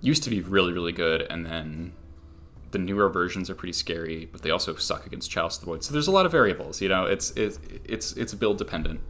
used 0.00 0.22
to 0.24 0.30
be 0.30 0.40
really, 0.40 0.72
really 0.72 0.92
good, 0.92 1.22
and 1.22 1.44
then 1.44 1.92
the 2.70 2.78
newer 2.78 3.08
versions 3.08 3.50
are 3.50 3.54
pretty 3.54 3.72
scary, 3.72 4.26
but 4.30 4.42
they 4.42 4.50
also 4.50 4.74
suck 4.76 5.06
against 5.06 5.30
Chalice 5.30 5.56
of 5.56 5.60
the 5.60 5.66
Void. 5.66 5.84
So 5.84 5.92
there's 5.92 6.06
a 6.06 6.12
lot 6.12 6.24
of 6.24 6.32
variables. 6.32 6.80
You 6.80 6.88
know, 6.88 7.04
it's 7.04 7.32
it's 7.32 7.58
it's 7.84 8.12
it's 8.12 8.34
build 8.34 8.58
dependent. 8.58 9.00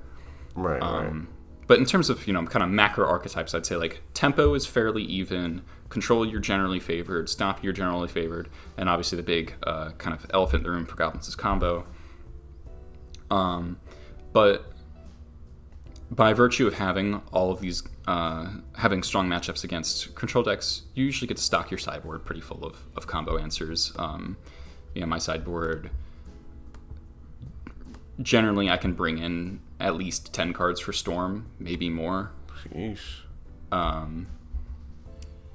Right. 0.55 0.81
right. 0.81 1.27
But 1.71 1.79
in 1.79 1.85
terms 1.85 2.11
of 2.11 2.27
you 2.27 2.33
know 2.33 2.45
kind 2.47 2.65
of 2.65 2.69
macro 2.69 3.07
archetypes, 3.07 3.55
I'd 3.55 3.65
say 3.65 3.77
like 3.77 4.03
tempo 4.13 4.55
is 4.55 4.67
fairly 4.67 5.05
even. 5.05 5.63
Control 5.89 6.27
you're 6.27 6.41
generally 6.41 6.81
favored. 6.81 7.29
Stomp 7.29 7.63
you're 7.63 7.73
generally 7.73 8.09
favored, 8.09 8.49
and 8.77 8.89
obviously 8.89 9.15
the 9.15 9.23
big 9.23 9.55
uh, 9.63 9.91
kind 9.91 10.13
of 10.13 10.27
elephant 10.35 10.63
in 10.63 10.65
the 10.65 10.71
room 10.73 10.85
for 10.85 10.97
goblins 10.97 11.29
is 11.29 11.37
combo. 11.37 11.87
Um, 13.31 13.79
but 14.33 14.73
by 16.11 16.33
virtue 16.33 16.67
of 16.67 16.75
having 16.75 17.23
all 17.31 17.53
of 17.53 17.61
these, 17.61 17.85
uh, 18.09 18.49
having 18.77 19.05
strong 19.05 19.29
matchups 19.29 19.63
against 19.63 20.17
control 20.17 20.43
decks, 20.43 20.83
you 20.97 21.05
usually 21.05 21.29
get 21.29 21.37
to 21.37 21.43
stock 21.45 21.71
your 21.71 21.79
sideboard 21.79 22.25
pretty 22.25 22.41
full 22.41 22.65
of, 22.65 22.85
of 22.97 23.07
combo 23.07 23.39
answers. 23.39 23.93
Um, 23.95 24.37
you 24.93 25.03
know, 25.03 25.07
my 25.07 25.19
sideboard 25.19 25.89
generally 28.21 28.69
I 28.69 28.77
can 28.77 28.93
bring 28.93 29.19
in 29.19 29.61
at 29.81 29.97
least 29.97 30.33
ten 30.33 30.53
cards 30.53 30.81
for 30.81 30.93
Storm, 30.93 31.47
maybe 31.59 31.89
more. 31.89 32.33
Sheesh. 32.63 33.23
Um, 33.73 34.27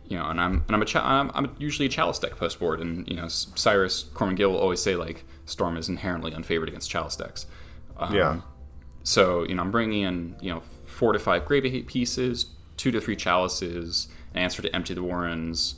you 0.08 0.18
know, 0.18 0.26
and 0.28 0.40
I'm 0.40 0.64
and 0.68 0.76
I'm 0.76 0.82
a 0.82 0.86
cha- 0.86 1.06
I'm, 1.06 1.32
I'm 1.34 1.56
usually 1.58 1.86
a 1.88 1.90
Chalice 1.90 2.20
deck 2.20 2.36
post 2.38 2.60
board, 2.60 2.80
and 2.80 3.08
you 3.08 3.16
know 3.16 3.28
Cyrus 3.28 4.04
Corman 4.14 4.36
Gill 4.36 4.52
will 4.52 4.60
always 4.60 4.82
say 4.82 4.96
like 4.96 5.26
Storm 5.46 5.78
is 5.78 5.90
inherently 5.90 6.32
unfavored 6.32 6.68
against 6.68 6.90
Chalice 6.90 7.16
decks. 7.16 7.46
Um, 7.98 8.14
Yeah. 8.14 8.42
So 9.04 9.44
you 9.48 9.56
know 9.56 9.62
I'm 9.62 9.72
bringing 9.72 10.04
in 10.04 10.36
you 10.42 10.54
know 10.54 10.62
four 10.86 11.14
to 11.14 11.20
five 11.20 11.46
Grave 11.46 11.64
Hate 11.64 11.88
pieces, 11.88 12.48
two 12.78 12.92
to 12.92 13.02
three 13.02 13.16
Chalices, 13.16 14.08
an 14.34 14.42
answer 14.42 14.62
to 14.62 14.76
Empty 14.76 14.94
the 14.94 15.04
Warrens, 15.04 15.76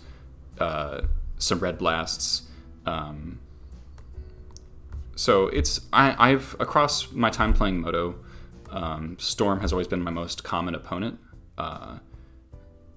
uh, 0.59 1.01
some 1.37 1.59
red 1.59 1.77
blasts. 1.77 2.43
Um, 2.85 3.39
so 5.15 5.47
it's 5.47 5.81
I, 5.91 6.15
I've 6.31 6.55
across 6.59 7.11
my 7.11 7.29
time 7.29 7.53
playing 7.53 7.79
Moto, 7.79 8.15
um, 8.71 9.17
Storm 9.19 9.59
has 9.61 9.71
always 9.71 9.87
been 9.87 10.01
my 10.01 10.11
most 10.11 10.43
common 10.43 10.75
opponent, 10.75 11.19
uh, 11.57 11.99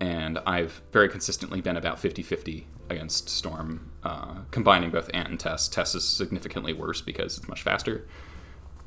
and 0.01 0.39
I've 0.47 0.83
very 0.93 1.09
consistently 1.09 1.61
been 1.61 1.77
about 1.77 1.99
50-50 1.99 2.65
against 2.89 3.29
Storm, 3.29 3.93
uh, 4.03 4.41
combining 4.51 4.91
both 4.91 5.11
Ant 5.15 5.29
and 5.29 5.41
Tess. 5.41 5.69
Tess 5.69 5.95
is 5.95 6.05
significantly 6.05 6.73
worse 6.73 7.01
because 7.01 7.39
it's 7.39 7.49
much 7.49 7.63
faster. 7.63 8.07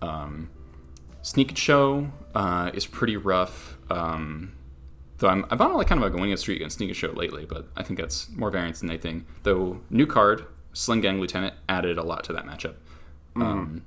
Um, 0.02 0.50
Sneak 1.22 1.50
and 1.50 1.58
Show 1.58 2.12
uh, 2.36 2.72
is 2.74 2.86
pretty 2.86 3.16
rough. 3.16 3.78
Um, 3.90 4.54
though 5.20 5.30
I'm, 5.30 5.46
I'm 5.50 5.62
on 5.62 5.74
like 5.74 5.88
kind 5.88 6.04
of 6.04 6.14
a 6.14 6.18
winning 6.18 6.36
streak 6.36 6.58
against 6.58 6.78
Sneak 6.78 6.90
and 6.90 6.98
Show 6.98 7.12
lately, 7.12 7.46
but 7.46 7.70
I 7.78 7.84
think 7.84 8.00
that's 8.00 8.30
more 8.32 8.52
variance 8.52 8.82
than 8.82 8.90
anything. 8.90 9.26
Though 9.44 9.82
new 9.90 10.06
card 10.06 10.46
Sling 10.74 11.02
Gang 11.02 11.20
Lieutenant 11.20 11.54
added 11.70 11.98
a 11.98 12.04
lot 12.04 12.24
to 12.26 12.34
that 12.34 12.46
matchup 12.46 12.76
um, 13.36 13.84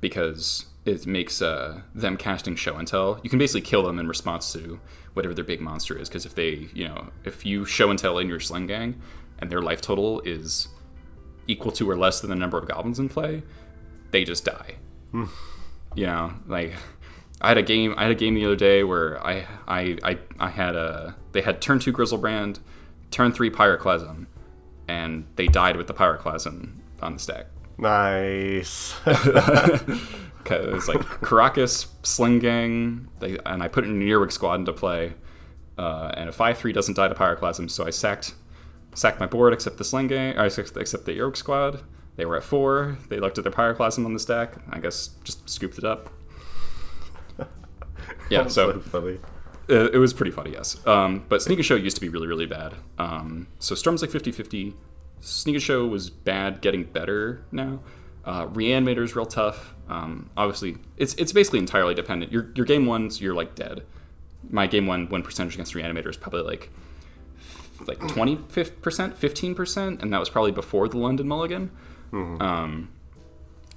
because 0.00 0.66
it 0.84 1.06
makes 1.06 1.40
uh, 1.40 1.80
them 1.94 2.16
casting 2.16 2.56
Show 2.56 2.76
and 2.76 2.86
Tell. 2.86 3.18
You 3.22 3.30
can 3.30 3.38
basically 3.38 3.62
kill 3.62 3.82
them 3.82 3.98
in 3.98 4.06
response 4.06 4.52
to 4.52 4.80
whatever 5.14 5.34
their 5.34 5.44
big 5.44 5.60
monster 5.60 5.96
is. 5.98 6.08
Because 6.08 6.26
if 6.26 6.34
they, 6.34 6.68
you 6.74 6.86
know, 6.88 7.10
if 7.24 7.46
you 7.46 7.64
Show 7.64 7.90
and 7.90 7.98
Tell 7.98 8.18
in 8.18 8.28
your 8.28 8.40
Sling 8.40 8.66
Gang 8.66 9.00
and 9.38 9.50
their 9.50 9.62
life 9.62 9.80
total 9.80 10.20
is 10.20 10.68
equal 11.46 11.72
to 11.72 11.88
or 11.90 11.96
less 11.96 12.20
than 12.20 12.30
the 12.30 12.36
number 12.36 12.58
of 12.58 12.68
goblins 12.68 12.98
in 12.98 13.08
play, 13.08 13.42
they 14.10 14.24
just 14.24 14.44
die. 14.44 14.76
You 15.94 16.06
know, 16.06 16.32
like 16.46 16.74
I 17.40 17.48
had 17.48 17.58
a 17.58 17.62
game. 17.62 17.94
I 17.96 18.02
had 18.02 18.12
a 18.12 18.16
game 18.16 18.34
the 18.34 18.44
other 18.44 18.56
day 18.56 18.84
where 18.84 19.24
I 19.24 19.46
I 19.66 19.98
I, 20.02 20.18
I 20.38 20.50
had 20.50 20.76
a 20.76 21.14
they 21.32 21.40
had 21.40 21.60
turn 21.60 21.78
two 21.78 21.92
Griselbrand, 21.92 22.58
turn 23.10 23.32
three 23.32 23.50
Pyroclasm, 23.50 24.26
and 24.88 25.26
they 25.36 25.46
died 25.46 25.76
with 25.76 25.86
the 25.86 25.94
Pyroclasm 25.94 26.72
on 27.00 27.12
the 27.14 27.18
stack. 27.18 27.46
Nice. 27.78 28.94
Cause 30.44 30.88
like 30.88 31.00
Karakas, 31.00 31.88
Sling 32.02 32.38
Gang, 32.38 33.08
they, 33.20 33.38
and 33.46 33.62
I 33.62 33.68
put 33.68 33.84
an 33.84 34.00
Earwig 34.02 34.30
squad 34.30 34.56
into 34.56 34.72
play. 34.72 35.14
Uh, 35.78 36.12
and 36.16 36.28
a 36.28 36.32
five 36.32 36.58
three 36.58 36.72
doesn't 36.72 36.94
die 36.94 37.08
to 37.08 37.14
Pyroclasm, 37.14 37.70
so 37.70 37.86
I 37.86 37.90
sacked 37.90 38.34
sacked 38.94 39.18
my 39.18 39.26
board 39.26 39.52
except 39.52 39.78
the 39.78 39.84
Sling 39.84 40.06
Gang, 40.08 40.38
or 40.38 40.44
except, 40.44 40.76
except 40.76 41.04
the 41.04 41.12
Earwig 41.12 41.36
squad. 41.36 41.80
They 42.16 42.24
were 42.26 42.36
at 42.36 42.44
four. 42.44 42.98
They 43.08 43.18
looked 43.18 43.38
at 43.38 43.44
their 43.44 43.52
Pyroclasm 43.52 44.04
on 44.04 44.12
the 44.12 44.20
stack. 44.20 44.54
I 44.70 44.78
guess 44.78 45.08
just 45.24 45.48
scooped 45.48 45.78
it 45.78 45.84
up. 45.84 46.10
Yeah, 48.30 48.48
so 48.48 48.80
funny. 48.80 49.18
uh, 49.68 49.90
it 49.90 49.98
was 49.98 50.14
pretty 50.14 50.30
funny, 50.30 50.52
yes. 50.52 50.84
Um, 50.86 51.24
but 51.28 51.42
Sneak 51.42 51.58
and 51.58 51.64
Show 51.64 51.74
used 51.74 51.96
to 51.96 52.00
be 52.00 52.08
really, 52.08 52.26
really 52.26 52.46
bad. 52.46 52.74
Um, 52.98 53.48
so 53.58 53.74
Storm's 53.74 54.00
like 54.00 54.10
50 54.10 54.32
50. 54.32 54.74
Sneak 55.24 55.54
and 55.54 55.62
Show 55.62 55.86
was 55.86 56.10
bad, 56.10 56.60
getting 56.60 56.84
better 56.84 57.44
now. 57.50 57.80
Uh, 58.24 58.46
Reanimator's 58.46 59.16
real 59.16 59.26
tough. 59.26 59.74
Um, 59.88 60.30
obviously, 60.36 60.76
it's 60.96 61.14
it's 61.14 61.32
basically 61.32 61.58
entirely 61.58 61.94
dependent. 61.94 62.30
Your, 62.30 62.50
your 62.54 62.66
game 62.66 62.86
ones, 62.86 63.20
you're 63.20 63.34
like 63.34 63.54
dead. 63.54 63.82
My 64.50 64.66
game 64.66 64.86
one 64.86 65.08
win 65.08 65.22
percentage 65.22 65.54
against 65.54 65.74
Reanimator 65.74 66.08
is 66.08 66.16
probably 66.16 66.42
like 66.42 66.70
like 67.86 67.98
20 68.08 68.36
percent, 68.36 69.16
15 69.16 69.54
percent, 69.54 70.02
and 70.02 70.12
that 70.12 70.20
was 70.20 70.28
probably 70.30 70.52
before 70.52 70.88
the 70.88 70.98
London 70.98 71.26
Mulligan. 71.28 71.70
Um, 72.40 72.90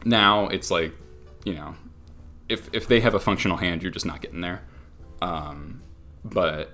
now 0.05 0.47
it's 0.47 0.69
like, 0.69 0.93
you 1.45 1.53
know, 1.55 1.75
if 2.49 2.69
if 2.73 2.87
they 2.87 2.99
have 2.99 3.15
a 3.15 3.19
functional 3.19 3.57
hand, 3.57 3.81
you're 3.83 3.91
just 3.91 4.05
not 4.05 4.21
getting 4.21 4.41
there. 4.41 4.63
Um, 5.21 5.81
but 6.23 6.71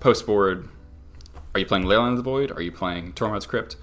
post 0.00 0.26
board, 0.26 0.68
are 1.54 1.60
you 1.60 1.66
playing 1.66 1.84
Leyline 1.84 2.12
of 2.12 2.16
the 2.18 2.22
Void? 2.22 2.50
Are 2.52 2.62
you 2.62 2.72
playing 2.72 3.12
Tormod's 3.14 3.46
Crypt? 3.46 3.76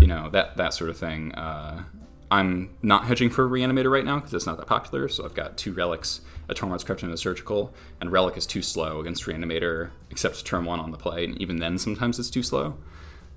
You 0.00 0.06
know 0.06 0.30
that 0.30 0.56
that 0.56 0.74
sort 0.74 0.90
of 0.90 0.96
thing. 0.96 1.32
Uh, 1.34 1.84
I'm 2.30 2.76
not 2.82 3.06
hedging 3.06 3.30
for 3.30 3.48
Reanimator 3.48 3.90
right 3.90 4.04
now 4.04 4.16
because 4.16 4.34
it's 4.34 4.46
not 4.46 4.58
that 4.58 4.66
popular. 4.66 5.08
So 5.08 5.24
I've 5.24 5.34
got 5.34 5.56
two 5.56 5.72
relics, 5.72 6.20
a 6.48 6.54
Tormod's 6.54 6.84
Crypt 6.84 7.02
and 7.02 7.12
a 7.12 7.16
Surgical. 7.16 7.72
And 8.00 8.12
Relic 8.12 8.36
is 8.36 8.46
too 8.46 8.60
slow 8.60 9.00
against 9.00 9.24
Reanimator, 9.24 9.90
except 10.10 10.44
turn 10.44 10.64
one 10.66 10.78
on 10.78 10.90
the 10.90 10.98
play, 10.98 11.24
and 11.24 11.40
even 11.40 11.56
then 11.56 11.78
sometimes 11.78 12.18
it's 12.18 12.30
too 12.30 12.42
slow. 12.42 12.76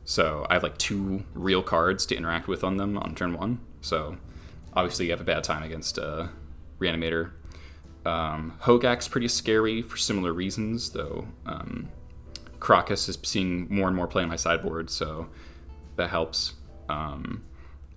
So 0.03 0.45
I 0.49 0.55
have 0.55 0.63
like 0.63 0.77
two 0.77 1.23
real 1.33 1.63
cards 1.63 2.05
to 2.07 2.15
interact 2.15 2.47
with 2.47 2.63
on 2.63 2.77
them 2.77 2.97
on 2.97 3.15
turn 3.15 3.33
one. 3.33 3.59
So 3.81 4.17
obviously 4.73 5.05
you 5.05 5.11
have 5.11 5.21
a 5.21 5.25
bad 5.25 5.43
time 5.43 5.63
against 5.63 5.97
uh, 5.97 6.27
Reanimator. 6.79 7.31
Um, 8.05 8.57
Hogaak's 8.61 9.07
pretty 9.07 9.27
scary 9.27 9.81
for 9.81 9.97
similar 9.97 10.33
reasons, 10.33 10.91
though. 10.91 11.27
Um, 11.45 11.89
Crocus 12.59 13.07
is 13.07 13.17
seeing 13.23 13.67
more 13.73 13.87
and 13.87 13.95
more 13.95 14.07
play 14.07 14.23
on 14.23 14.29
my 14.29 14.35
sideboard, 14.35 14.89
so 14.89 15.27
that 16.01 16.09
helps. 16.09 16.53
Um, 16.89 17.43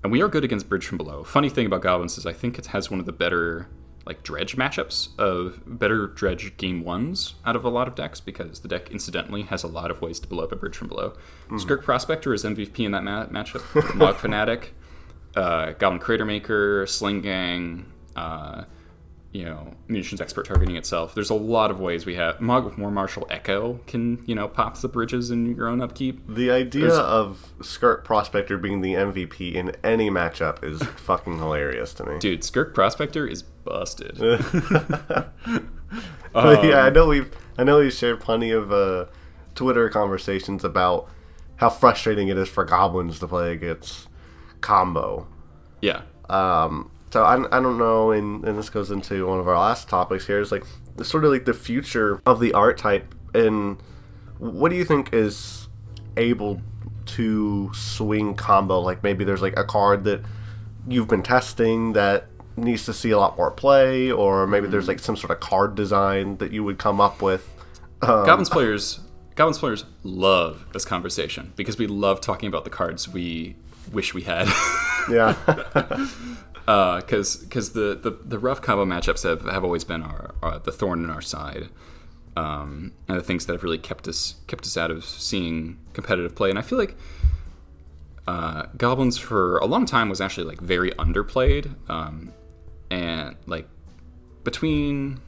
and 0.02 0.12
we 0.12 0.22
are 0.22 0.28
good 0.28 0.44
against 0.44 0.68
Bridge 0.68 0.86
from 0.86 0.98
Below. 0.98 1.24
Funny 1.24 1.48
thing 1.48 1.66
about 1.66 1.80
Goblins 1.82 2.18
is 2.18 2.26
I 2.26 2.32
think 2.32 2.58
it 2.58 2.66
has 2.66 2.90
one 2.90 3.00
of 3.00 3.06
the 3.06 3.12
better 3.12 3.68
like 4.06 4.22
dredge 4.22 4.54
matchups 4.54 5.18
of 5.18 5.62
better 5.66 6.06
dredge 6.08 6.54
game 6.58 6.84
ones 6.84 7.36
out 7.46 7.56
of 7.56 7.64
a 7.64 7.70
lot 7.70 7.88
of 7.88 7.94
decks 7.94 8.20
because 8.20 8.60
the 8.60 8.68
deck 8.68 8.90
incidentally 8.90 9.42
has 9.44 9.62
a 9.62 9.66
lot 9.66 9.90
of 9.90 10.02
ways 10.02 10.20
to 10.20 10.28
blow 10.28 10.44
up 10.44 10.52
a 10.52 10.56
bridge 10.56 10.76
from 10.76 10.88
below. 10.88 11.14
Skirk 11.56 11.82
Prospector 11.82 12.32
is 12.34 12.44
MVP 12.44 12.80
in 12.80 12.92
that 12.92 13.02
ma- 13.02 13.24
matchup. 13.26 13.94
Mogg 13.94 14.16
Fanatic, 14.16 14.74
uh, 15.34 15.72
Goblin 15.72 16.00
Crater 16.00 16.26
Maker, 16.26 16.86
Sling 16.86 17.22
Gang, 17.22 17.86
uh, 18.14 18.64
you 19.34 19.44
know, 19.44 19.74
munitions 19.88 20.20
expert 20.20 20.46
targeting 20.46 20.76
itself. 20.76 21.12
There's 21.12 21.28
a 21.28 21.34
lot 21.34 21.72
of 21.72 21.80
ways 21.80 22.06
we 22.06 22.14
have. 22.14 22.40
Mogg 22.40 22.78
War 22.78 22.90
Marshal 22.90 23.26
Echo 23.28 23.80
can, 23.88 24.22
you 24.26 24.34
know, 24.34 24.46
pop 24.46 24.78
the 24.78 24.88
bridges 24.88 25.32
in 25.32 25.56
your 25.56 25.66
own 25.66 25.80
upkeep. 25.82 26.20
The 26.28 26.52
idea 26.52 26.94
of 26.94 27.52
Skirk 27.60 28.04
Prospector 28.04 28.56
being 28.58 28.80
the 28.80 28.94
MVP 28.94 29.52
in 29.54 29.74
any 29.82 30.08
matchup 30.08 30.62
is 30.62 30.80
fucking 30.96 31.38
hilarious 31.38 31.92
to 31.94 32.06
me. 32.06 32.18
Dude, 32.20 32.44
Skirk 32.44 32.74
Prospector 32.74 33.26
is 33.26 33.42
busted. 33.42 34.18
But 36.32 36.64
yeah, 36.64 36.80
I 36.80 36.90
know 36.90 37.06
we've 37.06 37.30
I 37.56 37.62
know 37.62 37.78
we've 37.78 37.92
shared 37.92 38.18
plenty 38.18 38.50
of 38.50 38.72
uh, 38.72 39.06
Twitter 39.54 39.88
conversations 39.88 40.64
about 40.64 41.08
how 41.56 41.70
frustrating 41.70 42.26
it 42.26 42.36
is 42.36 42.48
for 42.48 42.64
goblins 42.64 43.20
to 43.20 43.28
play 43.28 43.52
against 43.52 44.08
combo. 44.60 45.28
yeah. 45.80 46.02
Um, 46.28 46.90
so 47.14 47.22
I, 47.22 47.36
I 47.56 47.60
don't 47.60 47.78
know, 47.78 48.10
and, 48.10 48.44
and 48.44 48.58
this 48.58 48.68
goes 48.68 48.90
into 48.90 49.28
one 49.28 49.38
of 49.38 49.46
our 49.46 49.56
last 49.56 49.88
topics 49.88 50.26
here 50.26 50.40
is 50.40 50.50
like 50.50 50.64
the 50.96 51.04
sort 51.04 51.24
of 51.24 51.30
like 51.30 51.44
the 51.44 51.54
future 51.54 52.20
of 52.26 52.40
the 52.40 52.52
archetype, 52.54 53.14
and 53.32 53.80
what 54.38 54.70
do 54.70 54.74
you 54.74 54.84
think 54.84 55.12
is 55.12 55.68
able 56.16 56.60
to 57.06 57.72
swing 57.72 58.34
combo? 58.34 58.80
Like 58.80 59.04
maybe 59.04 59.22
there's 59.22 59.42
like 59.42 59.56
a 59.56 59.62
card 59.62 60.02
that 60.02 60.22
you've 60.88 61.06
been 61.06 61.22
testing 61.22 61.92
that 61.92 62.26
needs 62.56 62.84
to 62.86 62.92
see 62.92 63.12
a 63.12 63.18
lot 63.20 63.36
more 63.36 63.52
play, 63.52 64.10
or 64.10 64.48
maybe 64.48 64.66
there's 64.66 64.88
like 64.88 64.98
some 64.98 65.16
sort 65.16 65.30
of 65.30 65.38
card 65.38 65.76
design 65.76 66.38
that 66.38 66.50
you 66.50 66.64
would 66.64 66.78
come 66.78 67.00
up 67.00 67.22
with. 67.22 67.48
Um, 68.02 68.26
Goblins 68.26 68.50
players 68.50 68.98
Goblins 69.36 69.60
players 69.60 69.84
love 70.02 70.66
this 70.72 70.84
conversation 70.84 71.52
because 71.54 71.78
we 71.78 71.86
love 71.86 72.20
talking 72.20 72.48
about 72.48 72.64
the 72.64 72.70
cards 72.70 73.08
we 73.08 73.54
wish 73.92 74.14
we 74.14 74.22
had. 74.22 74.48
yeah, 75.08 75.36
because 76.66 77.36
because 77.36 77.72
the, 77.72 77.98
the 78.00 78.10
the 78.24 78.38
rough 78.38 78.62
combo 78.62 78.84
matchups 78.84 79.22
have, 79.22 79.44
have 79.50 79.64
always 79.64 79.84
been 79.84 80.02
our, 80.02 80.34
our 80.42 80.58
the 80.58 80.72
thorn 80.72 81.04
in 81.04 81.10
our 81.10 81.20
side, 81.20 81.68
um, 82.36 82.92
and 83.08 83.18
the 83.18 83.22
things 83.22 83.46
that 83.46 83.52
have 83.52 83.62
really 83.62 83.78
kept 83.78 84.08
us 84.08 84.36
kept 84.46 84.64
us 84.64 84.76
out 84.76 84.90
of 84.90 85.04
seeing 85.04 85.78
competitive 85.92 86.34
play. 86.34 86.50
And 86.50 86.58
I 86.58 86.62
feel 86.62 86.78
like 86.78 86.96
uh, 88.26 88.66
goblins 88.76 89.18
for 89.18 89.58
a 89.58 89.66
long 89.66 89.84
time 89.84 90.08
was 90.08 90.20
actually 90.20 90.46
like 90.46 90.60
very 90.60 90.90
underplayed, 90.92 91.74
um, 91.90 92.32
and 92.90 93.36
like 93.46 93.68
between 94.42 95.20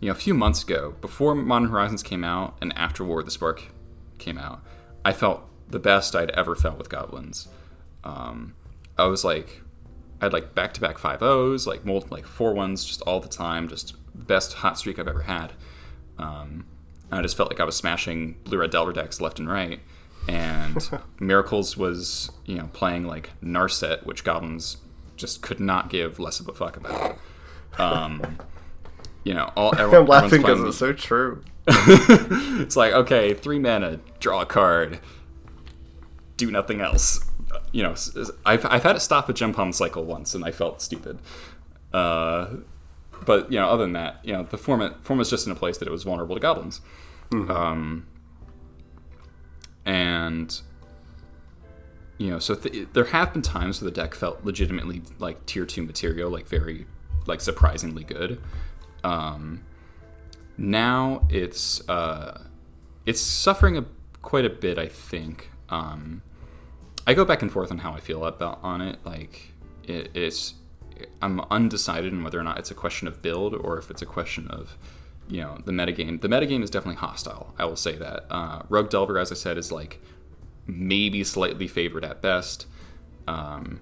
you 0.00 0.08
know 0.08 0.12
a 0.12 0.16
few 0.16 0.34
months 0.34 0.62
ago, 0.62 0.94
before 1.00 1.34
Modern 1.34 1.70
Horizons 1.70 2.02
came 2.02 2.22
out 2.22 2.56
and 2.60 2.72
after 2.76 3.04
War 3.04 3.20
of 3.20 3.24
the 3.24 3.32
Spark 3.32 3.64
came 4.18 4.38
out, 4.38 4.62
I 5.04 5.12
felt 5.12 5.48
the 5.68 5.80
best 5.80 6.14
I'd 6.14 6.30
ever 6.30 6.54
felt 6.54 6.78
with 6.78 6.88
goblins. 6.88 7.48
Um, 8.04 8.54
I 8.98 9.06
was 9.06 9.24
like, 9.24 9.61
I 10.22 10.26
had 10.26 10.32
like 10.32 10.54
back 10.54 10.72
to 10.74 10.80
back 10.80 10.98
five 10.98 11.20
O's, 11.20 11.66
like 11.66 11.84
multiple, 11.84 12.16
like 12.16 12.26
four 12.26 12.54
ones, 12.54 12.84
just 12.84 13.02
all 13.02 13.18
the 13.18 13.28
time, 13.28 13.66
just 13.66 13.96
the 14.14 14.24
best 14.24 14.52
hot 14.52 14.78
streak 14.78 15.00
I've 15.00 15.08
ever 15.08 15.22
had. 15.22 15.52
Um, 16.16 16.64
and 17.10 17.18
I 17.18 17.22
just 17.22 17.36
felt 17.36 17.50
like 17.50 17.58
I 17.58 17.64
was 17.64 17.74
smashing 17.74 18.36
blue 18.44 18.58
red 18.58 18.70
Delver 18.70 18.92
decks 18.92 19.20
left 19.20 19.40
and 19.40 19.50
right. 19.50 19.80
And 20.28 20.78
Miracles 21.20 21.76
was, 21.76 22.30
you 22.46 22.56
know, 22.56 22.70
playing 22.72 23.04
like 23.04 23.30
Narset, 23.42 24.06
which 24.06 24.22
goblins 24.22 24.76
just 25.16 25.42
could 25.42 25.58
not 25.58 25.90
give 25.90 26.20
less 26.20 26.38
of 26.38 26.46
a 26.46 26.52
fuck 26.52 26.76
about. 26.76 27.18
Um, 27.78 28.38
you 29.24 29.34
know, 29.34 29.50
all 29.56 29.74
I'm 29.74 29.80
everyone, 29.80 30.06
laughing 30.06 30.42
because 30.42 30.60
it's 30.60 30.78
so 30.78 30.92
true. 30.92 31.42
it's 31.66 32.76
like 32.76 32.92
okay, 32.92 33.34
three 33.34 33.58
mana, 33.58 33.98
draw 34.20 34.42
a 34.42 34.46
card, 34.46 35.00
do 36.36 36.48
nothing 36.48 36.80
else. 36.80 37.18
You 37.72 37.82
know, 37.84 37.94
I've, 38.44 38.64
I've 38.66 38.82
had 38.82 38.96
it 38.96 39.00
stop 39.00 39.28
a 39.28 39.32
Gempalm 39.32 39.74
cycle 39.74 40.04
once, 40.04 40.34
and 40.34 40.44
I 40.44 40.50
felt 40.50 40.82
stupid. 40.82 41.18
Uh, 41.92 42.48
but 43.24 43.50
you 43.50 43.58
know, 43.58 43.68
other 43.68 43.84
than 43.84 43.92
that, 43.94 44.20
you 44.24 44.32
know, 44.32 44.42
the 44.42 44.58
format 44.58 45.04
form 45.04 45.18
was 45.18 45.30
just 45.30 45.46
in 45.46 45.52
a 45.52 45.56
place 45.56 45.78
that 45.78 45.88
it 45.88 45.90
was 45.90 46.02
vulnerable 46.02 46.34
to 46.34 46.40
goblins. 46.40 46.80
Um, 47.32 48.06
and 49.86 50.60
you 52.18 52.30
know, 52.30 52.38
so 52.38 52.54
th- 52.54 52.88
there 52.92 53.04
have 53.04 53.32
been 53.32 53.42
times 53.42 53.80
where 53.80 53.90
the 53.90 53.94
deck 53.94 54.14
felt 54.14 54.44
legitimately 54.44 55.02
like 55.18 55.44
tier 55.46 55.66
two 55.66 55.82
material, 55.82 56.30
like 56.30 56.46
very, 56.46 56.86
like 57.26 57.40
surprisingly 57.40 58.04
good. 58.04 58.40
Um, 59.02 59.64
now 60.56 61.26
it's 61.30 61.88
uh, 61.88 62.42
it's 63.06 63.20
suffering 63.20 63.76
a, 63.76 63.86
quite 64.20 64.44
a 64.44 64.50
bit, 64.50 64.78
I 64.78 64.86
think. 64.86 65.50
Um, 65.68 66.22
I 67.06 67.14
go 67.14 67.24
back 67.24 67.42
and 67.42 67.50
forth 67.50 67.70
on 67.70 67.78
how 67.78 67.92
I 67.92 68.00
feel 68.00 68.24
about 68.24 68.60
on 68.62 68.80
it. 68.80 68.98
Like 69.04 69.52
it, 69.84 70.10
it's, 70.14 70.54
I'm 71.20 71.40
undecided 71.50 72.12
on 72.12 72.22
whether 72.22 72.38
or 72.38 72.44
not 72.44 72.58
it's 72.58 72.70
a 72.70 72.74
question 72.74 73.08
of 73.08 73.22
build 73.22 73.54
or 73.54 73.78
if 73.78 73.90
it's 73.90 74.02
a 74.02 74.06
question 74.06 74.46
of, 74.48 74.76
you 75.28 75.40
know, 75.40 75.58
the 75.64 75.72
metagame. 75.72 76.20
The 76.20 76.28
metagame 76.28 76.62
is 76.62 76.70
definitely 76.70 77.00
hostile. 77.00 77.54
I 77.58 77.64
will 77.64 77.76
say 77.76 77.96
that. 77.96 78.26
Uh, 78.30 78.62
Rug 78.68 78.90
Delver, 78.90 79.18
as 79.18 79.32
I 79.32 79.34
said, 79.34 79.58
is 79.58 79.72
like 79.72 80.00
maybe 80.66 81.24
slightly 81.24 81.66
favored 81.66 82.04
at 82.04 82.22
best. 82.22 82.66
Um, 83.26 83.80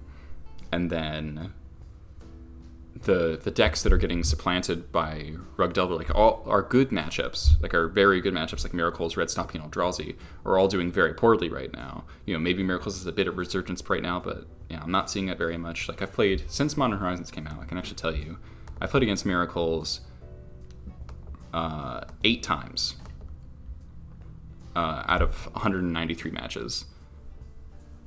and 0.71 0.89
then 0.89 1.53
the 2.95 3.39
the 3.41 3.51
decks 3.51 3.83
that 3.83 3.93
are 3.93 3.97
getting 3.97 4.23
supplanted 4.23 4.91
by 4.91 5.33
Rug 5.57 5.73
Delver, 5.73 5.95
like 5.95 6.13
all 6.13 6.43
are 6.45 6.61
good 6.61 6.89
matchups, 6.89 7.61
like 7.61 7.73
are 7.73 7.87
very 7.87 8.21
good 8.21 8.33
matchups, 8.33 8.63
like 8.63 8.73
Miracles, 8.73 9.17
Red 9.17 9.29
Stomping, 9.29 9.61
Eldrazi, 9.61 10.15
are 10.45 10.57
all 10.57 10.67
doing 10.67 10.91
very 10.91 11.13
poorly 11.13 11.49
right 11.49 11.71
now. 11.73 12.03
You 12.25 12.33
know, 12.33 12.39
maybe 12.39 12.63
Miracles 12.63 12.97
is 12.99 13.05
a 13.05 13.11
bit 13.11 13.27
of 13.27 13.37
resurgence 13.37 13.87
right 13.89 14.01
now, 14.01 14.19
but 14.19 14.45
yeah, 14.69 14.81
I'm 14.81 14.91
not 14.91 15.09
seeing 15.09 15.29
it 15.29 15.37
very 15.37 15.57
much. 15.57 15.87
Like 15.87 16.01
I've 16.01 16.13
played 16.13 16.43
since 16.47 16.77
Modern 16.77 16.99
Horizons 16.99 17.31
came 17.31 17.47
out, 17.47 17.59
I 17.61 17.65
can 17.65 17.77
actually 17.77 17.95
tell 17.95 18.15
you, 18.15 18.37
I 18.79 18.87
played 18.87 19.03
against 19.03 19.25
Miracles 19.25 20.01
uh, 21.53 22.01
eight 22.23 22.43
times 22.43 22.95
uh, 24.75 25.03
out 25.07 25.21
of 25.21 25.47
193 25.53 26.31
matches. 26.31 26.85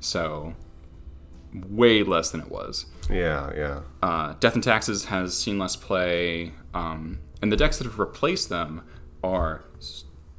So 0.00 0.54
way 1.54 2.02
less 2.02 2.30
than 2.30 2.40
it 2.40 2.50
was. 2.50 2.86
Yeah, 3.08 3.52
yeah. 3.54 3.80
Uh, 4.02 4.34
Death 4.40 4.54
and 4.54 4.62
Taxes 4.62 5.06
has 5.06 5.36
seen 5.36 5.58
less 5.58 5.76
play, 5.76 6.52
um, 6.72 7.20
and 7.40 7.52
the 7.52 7.56
decks 7.56 7.78
that 7.78 7.84
have 7.84 7.98
replaced 7.98 8.48
them 8.48 8.82
are, 9.22 9.64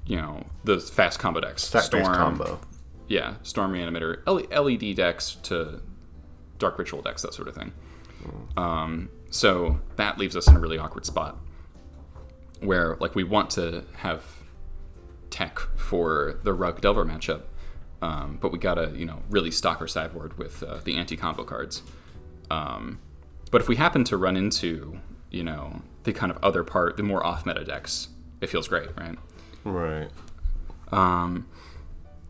you 0.06 0.18
know, 0.18 0.46
the 0.64 0.80
fast 0.80 1.20
combo 1.20 1.40
decks. 1.40 1.64
Stack-based 1.64 2.12
combo. 2.12 2.60
Yeah, 3.08 3.36
Storm 3.44 3.72
Reanimator, 3.72 4.22
LED 4.26 4.96
decks 4.96 5.36
to 5.44 5.82
Dark 6.58 6.78
Ritual 6.78 7.02
decks, 7.02 7.22
that 7.22 7.34
sort 7.34 7.48
of 7.48 7.56
thing. 7.56 7.72
Um, 8.58 9.10
so 9.30 9.80
that 9.98 10.18
leaves 10.18 10.36
us 10.36 10.48
in 10.48 10.56
a 10.56 10.60
really 10.60 10.78
awkward 10.78 11.06
spot 11.06 11.38
where, 12.62 12.98
like, 13.00 13.14
we 13.16 13.24
want 13.24 13.52
to 13.52 13.84
have 13.98 14.24
tech 15.30 15.60
for 15.76 16.40
the 16.44 16.54
Rug 16.54 16.82
Delver 16.82 17.06
matchup, 17.06 17.42
um, 18.06 18.38
but 18.40 18.52
we 18.52 18.60
gotta, 18.60 18.92
you 18.96 19.06
know, 19.06 19.24
really 19.32 19.50
stock 19.50 19.82
our 19.82 19.88
sideboard 19.88 20.38
with 20.38 20.62
uh, 20.62 20.80
the 20.84 20.96
anti-combo 20.96 21.44
cards. 21.44 21.82
Um, 22.52 23.00
but 23.50 23.62
if 23.62 23.68
we 23.68 23.78
happen 23.78 24.04
to 24.06 24.18
run 24.18 24.38
into, 24.38 25.00
you 25.32 25.44
know, 25.44 25.82
the 26.04 26.14
kind 26.14 26.32
of 26.32 26.38
other 26.44 26.64
part, 26.64 26.98
the 26.98 27.04
more 27.04 27.26
off-meta 27.26 27.64
decks, 27.64 28.10
it 28.42 28.48
feels 28.48 28.68
great, 28.68 28.90
right? 28.96 29.18
Right. 29.64 30.10
Um, 30.92 31.48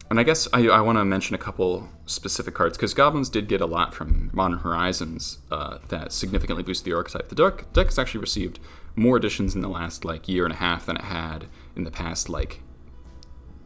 and 0.10 0.18
I 0.18 0.24
guess 0.24 0.48
I, 0.54 0.66
I 0.68 0.80
want 0.80 0.98
to 0.98 1.04
mention 1.04 1.36
a 1.36 1.40
couple 1.40 1.90
specific 2.06 2.54
cards 2.54 2.78
because 2.78 2.94
goblins 2.94 3.28
did 3.28 3.50
get 3.50 3.60
a 3.60 3.66
lot 3.66 3.94
from 3.94 4.30
Modern 4.32 4.60
Horizons 4.60 5.40
uh, 5.52 5.80
that 5.90 6.14
significantly 6.14 6.64
boosted 6.64 6.86
the 6.86 6.96
archetype. 6.96 7.28
The 7.28 7.36
deck 7.36 7.74
deck 7.74 7.88
has 7.88 8.00
actually 8.00 8.22
received 8.22 8.60
more 8.96 9.18
additions 9.18 9.56
in 9.56 9.62
the 9.62 9.68
last 9.68 10.06
like 10.06 10.30
year 10.30 10.46
and 10.46 10.54
a 10.54 10.58
half 10.58 10.86
than 10.86 10.96
it 10.96 11.06
had 11.06 11.48
in 11.76 11.84
the 11.84 11.92
past 11.92 12.30
like 12.30 12.62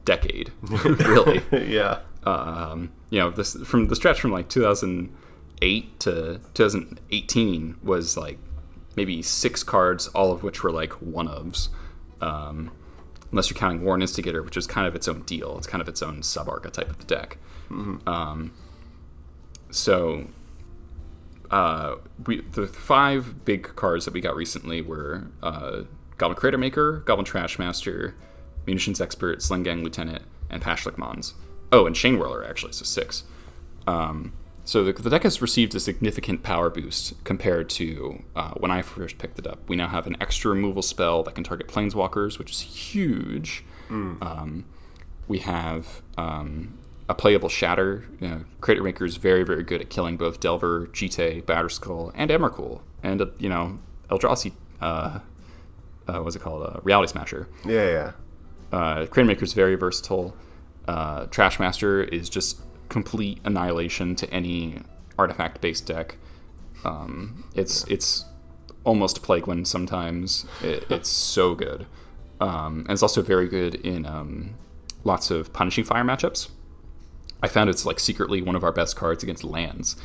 decade, 0.10 0.51
really. 0.62 1.41
yeah. 1.51 1.99
Um, 2.24 2.91
you 3.12 3.20
know, 3.20 3.30
this 3.30 3.55
from 3.55 3.88
the 3.88 3.95
stretch 3.95 4.20
from 4.20 4.32
like 4.32 4.49
2008 4.49 5.99
to 5.99 6.41
2018 6.55 7.78
was 7.84 8.18
like 8.18 8.39
maybe 8.95 9.22
six 9.22 9.62
cards, 9.62 10.07
all 10.10 10.32
of 10.32 10.41
which 10.41 10.64
were 10.64 10.72
like 10.72 10.93
one 10.93 11.28
ofs. 11.28 11.70
Um, 12.22 12.72
unless 13.32 13.51
you're 13.51 13.57
counting 13.57 13.84
Warren 13.84 14.01
Instigator, 14.01 14.41
which 14.41 14.57
is 14.57 14.66
kind 14.66 14.88
of 14.88 14.95
its 14.95 15.07
own 15.07 15.22
deal. 15.22 15.55
It's 15.57 15.68
kind 15.68 15.82
of 15.82 15.88
its 15.88 16.01
own 16.01 16.24
sub 16.24 16.49
archetype 16.49 16.89
of 16.89 16.97
the 16.97 17.05
deck. 17.05 17.38
Um, 17.70 18.51
so, 19.70 20.28
uh, 21.51 21.97
we 22.26 22.41
the 22.41 22.66
five 22.66 23.45
big 23.45 23.76
cards 23.76 24.05
that 24.05 24.14
we 24.16 24.22
got 24.22 24.36
recently 24.36 24.82
were 24.82 25.28
uh, 25.43 25.84
Goblin 26.18 26.38
Cratermaker, 26.39 27.05
Goblin 27.05 27.26
Trash 27.26 27.60
Master, 27.60 28.16
Munitions 28.66 29.01
Expert, 29.01 29.41
Sling 29.41 29.64
Gang 29.64 29.84
Lieutenant, 29.84 30.24
and 30.49 30.62
Pashlik 30.62 30.97
Mons. 30.97 31.34
Oh, 31.72 31.86
and 31.86 31.95
Chain 31.95 32.18
Whirler 32.18 32.47
actually, 32.47 32.74
so 32.74 32.84
six. 32.84 33.24
Um, 33.88 34.34
so 34.66 34.84
the, 34.84 34.93
the 34.93 35.10
deck 35.10 35.24
has 35.24 35.41
received 35.41 35.74
a 35.74 35.80
significant 35.80 36.43
power 36.43 36.70
boost 36.70 37.24
compared 37.24 37.70
to 37.72 38.24
uh, 38.36 38.51
when 38.51 38.70
I 38.70 38.84
first 38.84 39.18
picked 39.18 39.39
it 39.39 39.47
up. 39.47 39.68
We 39.68 39.76
now 39.76 39.88
have 39.88 40.05
an 40.05 40.16
extra 40.22 40.51
removal 40.51 40.84
spell 40.84 41.24
that 41.24 41.34
can 41.36 41.43
target 41.43 41.68
planeswalkers, 41.68 42.38
which 42.38 42.51
is 42.51 42.62
huge. 42.62 43.64
Um, 44.22 44.66
we 45.28 45.39
have 45.39 46.03
um, 46.18 46.78
a 47.07 47.16
playable 47.16 47.49
Shatter. 47.49 48.05
You 48.20 48.28
know, 48.28 48.45
Cratermaker 48.62 49.07
is 49.07 49.18
very, 49.18 49.43
very 49.43 49.64
good 49.64 49.82
at 49.82 49.89
killing 49.89 50.18
both 50.18 50.39
Delver, 50.39 50.86
Jitte, 50.88 51.43
Batterskull, 51.43 52.12
and 52.14 52.30
Emrakul. 52.30 52.82
And, 53.01 53.22
uh, 53.22 53.28
you 53.39 53.49
know, 53.49 53.80
Eldrazi, 54.12 54.51
uh, 54.82 55.20
uh, 56.07 56.20
what's 56.20 56.36
it 56.36 56.43
called? 56.43 56.64
Uh, 56.64 56.80
Reality 56.84 57.12
Smasher. 57.12 57.47
Yeah, 57.66 57.89
yeah. 57.89 58.12
Uh, 58.72 59.05
Cratermaker 59.05 59.43
is 59.43 59.53
very 59.53 59.76
versatile. 59.76 60.36
Uh, 60.88 61.26
Trash 61.28 61.59
Master 61.59 62.03
is 62.03 62.30
just 62.30 62.61
complete 62.89 63.39
annihilation 63.43 64.15
to 64.15 64.30
any 64.34 64.82
artifact 65.17 65.61
based 65.61 65.86
deck. 65.86 66.17
Um, 66.84 67.45
it's 67.55 67.84
it's 67.86 68.26
almost 68.84 69.22
Plague 69.22 69.47
Wind 69.47 69.67
sometimes. 69.67 70.45
It, 70.61 70.86
it's 70.89 71.09
so 71.09 71.55
good. 71.55 71.86
Um, 72.39 72.80
and 72.82 72.91
it's 72.91 73.03
also 73.03 73.22
very 73.22 73.47
good 73.47 73.76
in 73.76 74.05
um, 74.05 74.55
lots 75.03 75.30
of 75.30 75.51
Punishing 75.51 75.84
Fire 75.84 76.03
matchups. 76.03 76.49
I 77.41 77.47
found 77.47 77.70
it's 77.70 77.86
like 77.86 77.99
secretly 77.99 78.41
one 78.41 78.55
of 78.55 78.63
our 78.63 78.72
best 78.72 78.95
cards 78.95 79.24
against 79.24 79.43
lands 79.43 79.95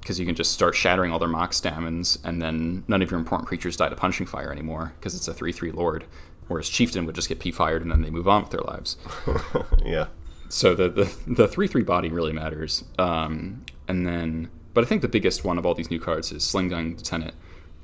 because 0.00 0.18
you 0.18 0.26
can 0.26 0.34
just 0.34 0.52
start 0.52 0.74
shattering 0.74 1.12
all 1.12 1.20
their 1.20 1.28
mock 1.28 1.52
stamens, 1.52 2.18
and 2.24 2.42
then 2.42 2.82
none 2.88 3.02
of 3.02 3.10
your 3.10 3.20
important 3.20 3.46
creatures 3.46 3.76
die 3.76 3.88
to 3.88 3.94
Punishing 3.94 4.26
Fire 4.26 4.50
anymore 4.50 4.94
because 4.98 5.14
it's 5.14 5.28
a 5.28 5.34
3 5.34 5.52
3 5.52 5.70
Lord. 5.70 6.04
Whereas 6.48 6.68
Chieftain 6.68 7.06
would 7.06 7.14
just 7.14 7.28
get 7.28 7.38
P 7.38 7.50
fired 7.50 7.82
and 7.82 7.90
then 7.90 8.02
they 8.02 8.10
move 8.10 8.28
on 8.28 8.42
with 8.42 8.50
their 8.50 8.60
lives. 8.60 8.96
yeah. 9.84 10.06
So 10.48 10.74
the 10.74 10.88
the 10.88 11.14
the 11.26 11.48
three 11.48 11.66
three 11.66 11.82
body 11.82 12.10
really 12.10 12.32
matters. 12.32 12.84
Um, 12.98 13.64
and 13.88 14.06
then, 14.06 14.50
but 14.74 14.84
I 14.84 14.86
think 14.86 15.00
the 15.02 15.08
biggest 15.08 15.44
one 15.44 15.56
of 15.58 15.64
all 15.64 15.74
these 15.74 15.90
new 15.90 16.00
cards 16.00 16.30
is 16.32 16.44
Sling 16.44 16.68
Gang 16.68 16.90
Lieutenant 16.96 17.34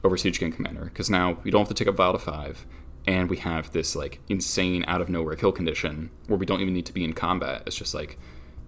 over 0.04 0.16
Siege 0.16 0.38
Gun 0.40 0.52
Commander 0.52 0.84
because 0.84 1.08
now 1.08 1.38
we 1.44 1.50
don't 1.50 1.60
have 1.62 1.68
to 1.68 1.74
take 1.74 1.88
up 1.88 1.96
Vial 1.96 2.12
to 2.12 2.18
five, 2.18 2.66
and 3.06 3.30
we 3.30 3.38
have 3.38 3.72
this 3.72 3.96
like 3.96 4.20
insane 4.28 4.84
out 4.86 5.00
of 5.00 5.08
nowhere 5.08 5.34
kill 5.34 5.50
condition 5.52 6.10
where 6.26 6.38
we 6.38 6.44
don't 6.46 6.60
even 6.60 6.74
need 6.74 6.86
to 6.86 6.92
be 6.92 7.04
in 7.04 7.14
combat. 7.14 7.62
It's 7.66 7.76
just 7.76 7.94
like, 7.94 8.18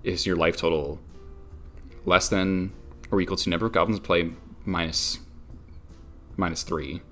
is 0.02 0.24
your 0.26 0.36
life 0.36 0.56
total 0.56 0.98
less 2.06 2.28
than 2.28 2.72
or 3.10 3.20
equal 3.20 3.36
to 3.36 3.50
number 3.50 3.66
of 3.66 3.72
goblins 3.72 4.00
play 4.00 4.30
minus 4.64 5.18
minus 6.36 6.62
three 6.62 7.02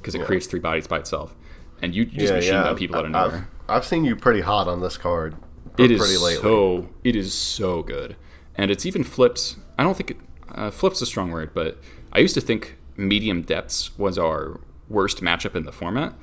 because 0.00 0.14
it 0.14 0.20
Yeah. 0.20 0.24
creates 0.26 0.46
three 0.46 0.60
bodies 0.60 0.86
by 0.86 0.98
itself, 0.98 1.34
and 1.82 1.94
you, 1.94 2.04
you 2.04 2.10
just 2.20 2.30
Yeah, 2.32 2.36
machine 2.36 2.52
yeah. 2.54 2.62
gun 2.64 2.76
people 2.76 2.96
out 2.96 3.04
of 3.06 3.14
I've, 3.14 3.32
nowhere. 3.32 3.48
I've 3.68 3.84
seen 3.84 4.04
you 4.04 4.16
pretty 4.16 4.40
hot 4.40 4.68
on 4.68 4.80
this 4.80 4.96
card. 4.96 5.36
It 5.78 5.90
is 5.92 6.00
so 6.40 6.88
it 7.04 7.14
is 7.14 7.32
so 7.32 7.82
good, 7.82 8.16
and 8.56 8.70
it's 8.70 8.84
even 8.84 9.04
flipped. 9.04 9.56
I 9.78 9.84
don't 9.84 9.96
think 9.96 10.10
it, 10.12 10.16
uh, 10.52 10.70
flips 10.70 11.00
a 11.00 11.06
strong 11.06 11.30
word, 11.30 11.52
but 11.54 11.78
I 12.12 12.18
used 12.18 12.34
to 12.34 12.40
think 12.40 12.76
medium 12.96 13.42
depths 13.42 13.96
was 13.96 14.18
our 14.18 14.60
worst 14.88 15.20
matchup 15.20 15.54
in 15.54 15.64
the 15.64 15.70
format 15.72 16.14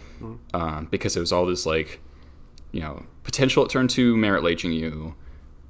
um, 0.53 0.88
because 0.91 1.16
it 1.16 1.20
was 1.20 1.32
all 1.32 1.45
this 1.45 1.66
like, 1.66 2.01
you 2.72 2.82
know, 2.82 3.06
potential 3.24 3.64
at 3.64 3.70
turn 3.70 3.88
two 3.88 4.18
merit 4.18 4.43
laging 4.43 4.74
you, 4.78 5.16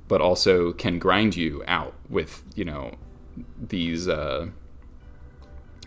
but 0.07 0.19
also 0.21 0.71
can 0.71 0.97
grind 0.97 1.35
you 1.35 1.63
out 1.67 1.93
with 2.09 2.41
you 2.55 2.65
know 2.65 2.95
these 3.61 4.07
uh, 4.07 4.47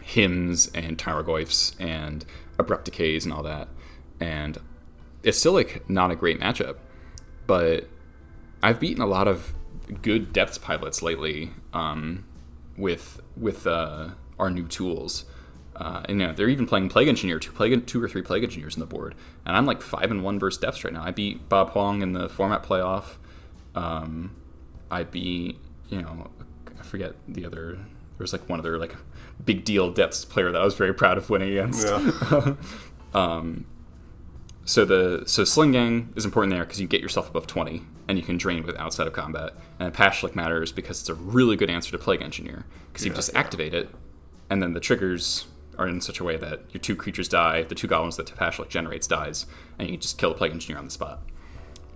hymns 0.03 0.69
and 0.75 0.99
Tarmogoyfs 0.99 1.75
and 1.81 2.25
abrupt 2.59 2.85
decays 2.85 3.25
and 3.25 3.33
all 3.33 3.43
that, 3.43 3.69
and 4.21 4.59
it's 5.23 5.39
still 5.39 5.53
like 5.53 5.89
not 5.89 6.11
a 6.11 6.17
great 6.17 6.41
matchup 6.41 6.77
but 7.49 7.89
I've 8.63 8.79
beaten 8.79 9.03
a 9.03 9.07
lot 9.07 9.27
of 9.27 9.55
good 10.03 10.33
depth 10.33 10.63
pilots 10.63 11.03
lately 11.03 11.51
um, 11.73 12.25
with 12.77 13.21
with 13.37 13.67
uh, 13.67 14.11
our 14.39 14.51
new 14.51 14.69
tools. 14.69 15.25
Uh, 15.75 16.03
and 16.09 16.21
you 16.21 16.27
know, 16.27 16.33
they're 16.33 16.49
even 16.49 16.67
playing 16.67 16.89
Plague 16.89 17.07
Engineer, 17.07 17.39
two 17.39 17.53
plague, 17.53 17.87
two 17.87 18.03
or 18.03 18.09
three 18.09 18.23
Plague 18.23 18.43
Engineers 18.43 18.75
in 18.75 18.81
the 18.81 18.87
board, 18.87 19.15
and 19.47 19.57
I'm 19.57 19.65
like 19.65 19.81
five 19.81 20.11
and 20.11 20.23
one 20.23 20.39
versus 20.39 20.61
depths 20.61 20.85
right 20.85 20.93
now. 20.93 21.03
I 21.03 21.13
beat 21.13 21.49
Bob 21.49 21.71
Huang 21.71 22.03
in 22.03 22.13
the 22.13 22.29
format 22.29 22.63
playoff. 22.63 23.17
Um, 23.75 24.37
I 24.91 25.05
beat 25.05 25.59
you 25.89 26.03
know 26.03 26.31
I 26.79 26.83
forget 26.83 27.15
the 27.27 27.47
other. 27.47 27.77
There 27.77 28.25
was 28.25 28.33
like 28.33 28.49
one 28.49 28.59
other 28.59 28.77
like 28.77 28.95
big 29.45 29.65
deal 29.65 29.91
depths 29.91 30.25
player 30.25 30.51
that 30.51 30.61
I 30.61 30.65
was 30.65 30.75
very 30.75 30.93
proud 30.93 31.17
of 31.17 31.31
winning 31.31 31.51
against. 31.51 31.87
Yeah. 31.87 32.55
Um, 33.15 33.65
so 34.69 34.85
the 34.85 35.23
so 35.25 35.45
Sling 35.45 35.73
Gang 35.73 36.13
is 36.15 36.27
important 36.27 36.53
there 36.53 36.63
because 36.63 36.79
you 36.79 36.87
get 36.87 37.01
yourself 37.01 37.31
above 37.31 37.47
twenty 37.47 37.83
and 38.07 38.19
you 38.19 38.25
can 38.25 38.37
drain 38.37 38.65
with 38.65 38.77
outside 38.77 39.07
of 39.07 39.15
combat. 39.15 39.55
And 39.79 39.95
Pashlik 39.95 40.35
matters 40.35 40.73
because 40.73 41.01
it's 41.01 41.09
a 41.09 41.15
really 41.15 41.57
good 41.57 41.71
answer 41.71 41.91
to 41.93 41.99
Plague 41.99 42.21
Engineer 42.21 42.67
because 42.93 43.07
you 43.07 43.13
just 43.13 43.35
activate 43.35 43.73
it, 43.73 43.89
and 44.51 44.63
then 44.63 44.75
the 44.75 44.81
triggers 44.81 45.47
are 45.79 45.89
in 45.89 46.03
such 46.03 46.21
a 46.21 46.25
way 46.25 46.37
that 46.37 46.61
your 46.71 46.81
two 46.83 46.95
creatures 46.95 47.29
die, 47.29 47.63
the 47.63 47.75
two 47.75 47.87
goblins 47.87 48.17
that 48.19 48.27
Pashlik 48.27 48.69
generates 48.69 49.07
dies, 49.07 49.47
and 49.79 49.89
you 49.89 49.95
can 49.95 50.03
just 50.03 50.19
kill 50.19 50.31
the 50.31 50.37
Plague 50.37 50.53
Engineer 50.53 50.79
on 50.79 50.85
the 50.85 50.91
spot. 50.91 51.23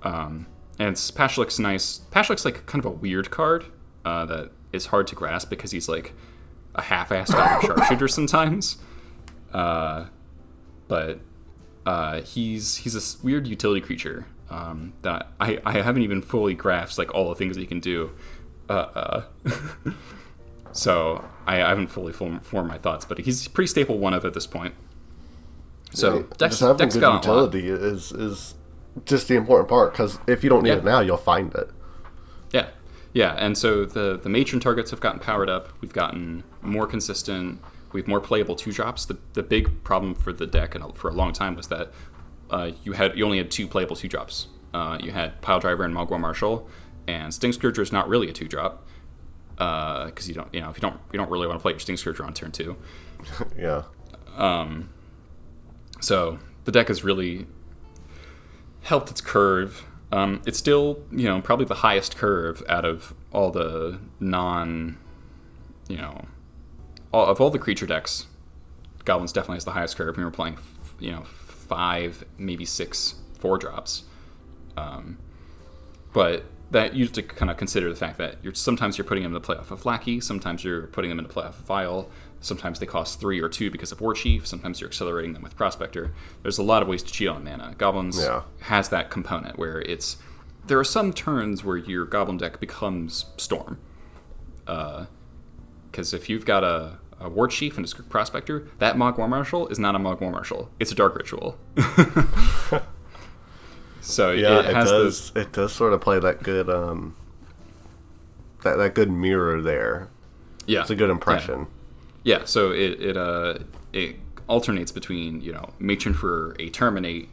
Um, 0.03 0.47
and 0.79 0.97
Pashlik's 0.97 1.59
nice. 1.59 2.01
Pashlik's 2.11 2.47
like 2.47 2.65
kind 2.65 2.83
of 2.83 2.91
a 2.91 2.95
weird 2.95 3.31
card 3.31 3.67
uh, 4.07 4.25
that 4.25 4.51
is 4.73 4.87
hard 4.87 5.07
to 5.09 5.15
grasp 5.15 5.51
because 5.51 5.73
he's 5.73 5.91
like 5.91 6.15
a 6.75 6.81
half-assed 6.81 7.33
sharpshooter 7.67 8.09
sometimes. 8.09 8.79
Uh, 9.53 10.07
but 10.89 11.21
uh, 11.87 12.21
he's 12.23 12.77
he's 12.77 12.95
a 12.95 13.25
weird 13.25 13.47
utility 13.47 13.81
creature 13.81 14.27
um, 14.51 14.93
that 15.03 15.29
I, 15.41 15.59
I 15.65 15.81
haven't 15.81 16.03
even 16.03 16.23
fully 16.23 16.55
grasped 16.55 16.99
like 16.99 17.15
all 17.15 17.29
the 17.29 17.35
things 17.35 17.57
that 17.57 17.61
he 17.61 17.67
can 17.67 17.81
do. 17.81 18.13
Uh, 18.69 18.73
uh. 18.73 19.23
so 20.73 21.25
I, 21.47 21.63
I, 21.63 21.69
haven't 21.69 21.89
fully 21.89 22.13
formed, 22.13 22.45
formed 22.45 22.69
my 22.69 22.79
thoughts, 22.79 23.05
but 23.05 23.19
he's 23.19 23.49
pretty 23.49 23.69
staple 23.69 23.99
one 23.99 24.15
of 24.15 24.25
at 24.25 24.35
this 24.35 24.47
point. 24.47 24.75
So 25.93 26.19
yeah, 26.19 26.23
Dex, 26.39 26.53
just 26.55 26.61
having 26.61 26.77
Dex 26.77 26.97
good 26.97 27.13
utility 27.13 27.69
is 27.69 28.13
is 28.13 28.55
just 29.05 29.29
the 29.29 29.37
important 29.37 29.69
part 29.69 29.93
because 29.93 30.19
if 30.27 30.45
you 30.45 30.51
don't 30.51 30.63
need 30.63 30.71
Yeah. 30.71 30.77
it 30.77 30.85
now, 30.85 31.01
you'll 31.01 31.17
find 31.17 31.55
it. 31.55 31.71
Yeah, 32.51 32.69
yeah, 33.13 33.33
and 33.33 33.57
so 33.59 33.85
the 33.85 34.19
the 34.23 34.29
matron 34.29 34.61
targets 34.61 34.91
have 34.91 35.01
gotten 35.01 35.21
powered 35.21 35.51
up. 35.51 35.69
We've 35.81 35.93
gotten 35.93 36.45
more 36.63 36.87
consistent. 36.87 37.61
We 37.93 38.01
have 38.01 38.09
more 38.09 38.21
playable 38.21 38.57
two 38.57 38.73
drops. 38.73 39.05
The 39.05 39.19
the 39.35 39.43
big 39.43 39.85
problem 39.85 40.15
for 40.15 40.33
the 40.33 40.47
deck 40.47 40.75
and 40.75 40.97
for 40.97 41.09
a 41.09 41.15
long 41.15 41.33
time 41.33 41.57
was 41.57 41.69
that 41.69 41.93
uh, 42.51 42.73
you 42.85 42.93
had 42.93 43.17
you 43.17 43.25
only 43.25 43.39
had 43.39 43.51
two 43.51 43.67
playable 43.67 43.97
two 43.97 44.09
drops. 44.09 44.49
Uh, 44.75 44.99
you 45.03 45.13
had 45.13 45.41
Pile 45.43 45.61
Driver 45.61 45.85
and 45.85 45.95
Mogg 45.95 46.11
War 46.11 46.19
Marshal, 46.19 46.69
and 47.07 47.33
Sting 47.33 47.53
Scourger 47.53 47.83
is 47.83 47.93
not 47.93 48.09
really 48.09 48.29
a 48.29 48.33
two 48.33 48.49
drop 48.49 48.87
because 49.57 50.29
you 50.29 50.35
don't 50.35 50.53
you 50.53 50.61
know 50.61 50.71
if 50.71 50.77
you 50.77 50.81
don't 50.81 50.99
you 51.13 51.19
don't 51.19 51.31
really 51.31 51.47
want 51.47 51.59
to 51.59 51.63
play 51.63 51.73
your 51.73 51.81
Sting 51.81 51.97
Scourger 51.97 52.25
on 52.25 52.35
turn 52.35 52.53
two. 52.53 52.77
Yeah. 53.57 53.85
Um. 54.37 54.91
So 56.01 56.39
the 56.65 56.73
deck 56.73 56.89
has 56.89 57.05
really 57.05 57.47
helped 58.83 59.11
its 59.11 59.21
curve. 59.21 59.87
Um, 60.11 60.43
it's 60.45 60.59
still, 60.59 61.03
you 61.11 61.25
know, 61.25 61.41
probably 61.41 61.65
the 61.65 61.77
highest 61.77 62.17
curve 62.17 62.63
out 62.69 62.85
of 62.85 63.15
all 63.33 63.51
the 63.51 63.99
non, 64.21 64.99
you 65.89 65.97
know, 65.97 66.27
all, 67.13 67.27
of 67.27 67.41
all 67.41 67.51
the 67.51 67.59
creature 67.59 67.87
decks. 67.87 68.27
Goblins 69.05 69.33
definitely 69.33 69.57
has 69.57 69.65
the 69.65 69.73
highest 69.73 69.97
curve. 69.97 70.17
We 70.17 70.25
were 70.25 70.31
playing, 70.31 70.59
you 71.01 71.11
know, 71.11 71.23
five, 71.25 72.25
maybe 72.39 72.65
six 72.65 73.17
four 73.39 73.59
drops. 73.59 74.05
Um, 74.77 75.19
but 76.13 76.45
that 76.71 76.95
you 76.95 77.05
have 77.05 77.13
to 77.13 77.23
kind 77.23 77.51
of 77.51 77.57
consider 77.57 77.91
the 77.91 77.97
fact 77.97 78.17
that 78.19 78.37
you're 78.43 78.55
sometimes 78.55 78.97
you're 78.97 79.05
putting 79.05 79.23
them 79.25 79.35
in 79.35 79.43
the 79.43 79.47
playoff 79.47 79.71
of 79.71 79.85
Lackey, 79.85 80.21
sometimes 80.21 80.65
you're 80.65 80.87
putting 80.87 81.11
them 81.11 81.19
in 81.19 81.27
the 81.27 81.33
playoff 81.33 81.51
of 81.51 81.67
Vial, 81.67 82.11
sometimes 82.41 82.79
they 82.79 82.87
cost 82.87 83.21
three 83.21 83.41
or 83.41 83.49
two 83.49 83.71
because 83.71 83.93
of 83.93 84.01
War 84.01 84.15
Chief, 84.15 84.47
sometimes 84.47 84.81
you're 84.81 84.89
accelerating 84.89 85.35
them 85.35 85.43
with 85.43 85.55
Prospector. 85.57 86.13
There's 86.43 86.59
a 86.59 86.63
lot 86.63 86.81
of 86.83 86.89
ways 86.89 87.03
to 87.03 87.13
cheat 87.13 87.29
on 87.29 87.45
mana. 87.45 87.75
Goblins 87.77 88.19
Yeah. 88.23 88.43
has 88.61 88.89
that 88.89 89.11
component 89.11 89.59
where 89.59 89.83
it's 89.83 90.17
there 90.67 90.79
are 90.79 90.85
some 90.85 91.13
turns 91.13 91.63
where 91.65 91.77
your 91.77 92.05
Goblin 92.07 92.39
deck 92.39 92.61
becomes 92.61 93.27
Storm. 93.37 93.79
Because 95.93 96.13
if 96.15 96.29
you've 96.29 96.45
got 96.45 96.65
a, 96.65 96.99
a 97.21 97.29
War 97.29 97.47
Chief 97.47 97.77
and 97.77 97.85
a 97.85 97.89
Skirk 97.89 98.09
Prospector, 98.09 98.67
that 98.79 98.99
Mogg 98.99 99.19
War 99.19 99.29
Marshal 99.29 99.69
is 99.69 99.79
not 99.79 99.95
a 99.95 99.99
Mogg 99.99 100.21
War 100.21 100.33
Marshal. 100.33 100.71
It's 100.81 100.91
a 100.91 100.95
Dark 100.95 101.15
Ritual. 101.15 101.57
so 104.01 104.33
Yeah, 104.33 104.61
it 104.61 104.67
it, 104.71 104.73
does. 104.73 104.91
those 104.91 105.33
It 105.37 105.53
does 105.53 105.73
sort 105.73 105.93
of 105.93 106.01
play 106.01 106.19
that 106.19 106.43
good 106.43 106.69
um 106.69 107.15
that 108.63 108.77
that 108.77 108.95
good 108.95 109.11
mirror 109.11 109.61
there. 109.61 110.09
yeah 110.67 110.81
It's 110.81 110.91
a 110.91 110.95
good 110.97 111.11
impression. 111.11 111.67
Yeah, 112.25 112.45
so 112.45 112.71
it 112.73 113.01
it 113.01 113.17
uh 113.17 113.59
it 113.93 114.17
alternates 114.49 114.93
between 114.93 115.41
you 115.41 115.53
know 115.53 115.71
matron 115.79 116.15
for 116.15 116.57
a 116.59 116.69
terminate 116.71 117.29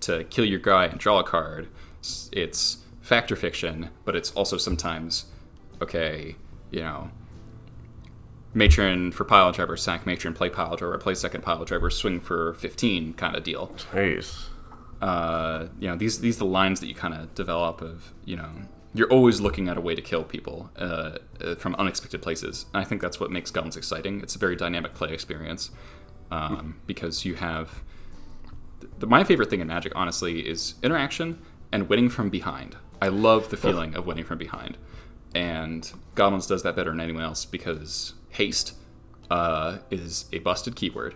to 0.00 0.24
kill 0.24 0.44
your 0.44 0.58
guy 0.60 0.86
and 0.86 0.98
draw 0.98 1.18
a 1.18 1.24
card. 1.24 1.68
It's 2.32 2.78
Fact 3.00 3.30
or 3.32 3.36
Fiction, 3.36 3.90
but 4.04 4.14
it's 4.16 4.30
also 4.32 4.56
sometimes 4.56 5.26
okay, 5.82 6.36
you 6.70 6.80
know. 6.80 7.10
Matron 8.56 9.12
for 9.12 9.24
pile 9.24 9.52
driver, 9.52 9.76
sack 9.76 10.06
matron, 10.06 10.32
play 10.32 10.48
pile 10.48 10.74
driver, 10.76 10.96
play 10.96 11.14
second 11.14 11.42
pile 11.42 11.62
driver, 11.64 11.90
swing 11.90 12.18
for 12.20 12.54
fifteen 12.54 13.12
kind 13.12 13.36
of 13.36 13.44
deal. 13.44 13.68
Jeez. 13.92 14.46
uh, 15.02 15.66
you 15.78 15.88
know 15.88 15.96
these 15.96 16.20
these 16.20 16.36
are 16.36 16.40
the 16.40 16.46
lines 16.46 16.80
that 16.80 16.86
you 16.86 16.94
kind 16.94 17.12
of 17.14 17.34
develop 17.34 17.82
of 17.82 18.14
you 18.24 18.34
know 18.34 18.48
you're 18.94 19.12
always 19.12 19.42
looking 19.42 19.68
at 19.68 19.76
a 19.76 19.80
way 19.82 19.94
to 19.94 20.00
kill 20.00 20.24
people 20.24 20.70
uh, 20.78 21.18
uh, 21.42 21.54
from 21.56 21.74
unexpected 21.74 22.22
places. 22.22 22.64
And 22.72 22.80
i 22.82 22.84
think 22.88 23.02
that's 23.02 23.20
what 23.20 23.30
makes 23.30 23.50
goblins 23.50 23.76
exciting. 23.76 24.22
It's 24.22 24.34
a 24.36 24.38
very 24.38 24.56
dynamic 24.56 24.94
play 24.94 25.12
experience 25.12 25.70
um, 26.30 26.80
because 26.86 27.26
you 27.26 27.34
have 27.34 27.82
the, 28.98 29.06
my 29.06 29.22
favorite 29.22 29.50
thing 29.50 29.60
in 29.60 29.66
magic 29.66 29.92
honestly 29.94 30.48
is 30.48 30.76
interaction 30.82 31.38
and 31.70 31.90
winning 31.90 32.08
from 32.08 32.30
behind. 32.30 32.76
I 33.02 33.08
love 33.08 33.50
the 33.50 33.58
feeling 33.58 33.94
of 33.94 34.06
winning 34.06 34.24
from 34.24 34.38
behind. 34.38 34.78
And 35.34 35.92
goblins 36.14 36.46
does 36.46 36.62
that 36.62 36.74
better 36.74 36.90
than 36.90 37.00
anyone 37.00 37.22
else 37.22 37.44
because 37.44 38.14
haste 38.36 38.74
uh, 39.30 39.78
is 39.90 40.26
a 40.32 40.38
busted 40.38 40.76
keyword 40.76 41.14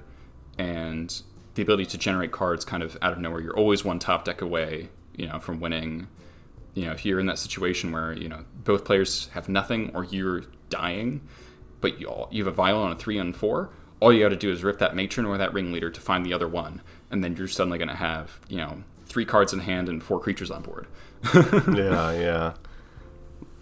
and 0.59 1.23
the 1.55 1.63
ability 1.63 1.87
to 1.87 1.99
generate 1.99 2.33
cards 2.33 2.65
kind 2.65 2.83
of 2.83 2.97
out 3.03 3.13
of 3.13 3.19
nowhere. 3.19 3.41
You're 3.41 3.57
always 3.57 3.85
one 3.85 3.99
top 3.99 4.25
deck 4.25 4.41
away, 4.41 4.89
you 5.17 5.27
know, 5.27 5.39
from 5.39 5.61
winning. 5.61 6.09
You 6.75 6.87
know, 6.87 6.93
if 6.93 7.05
you're 7.05 7.21
in 7.21 7.27
that 7.27 7.39
situation 7.39 7.93
where 7.93 8.13
you 8.13 8.29
know 8.29 8.45
both 8.65 8.85
players 8.85 9.29
have 9.33 9.49
nothing 9.49 9.91
or 9.95 10.05
you're 10.05 10.43
dying, 10.69 11.21
but 11.81 12.01
you 12.01 12.07
all, 12.07 12.29
you 12.31 12.45
have 12.45 12.53
a 12.53 12.55
vial 12.55 12.79
on 12.79 12.93
a 12.93 12.97
three 12.97 13.19
and 13.19 13.37
four, 13.37 13.71
all 13.99 14.13
you 14.13 14.21
got 14.21 14.29
to 14.29 14.37
do 14.37 14.51
is 14.51 14.63
rip 14.63 14.79
that 14.79 14.95
matron 14.95 15.27
or 15.27 15.37
that 15.39 15.53
ringleader 15.53 15.91
to 15.91 16.01
find 16.01 16.25
the 16.25 16.33
other 16.33 16.49
one, 16.49 16.81
and 17.11 17.25
then 17.25 17.37
you're 17.37 17.49
suddenly 17.49 17.79
going 17.79 17.89
to 17.89 17.97
have 17.97 18.41
you 18.49 18.59
know 18.59 18.83
three 19.07 19.25
cards 19.25 19.53
in 19.53 19.61
hand 19.61 19.89
and 19.89 20.03
four 20.03 20.21
creatures 20.21 20.51
on 20.51 20.63
board. 20.63 20.87
yeah, 21.35 22.13
yeah. 22.13 22.55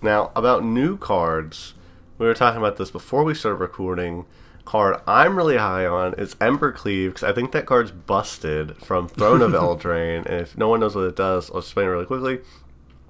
Now 0.02 0.30
about 0.36 0.62
new 0.64 0.96
cards, 0.98 1.74
we 2.18 2.26
were 2.26 2.34
talking 2.34 2.58
about 2.58 2.76
this 2.76 2.90
before 2.90 3.24
we 3.24 3.34
started 3.34 3.56
recording. 3.58 4.26
Card 4.64 5.00
I'm 5.06 5.36
really 5.36 5.56
high 5.56 5.86
on 5.86 6.12
is 6.14 6.34
Embercleave 6.36 7.08
because 7.08 7.22
I 7.22 7.32
think 7.32 7.52
that 7.52 7.64
card's 7.64 7.90
busted 7.90 8.76
from 8.84 9.08
Throne 9.08 9.40
of 9.40 9.52
Eldraine, 9.54 10.26
and 10.26 10.40
if 10.42 10.58
no 10.58 10.68
one 10.68 10.80
knows 10.80 10.94
what 10.94 11.04
it 11.04 11.16
does, 11.16 11.50
I'll 11.50 11.58
explain 11.58 11.86
it 11.86 11.90
really 11.90 12.04
quickly. 12.04 12.40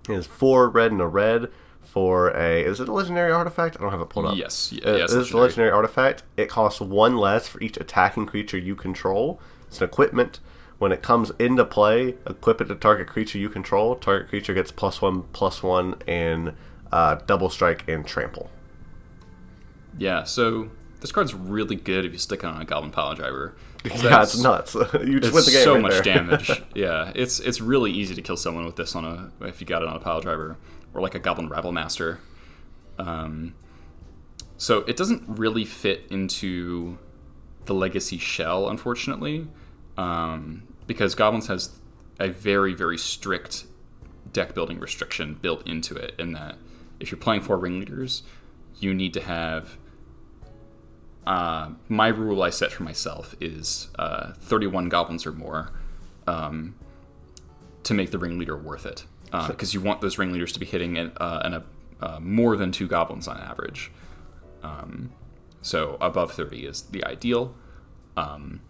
It's 0.08 0.26
four 0.26 0.68
red 0.68 0.92
and 0.92 1.00
a 1.00 1.06
red 1.06 1.48
for 1.80 2.28
a. 2.28 2.62
Is 2.62 2.78
it 2.80 2.88
a 2.88 2.92
legendary 2.92 3.32
artifact? 3.32 3.76
I 3.76 3.82
don't 3.82 3.90
have 3.90 4.00
it 4.00 4.08
pulled 4.08 4.26
up. 4.26 4.36
yes, 4.36 4.72
yes, 4.72 4.84
it's 4.84 5.12
is 5.12 5.14
a 5.14 5.16
legendary. 5.16 5.42
legendary 5.42 5.70
artifact. 5.72 6.22
It 6.36 6.48
costs 6.48 6.80
one 6.80 7.16
less 7.16 7.48
for 7.48 7.60
each 7.60 7.76
attacking 7.76 8.26
creature 8.26 8.58
you 8.58 8.76
control. 8.76 9.40
It's 9.66 9.78
an 9.80 9.84
equipment. 9.84 10.38
When 10.78 10.92
it 10.92 11.02
comes 11.02 11.32
into 11.40 11.64
play, 11.64 12.14
equip 12.24 12.60
it 12.60 12.66
to 12.66 12.76
target 12.76 13.08
creature 13.08 13.38
you 13.38 13.48
control. 13.48 13.96
Target 13.96 14.28
creature 14.28 14.54
gets 14.54 14.70
plus 14.70 15.02
one, 15.02 15.22
plus 15.32 15.60
one, 15.60 15.96
and 16.06 16.52
uh, 16.92 17.16
double 17.26 17.50
strike 17.50 17.88
and 17.88 18.06
trample. 18.06 18.48
Yeah, 19.96 20.24
so 20.24 20.70
this 21.00 21.12
card's 21.12 21.32
really 21.34 21.76
good 21.76 22.04
if 22.04 22.12
you 22.12 22.18
stick 22.18 22.40
it 22.40 22.46
on 22.46 22.60
a 22.60 22.64
Goblin 22.64 22.90
Pile 22.92 23.14
Driver. 23.14 23.56
Yeah, 23.84 23.96
that's- 23.96 24.34
it's 24.34 24.42
nuts. 24.42 24.74
you 25.04 25.20
just 25.20 25.32
win 25.32 25.44
the 25.44 25.50
game. 25.52 25.64
so 25.64 25.72
right 25.74 25.82
much 25.82 25.92
there. 25.92 26.02
damage. 26.02 26.50
yeah, 26.74 27.12
it's 27.14 27.40
it's 27.40 27.60
really 27.60 27.90
easy 27.92 28.14
to 28.14 28.22
kill 28.22 28.36
someone 28.36 28.64
with 28.66 28.76
this 28.76 28.94
on 28.96 29.04
a 29.04 29.46
if 29.46 29.60
you 29.60 29.66
got 29.66 29.82
it 29.82 29.88
on 29.88 29.96
a 29.96 30.00
pile 30.00 30.20
driver 30.20 30.56
or 30.94 31.00
like 31.00 31.14
a 31.14 31.18
Goblin 31.18 31.48
Rabble 31.48 31.72
Master. 31.72 32.18
Um, 32.98 33.54
so 34.56 34.78
it 34.80 34.96
doesn't 34.96 35.22
really 35.28 35.64
fit 35.64 36.02
into 36.10 36.98
the 37.66 37.74
Legacy 37.74 38.18
shell, 38.18 38.68
unfortunately, 38.68 39.46
um, 39.96 40.64
because 40.86 41.14
Goblins 41.14 41.46
has 41.46 41.78
a 42.18 42.28
very 42.28 42.74
very 42.74 42.98
strict 42.98 43.64
deck 44.32 44.54
building 44.54 44.78
restriction 44.80 45.34
built 45.34 45.66
into 45.66 45.94
it, 45.94 46.14
in 46.18 46.32
that 46.32 46.56
if 46.98 47.10
you're 47.12 47.20
playing 47.20 47.42
four 47.42 47.56
ringleaders, 47.56 48.24
you 48.80 48.94
need 48.94 49.14
to 49.14 49.20
have 49.20 49.76
uh, 51.26 51.70
my 51.88 52.08
rule 52.08 52.42
I 52.42 52.48
set 52.48 52.72
for 52.72 52.84
myself 52.84 53.34
is 53.38 53.88
uh, 53.98 54.32
31 54.32 54.88
goblins 54.88 55.26
or 55.26 55.32
more 55.32 55.70
um, 56.26 56.74
to 57.82 57.92
make 57.92 58.10
the 58.10 58.18
ringleader 58.18 58.56
worth 58.56 58.86
it. 58.86 59.04
Because 59.48 59.74
you 59.74 59.82
want 59.82 60.00
those 60.00 60.16
ringleaders 60.16 60.52
to 60.52 60.60
be 60.60 60.64
hitting 60.64 60.96
in, 60.96 61.12
uh, 61.18 61.42
in 61.44 61.62
uh, 62.00 62.18
more 62.20 62.56
than 62.56 62.72
two 62.72 62.88
goblins 62.88 63.28
on 63.28 63.36
average. 63.38 63.92
Um, 64.62 65.10
so 65.60 65.98
above 66.00 66.32
30 66.32 66.64
is 66.64 66.82
the 66.82 67.04
ideal. 67.04 67.54
Um, 68.16 68.62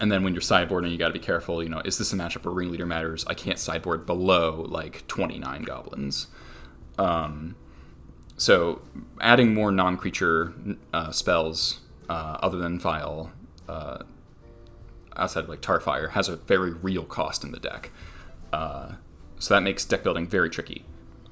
and 0.00 0.10
then 0.10 0.22
when 0.22 0.32
you're 0.32 0.40
sideboarding, 0.40 0.90
you 0.90 0.96
got 0.96 1.08
to 1.08 1.12
be 1.12 1.18
careful. 1.18 1.62
You 1.62 1.68
know, 1.68 1.82
is 1.84 1.98
this 1.98 2.14
a 2.14 2.16
matchup 2.16 2.44
where 2.44 2.54
ringleader 2.54 2.86
matters? 2.86 3.26
I 3.26 3.34
can't 3.34 3.58
sideboard 3.58 4.06
below 4.06 4.64
like 4.68 5.06
29 5.06 5.64
goblins. 5.64 6.28
Um, 6.98 7.56
so 8.38 8.80
adding 9.20 9.52
more 9.52 9.70
non-creature 9.70 10.54
uh, 10.94 11.10
spells 11.10 11.80
uh, 12.08 12.38
other 12.40 12.56
than 12.56 12.78
Vial 12.78 13.30
uh, 13.68 13.98
outside 15.18 15.44
of 15.44 15.50
like 15.50 15.60
Tarfire, 15.60 16.10
has 16.10 16.28
a 16.28 16.36
very 16.36 16.72
real 16.72 17.04
cost 17.04 17.44
in 17.44 17.50
the 17.50 17.58
deck. 17.58 17.90
Uh, 18.52 18.92
so 19.38 19.54
that 19.54 19.62
makes 19.62 19.84
deck 19.84 20.02
building 20.02 20.26
very 20.26 20.48
tricky. 20.48 20.84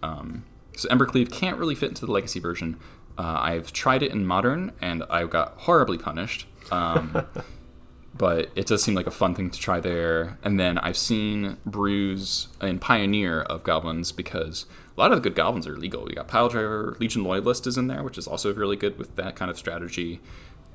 Um, 0.03 0.45
so 0.77 0.89
Embercleave 0.89 1.33
can't 1.33 1.59
really 1.59 1.75
fit 1.75 1.89
into 1.89 2.05
the 2.05 2.13
Legacy 2.13 2.41
version. 2.41 2.79
Uh, 3.17 3.39
I've 3.41 3.73
tried 3.73 4.03
it 4.03 4.13
in 4.13 4.27
Modern, 4.27 4.73
and 4.83 5.03
I 5.09 5.25
got 5.25 5.55
horribly 5.57 5.97
punished. 5.97 6.47
Um, 6.71 7.25
but 8.19 8.51
it 8.55 8.67
does 8.67 8.83
seem 8.83 8.95
like 8.95 9.07
a 9.07 9.13
fun 9.13 9.35
thing 9.35 9.51
to 9.51 9.59
try 9.59 9.81
there. 9.81 10.39
And 10.43 10.61
then 10.61 10.79
I've 10.79 10.97
seen 10.97 11.57
brews 11.65 12.49
in 12.61 12.79
Pioneer 12.79 13.43
of 13.43 13.63
goblins 13.63 14.13
because 14.13 14.67
a 14.97 15.01
lot 15.01 15.13
of 15.13 15.19
the 15.19 15.23
good 15.29 15.37
goblins 15.37 15.67
are 15.67 15.77
legal. 15.77 16.09
You 16.09 16.15
got 16.15 16.29
Pile 16.29 16.49
Driver, 16.49 16.97
Legion 16.99 17.23
Loyalist 17.25 17.67
is 17.67 17.77
in 17.77 17.87
there, 17.89 18.03
which 18.03 18.17
is 18.19 18.27
also 18.27 18.53
really 18.55 18.77
good 18.77 18.99
with 18.99 19.15
that 19.17 19.37
kind 19.37 19.51
of 19.51 19.59
strategy. 19.59 20.21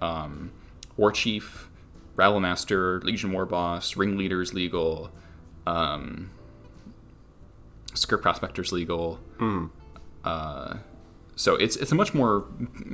Um, 0.01 0.51
War 0.97 1.11
Chief, 1.11 1.69
Rabble 2.15 2.39
Master, 2.39 3.01
Legion 3.01 3.31
War 3.31 3.45
Boss, 3.45 3.95
Ringleader's 3.97 4.53
legal. 4.53 5.09
Um, 5.65 6.31
Skirk 7.93 8.21
Prospector's 8.21 8.71
legal. 8.71 9.19
Uh, 10.23 10.77
so 11.35 11.55
it's 11.55 11.75
it's 11.77 11.91
a 11.91 11.95
much 11.95 12.13
more 12.13 12.45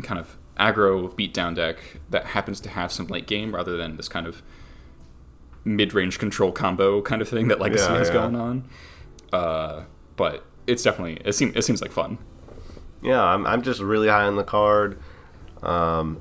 kind 0.03 0.19
of 0.19 0.38
aggro 0.57 1.11
beatdown 1.13 1.53
deck 1.55 1.78
that 2.09 2.25
happens 2.28 2.59
to 2.61 2.69
have 2.69 2.91
some 2.91 3.05
late 3.07 3.28
game 3.28 3.53
rather 3.53 3.78
than 3.78 3.97
this 3.97 4.07
kind 4.09 4.25
of 4.25 4.41
mid 5.65 5.93
range 5.93 6.17
control 6.19 6.51
combo 6.51 7.01
kind 7.01 7.21
of 7.21 7.28
thing 7.30 7.47
that 7.49 7.59
Legacy 7.59 7.84
Yeah, 7.91 7.97
has 7.97 8.07
yeah. 8.07 8.13
going 8.13 8.36
on. 8.36 8.69
Uh, 9.34 9.84
but 10.15 10.45
it's 10.68 10.84
definitely 10.84 11.22
it 11.26 11.34
seems 11.34 11.55
it 11.55 11.63
seems 11.63 11.82
like 11.82 11.91
fun. 11.91 12.18
Yeah, 13.01 13.24
I'm, 13.24 13.45
I'm 13.45 13.61
just 13.61 13.80
really 13.80 14.07
high 14.07 14.26
on 14.26 14.36
the 14.36 14.43
card. 14.43 14.99
Um, 15.61 16.20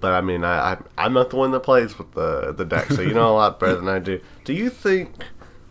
but 0.00 0.12
I 0.12 0.20
mean, 0.20 0.44
I, 0.44 0.72
I 0.72 0.78
I'm 0.96 1.12
not 1.12 1.30
the 1.30 1.36
one 1.36 1.50
that 1.52 1.60
plays 1.60 1.98
with 1.98 2.12
the 2.12 2.52
the 2.52 2.64
deck, 2.64 2.90
so 2.90 3.02
you 3.02 3.14
know 3.14 3.30
a 3.30 3.34
lot 3.34 3.58
better 3.60 3.76
than 3.76 3.88
I 3.88 3.98
do. 3.98 4.20
Do 4.44 4.52
you 4.52 4.70
think, 4.70 5.10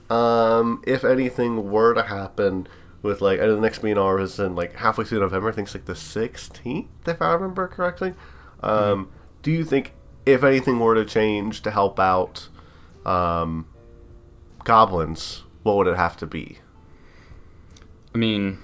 um, 0.09 0.84
if 0.86 1.03
anything 1.03 1.72
were 1.72 1.93
to 1.93 2.03
happen 2.03 2.68
with 3.01 3.22
like 3.22 3.39
the 3.39 3.55
next 3.57 3.84
meeting 3.84 3.97
hour 3.97 4.20
is 4.20 4.39
in 4.39 4.55
like 4.55 4.76
halfway 4.76 5.05
through 5.05 5.20
November, 5.20 5.49
I 5.49 5.51
think 5.51 5.68
it's 5.68 5.76
like 5.76 5.86
the 5.86 5.93
16th, 5.93 6.88
if 7.05 7.22
I 7.22 7.34
remember 7.34 7.68
correctly. 7.68 8.13
Um, 8.61 9.09
Do 9.43 9.51
you 9.51 9.63
think 9.63 9.93
if 10.26 10.43
anything 10.43 10.80
were 10.80 10.95
to 10.95 11.05
change 11.05 11.61
to 11.61 11.72
help 11.72 11.99
out 11.99 12.49
um, 13.05 13.68
goblins, 14.63 15.43
what 15.63 15.78
would 15.78 15.88
it 15.88 15.95
have 15.95 16.18
to 16.18 16.26
be? 16.26 16.59
I 18.18 18.20
mean, 18.20 18.57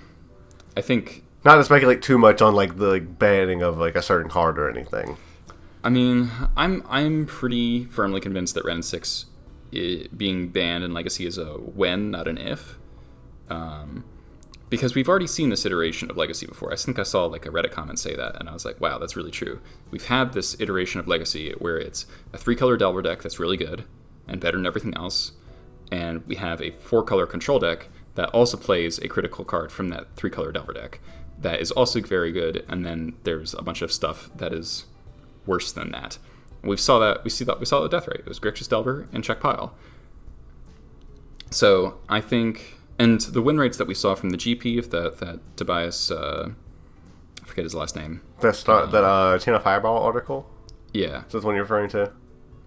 I 0.75 0.81
think 0.81 1.23
Not 1.45 1.57
to 1.57 1.63
speculate 1.63 2.01
too 2.01 2.17
much 2.17 2.41
on 2.41 2.55
like 2.55 2.77
the 2.77 2.87
like, 2.87 3.19
banning 3.19 3.61
of 3.61 3.77
like 3.77 3.95
a 3.95 4.01
certain 4.01 4.31
card 4.31 4.57
or 4.57 4.67
anything. 4.67 5.15
I 5.83 5.89
mean, 5.89 6.31
I'm 6.57 6.83
I'm 6.89 7.27
pretty 7.27 7.85
firmly 7.85 8.19
convinced 8.19 8.55
that 8.55 8.65
Wrenn 8.65 8.81
Six 8.81 9.27
being 9.71 10.49
banned 10.49 10.83
in 10.83 10.91
Legacy 10.91 11.27
is 11.27 11.37
a 11.37 11.53
when, 11.53 12.09
not 12.09 12.27
an 12.27 12.39
if, 12.39 12.79
um, 13.47 14.05
because 14.71 14.95
we've 14.95 15.07
already 15.07 15.27
seen 15.27 15.49
this 15.49 15.67
iteration 15.67 16.09
of 16.09 16.17
Legacy 16.17 16.47
before. 16.47 16.73
I 16.73 16.75
think 16.75 16.97
I 16.97 17.03
saw 17.03 17.25
like 17.25 17.45
a 17.45 17.49
Reddit 17.49 17.71
comment 17.71 17.99
say 17.99 18.15
that, 18.15 18.39
and 18.39 18.49
I 18.49 18.53
was 18.53 18.65
like, 18.65 18.81
wow, 18.81 18.97
that's 18.97 19.15
really 19.15 19.29
true. 19.29 19.59
We've 19.91 20.05
had 20.05 20.33
this 20.33 20.59
iteration 20.59 20.99
of 20.99 21.07
Legacy 21.07 21.53
where 21.59 21.77
it's 21.77 22.07
a 22.31 22.39
three-color 22.39 22.77
Delver 22.77 23.03
deck 23.03 23.21
that's 23.21 23.39
really 23.39 23.57
good 23.57 23.83
and 24.27 24.41
better 24.41 24.57
than 24.57 24.65
everything 24.65 24.95
else, 24.95 25.33
and 25.91 26.25
we 26.25 26.35
have 26.35 26.59
a 26.59 26.71
four-color 26.71 27.27
control 27.27 27.59
deck 27.59 27.89
that 28.15 28.29
also 28.29 28.57
plays 28.57 28.99
a 28.99 29.07
critical 29.07 29.43
card 29.45 29.71
from 29.71 29.89
that 29.89 30.07
three-color 30.15 30.51
Delver 30.51 30.73
deck 30.73 30.99
that 31.39 31.59
is 31.59 31.71
also 31.71 31.99
very 31.99 32.31
good, 32.31 32.63
and 32.69 32.85
then 32.85 33.15
there's 33.23 33.53
a 33.55 33.61
bunch 33.61 33.81
of 33.81 33.91
stuff 33.91 34.29
that 34.35 34.53
is 34.53 34.85
worse 35.45 35.71
than 35.71 35.91
that. 35.91 36.17
We 36.63 36.77
saw 36.77 36.99
that 36.99 37.23
we 37.23 37.29
see 37.29 37.43
that 37.43 37.59
we 37.59 37.65
saw 37.65 37.85
the 37.85 37.89
Deathrite. 37.89 38.19
It 38.19 38.25
was 38.27 38.39
Grixis 38.39 38.69
Delver 38.69 39.07
and 39.11 39.23
Czech 39.23 39.39
Pile. 39.41 39.73
So 41.49 41.99
I 42.09 42.21
think, 42.21 42.75
and 42.97 43.19
the 43.21 43.41
win 43.41 43.57
rates 43.57 43.77
that 43.77 43.87
we 43.87 43.93
saw 43.93 44.15
from 44.15 44.29
the 44.29 44.37
GP 44.37 44.79
of 44.79 44.89
that 44.91 45.17
that 45.19 45.39
Tobias, 45.57 46.09
uh, 46.11 46.51
I 47.41 47.45
forget 47.45 47.63
his 47.65 47.75
last 47.75 47.95
name. 47.95 48.21
That 48.41 48.55
start 48.55 48.91
that 48.91 49.03
uh 49.03 49.37
Tina 49.39 49.59
Fireball 49.59 50.01
article. 50.03 50.49
Yeah, 50.93 51.25
Is 51.25 51.33
this 51.33 51.43
one 51.43 51.55
you're 51.55 51.63
referring 51.63 51.89
to? 51.89 52.11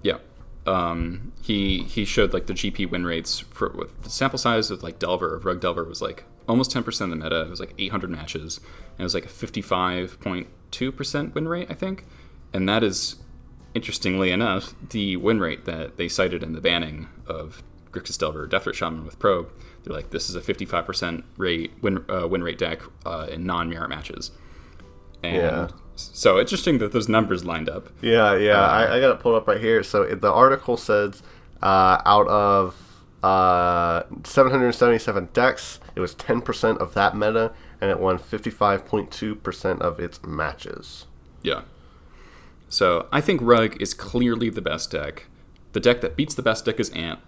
yeah. 0.02 0.18
Um, 0.66 1.32
he 1.42 1.84
he 1.84 2.04
showed 2.04 2.32
like 2.32 2.46
the 2.46 2.52
GP 2.52 2.90
win 2.90 3.06
rates 3.06 3.38
for 3.38 3.70
with 3.70 4.02
the 4.02 4.10
sample 4.10 4.38
size 4.38 4.70
of 4.70 4.82
like 4.82 4.98
Delver 4.98 5.34
of 5.34 5.44
Rug 5.44 5.60
Delver 5.60 5.84
was 5.84 6.02
like 6.02 6.24
almost 6.48 6.72
10% 6.72 6.86
of 7.00 7.10
the 7.10 7.16
meta. 7.16 7.42
It 7.42 7.50
was 7.50 7.60
like 7.60 7.74
800 7.78 8.10
matches, 8.10 8.58
and 8.58 9.00
it 9.00 9.04
was 9.04 9.14
like 9.14 9.26
a 9.26 9.28
55.2% 9.28 11.34
win 11.34 11.48
rate, 11.48 11.66
I 11.70 11.74
think. 11.74 12.04
And 12.52 12.68
that 12.68 12.82
is, 12.82 13.16
interestingly 13.74 14.30
enough, 14.30 14.74
the 14.90 15.16
win 15.16 15.40
rate 15.40 15.64
that 15.64 15.96
they 15.96 16.08
cited 16.08 16.42
in 16.42 16.52
the 16.52 16.60
banning 16.60 17.08
of 17.26 17.62
Grixis 17.90 18.18
Delver 18.18 18.46
Deathrite 18.46 18.74
Shaman 18.74 19.04
with 19.04 19.18
Probe. 19.18 19.50
They're 19.82 19.94
like, 19.94 20.10
this 20.10 20.28
is 20.28 20.36
a 20.36 20.40
55% 20.40 21.24
rate 21.36 21.72
win 21.82 22.04
uh, 22.08 22.26
win 22.28 22.42
rate 22.42 22.58
deck 22.58 22.82
uh, 23.04 23.26
in 23.30 23.44
non 23.44 23.68
mirror 23.68 23.88
matches. 23.88 24.30
And 25.22 25.36
Yeah. 25.36 25.68
So 25.96 26.38
interesting 26.38 26.78
that 26.78 26.92
those 26.92 27.08
numbers 27.08 27.44
lined 27.44 27.68
up. 27.68 27.88
Yeah, 28.00 28.36
yeah. 28.36 28.60
I, 28.60 28.96
I 28.96 29.00
got 29.00 29.12
it 29.12 29.20
pulled 29.20 29.36
up 29.36 29.48
right 29.48 29.60
here. 29.60 29.82
So 29.82 30.04
the 30.04 30.32
article 30.32 30.76
says 30.76 31.22
uh, 31.62 32.00
out 32.04 32.28
of 32.28 33.04
uh, 33.22 34.02
777 34.24 35.30
decks, 35.32 35.80
it 35.94 36.00
was 36.00 36.14
10% 36.14 36.78
of 36.78 36.94
that 36.94 37.16
meta, 37.16 37.52
and 37.80 37.90
it 37.90 37.98
won 37.98 38.18
55.2% 38.18 39.80
of 39.80 39.98
its 39.98 40.22
matches. 40.22 41.06
Yeah. 41.42 41.62
So 42.68 43.08
I 43.12 43.20
think 43.20 43.40
Rug 43.42 43.80
is 43.80 43.94
clearly 43.94 44.50
the 44.50 44.62
best 44.62 44.90
deck. 44.90 45.26
The 45.72 45.80
deck 45.80 46.00
that 46.00 46.16
beats 46.16 46.34
the 46.34 46.42
best 46.42 46.64
deck 46.64 46.80
is 46.80 46.90
Ant. 46.90 47.20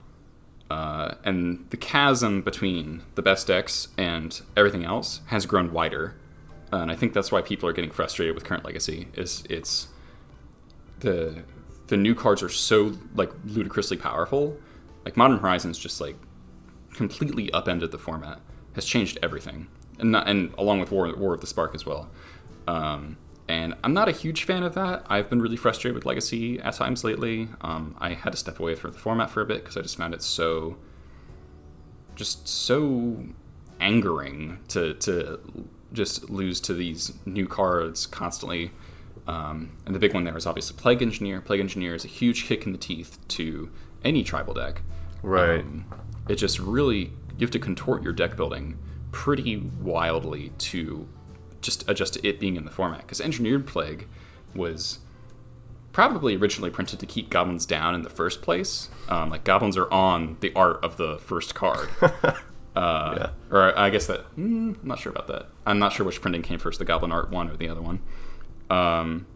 Uh, 0.70 1.14
and 1.24 1.66
the 1.70 1.76
chasm 1.78 2.42
between 2.42 3.02
the 3.14 3.22
best 3.22 3.46
decks 3.46 3.88
and 3.96 4.42
everything 4.56 4.84
else 4.84 5.20
has 5.26 5.46
grown 5.46 5.72
wider. 5.72 6.14
And 6.72 6.90
I 6.90 6.96
think 6.96 7.12
that's 7.12 7.32
why 7.32 7.42
people 7.42 7.68
are 7.68 7.72
getting 7.72 7.90
frustrated 7.90 8.34
with 8.34 8.44
current 8.44 8.64
legacy. 8.64 9.08
Is 9.14 9.44
it's 9.48 9.88
the 11.00 11.42
the 11.88 11.96
new 11.96 12.14
cards 12.14 12.42
are 12.42 12.48
so 12.48 12.94
like 13.14 13.30
ludicrously 13.44 13.96
powerful. 13.96 14.56
Like 15.04 15.16
Modern 15.16 15.38
Horizons 15.38 15.78
just 15.78 16.00
like 16.00 16.16
completely 16.92 17.50
upended 17.52 17.90
the 17.90 17.98
format, 17.98 18.40
has 18.74 18.84
changed 18.84 19.18
everything, 19.22 19.68
and 19.98 20.12
not, 20.12 20.28
and 20.28 20.52
along 20.58 20.80
with 20.80 20.90
War 20.90 21.14
War 21.16 21.34
of 21.34 21.40
the 21.40 21.46
Spark 21.46 21.74
as 21.74 21.86
well. 21.86 22.10
Um, 22.66 23.16
and 23.48 23.74
I'm 23.82 23.94
not 23.94 24.08
a 24.08 24.12
huge 24.12 24.44
fan 24.44 24.62
of 24.62 24.74
that. 24.74 25.06
I've 25.08 25.30
been 25.30 25.40
really 25.40 25.56
frustrated 25.56 25.94
with 25.94 26.04
Legacy 26.04 26.60
at 26.60 26.74
times 26.74 27.02
lately. 27.02 27.48
Um, 27.62 27.96
I 27.98 28.12
had 28.12 28.32
to 28.32 28.36
step 28.36 28.60
away 28.60 28.74
from 28.74 28.92
the 28.92 28.98
format 28.98 29.30
for 29.30 29.40
a 29.40 29.46
bit 29.46 29.62
because 29.62 29.78
I 29.78 29.80
just 29.80 29.96
found 29.96 30.12
it 30.12 30.22
so, 30.22 30.76
just 32.14 32.46
so 32.46 33.24
angering 33.80 34.58
to 34.68 34.94
to 34.94 35.40
just 35.93 36.28
lose 36.30 36.61
to 36.61 36.74
these 36.74 37.12
new 37.24 37.47
cards 37.47 38.07
constantly. 38.07 38.72
Um, 39.26 39.72
and 39.84 39.95
the 39.95 39.99
big 39.99 40.14
one 40.14 40.24
there 40.24 40.36
is 40.36 40.47
obviously 40.47 40.76
Plague 40.76 41.03
Engineer. 41.03 41.41
Plague 41.41 41.61
Engineer 41.61 41.95
is 41.95 42.05
a 42.05 42.09
huge 42.09 42.47
kick 42.47 42.66
in 42.66 42.72
the 42.72 42.78
teeth 42.78 43.18
to 43.28 43.70
any 44.05 44.22
tribal 44.22 44.55
deck. 44.55 44.82
Right. 45.22 45.61
Um, 45.61 45.86
it 46.28 46.36
just 46.36 46.59
really 46.59 47.12
you 47.36 47.47
have 47.47 47.51
to 47.53 47.59
contort 47.59 48.03
your 48.03 48.12
deck 48.12 48.36
building 48.36 48.78
pretty 49.12 49.57
wildly 49.80 50.53
to 50.59 51.09
just 51.61 51.89
adjust 51.89 52.14
to 52.14 52.26
it 52.26 52.41
being 52.41 52.57
in 52.57 52.64
the 52.64 52.70
format. 52.70 53.03
Because 53.03 53.20
Engineered 53.20 53.66
Plague 53.66 54.07
was 54.55 54.99
probably 55.93 56.36
originally 56.36 56.70
printed 56.70 57.01
to 57.01 57.07
keep 57.07 57.30
goblins 57.30 57.66
down 57.66 57.95
in 57.95 58.03
the 58.03 58.11
first 58.11 58.43
place. 58.43 58.89
Um, 59.09 59.30
like 59.30 59.45
goblins 59.45 59.76
are 59.76 59.93
on 59.93 60.36
the 60.41 60.53
art 60.55 60.82
of 60.84 60.97
the 60.97 61.18
first 61.18 61.55
card. 61.55 61.89
Uh, 62.79 63.14
Yeah. 63.16 63.31
Or 63.51 63.79
I 63.79 63.91
guess 63.91 64.07
that 64.07 64.20
mm, 64.37 64.76
I'm 64.81 64.81
not 64.83 64.99
sure 64.99 65.11
about 65.11 65.26
that. 65.29 65.47
I'm 65.66 65.79
not 65.79 65.93
sure 65.93 66.05
which 66.07 66.20
printing 66.20 66.43
came 66.43 66.59
first, 66.59 66.79
the 66.79 66.85
Goblin 66.85 67.12
Art 67.12 67.31
one 67.31 67.51
or 67.51 67.57
the 67.57 67.68
other 67.68 67.83
one. 67.83 68.01
Um, 68.70 69.26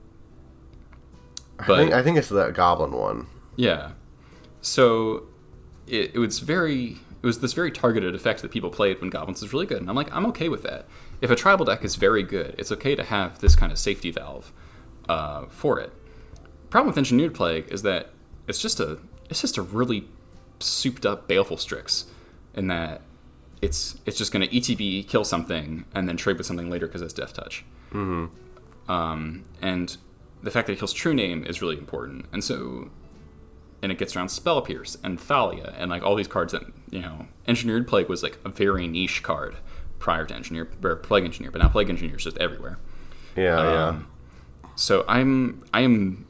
I 1.58 1.66
but 1.66 1.76
think 1.76 1.92
I 1.92 2.02
think 2.02 2.18
it's 2.18 2.28
that 2.28 2.54
goblin 2.54 2.92
one. 2.92 3.26
yeah. 3.56 3.92
So 4.60 5.24
it, 5.86 6.12
it 6.14 6.18
was 6.18 6.38
very 6.38 6.98
it 7.22 7.26
was 7.26 7.40
this 7.40 7.52
very 7.52 7.70
targeted 7.70 8.14
effect 8.14 8.42
that 8.42 8.50
people 8.50 8.70
played 8.70 9.00
when 9.00 9.10
goblins 9.10 9.42
was 9.42 9.52
really 9.52 9.66
good, 9.66 9.80
and 9.80 9.88
I'm 9.88 9.96
like 9.96 10.12
I'm 10.12 10.26
okay 10.26 10.48
with 10.48 10.62
that. 10.62 10.86
If 11.20 11.30
a 11.30 11.36
tribal 11.36 11.64
deck 11.64 11.84
is 11.84 11.96
very 11.96 12.22
good, 12.22 12.54
it's 12.58 12.72
okay 12.72 12.94
to 12.94 13.04
have 13.04 13.38
this 13.38 13.54
kind 13.54 13.70
of 13.72 13.78
safety 13.78 14.10
valve 14.10 14.52
uh, 15.08 15.46
for 15.48 15.78
it. 15.80 15.92
Problem 16.70 16.88
with 16.88 16.98
engineered 16.98 17.34
plague 17.34 17.66
is 17.70 17.82
that 17.82 18.10
it's 18.48 18.60
just 18.60 18.80
a 18.80 18.98
it's 19.30 19.40
just 19.40 19.56
a 19.56 19.62
really 19.62 20.08
souped 20.58 21.06
up 21.06 21.28
baleful 21.28 21.56
strix, 21.56 22.06
in 22.54 22.66
that 22.68 23.02
it's 23.62 23.96
it's 24.06 24.18
just 24.18 24.32
going 24.32 24.46
to 24.46 24.54
ETB 24.54 25.06
kill 25.08 25.24
something 25.24 25.84
and 25.94 26.08
then 26.08 26.16
trade 26.16 26.36
with 26.36 26.46
something 26.46 26.68
later 26.68 26.86
because 26.86 27.00
it's 27.00 27.14
death 27.14 27.32
touch. 27.32 27.64
Um, 28.88 29.44
and 29.62 29.96
the 30.42 30.50
fact 30.50 30.66
that 30.66 30.72
it 30.74 30.78
kills 30.80 30.92
True 30.92 31.14
Name 31.14 31.44
is 31.44 31.62
really 31.62 31.78
important. 31.78 32.26
And 32.32 32.42
so, 32.42 32.90
and 33.80 33.92
it 33.92 33.98
gets 33.98 34.16
around 34.16 34.28
Spell 34.30 34.60
Pierce 34.62 34.98
and 35.04 35.20
Thalia 35.20 35.72
and 35.78 35.90
like 35.90 36.02
all 36.02 36.16
these 36.16 36.26
cards 36.28 36.52
that, 36.52 36.64
you 36.90 37.00
know, 37.00 37.26
Engineered 37.46 37.86
Plague 37.86 38.08
was 38.08 38.22
like 38.22 38.38
a 38.44 38.48
very 38.48 38.88
niche 38.88 39.22
card 39.22 39.56
prior 40.00 40.26
to 40.26 40.34
Engineer, 40.34 40.68
or 40.82 40.96
Plague 40.96 41.24
Engineer, 41.24 41.52
but 41.52 41.62
now 41.62 41.68
Plague 41.68 41.88
Engineer 41.88 42.16
is 42.16 42.24
just 42.24 42.36
everywhere. 42.38 42.78
Yeah, 43.36 43.60
Um, 43.88 44.08
So 44.74 45.04
I'm, 45.06 45.62
I 45.72 45.82
am 45.82 46.26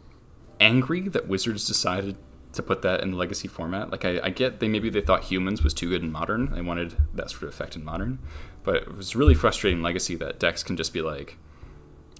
angry 0.61 1.09
that 1.09 1.27
Wizards 1.27 1.67
decided 1.67 2.17
to 2.53 2.63
put 2.63 2.83
that 2.83 3.01
in 3.01 3.13
the 3.13 3.17
legacy 3.17 3.49
format. 3.49 3.91
Like 3.91 4.05
I, 4.05 4.21
I 4.23 4.31
get 4.31 4.61
they 4.61 4.69
maybe 4.69 4.91
they 4.91 5.01
thought 5.01 5.25
humans 5.25 5.63
was 5.63 5.75
too 5.75 5.89
good 5.89 6.03
in 6.03 6.13
modern. 6.13 6.53
They 6.53 6.61
wanted 6.61 6.97
that 7.15 7.31
sort 7.31 7.45
of 7.45 7.49
effect 7.51 7.77
in 7.77 7.85
modern, 7.85 8.19
but 8.63 8.77
it 8.77 8.97
was 8.97 9.17
really 9.17 9.35
frustrating 9.35 9.83
legacy 9.83 10.15
that 10.17 10.39
decks 10.39 10.63
can 10.63 10.77
just 10.77 10.93
be 10.93 11.03
like. 11.03 11.39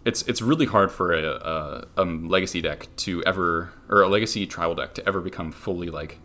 It's 0.05 0.23
it's 0.23 0.43
really 0.43 0.67
hard 0.67 0.91
for 0.91 1.13
a, 1.13 1.25
a, 1.25 1.87
a 1.97 2.05
legacy 2.05 2.61
deck 2.61 2.89
to 2.97 3.23
ever 3.25 3.73
or 3.89 4.03
a 4.03 4.09
legacy 4.09 4.47
tribal 4.47 4.75
deck 4.75 4.95
to 4.95 5.07
ever 5.07 5.21
become 5.21 5.53
fully 5.53 5.91
like 5.91 6.19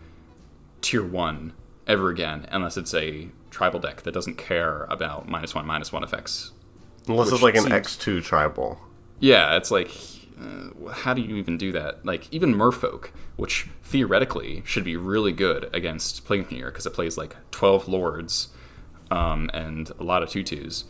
tier 0.82 1.06
one 1.06 1.54
ever 1.86 2.10
again, 2.10 2.48
unless 2.52 2.76
it's 2.76 2.94
a 2.94 3.30
tribal 3.52 3.80
deck 3.80 4.02
that 4.02 4.14
doesn't 4.14 4.36
care 4.38 4.86
about 4.86 5.30
minus 5.30 5.54
one 5.54 5.66
minus 5.66 5.92
one 5.92 6.04
effects. 6.04 6.54
Unless 7.08 7.32
it's 7.32 7.42
like 7.42 7.56
an 7.56 7.72
X 7.72 7.96
two 7.96 8.20
tribal. 8.20 8.80
Yeah, 9.20 9.56
it's 9.56 9.72
like, 9.72 9.90
uh, 10.40 10.92
how 10.92 11.14
do 11.14 11.22
you 11.22 11.38
even 11.38 11.58
do 11.58 11.72
that? 11.72 12.06
Like, 12.06 12.32
even 12.32 12.54
Merfolk, 12.54 13.10
which 13.38 13.68
theoretically 13.84 14.64
should 14.66 14.84
be 14.84 14.98
really 14.98 15.32
good 15.32 15.70
against 15.74 16.26
Plague 16.26 16.42
Engineer 16.42 16.72
because 16.72 16.86
it 16.86 16.94
plays 16.94 17.18
like 17.18 17.36
12 17.52 17.88
Lords 17.88 18.50
um, 19.10 19.50
and 19.54 19.92
a 20.00 20.04
lot 20.04 20.24
of 20.24 20.30
tutus. 20.30 20.86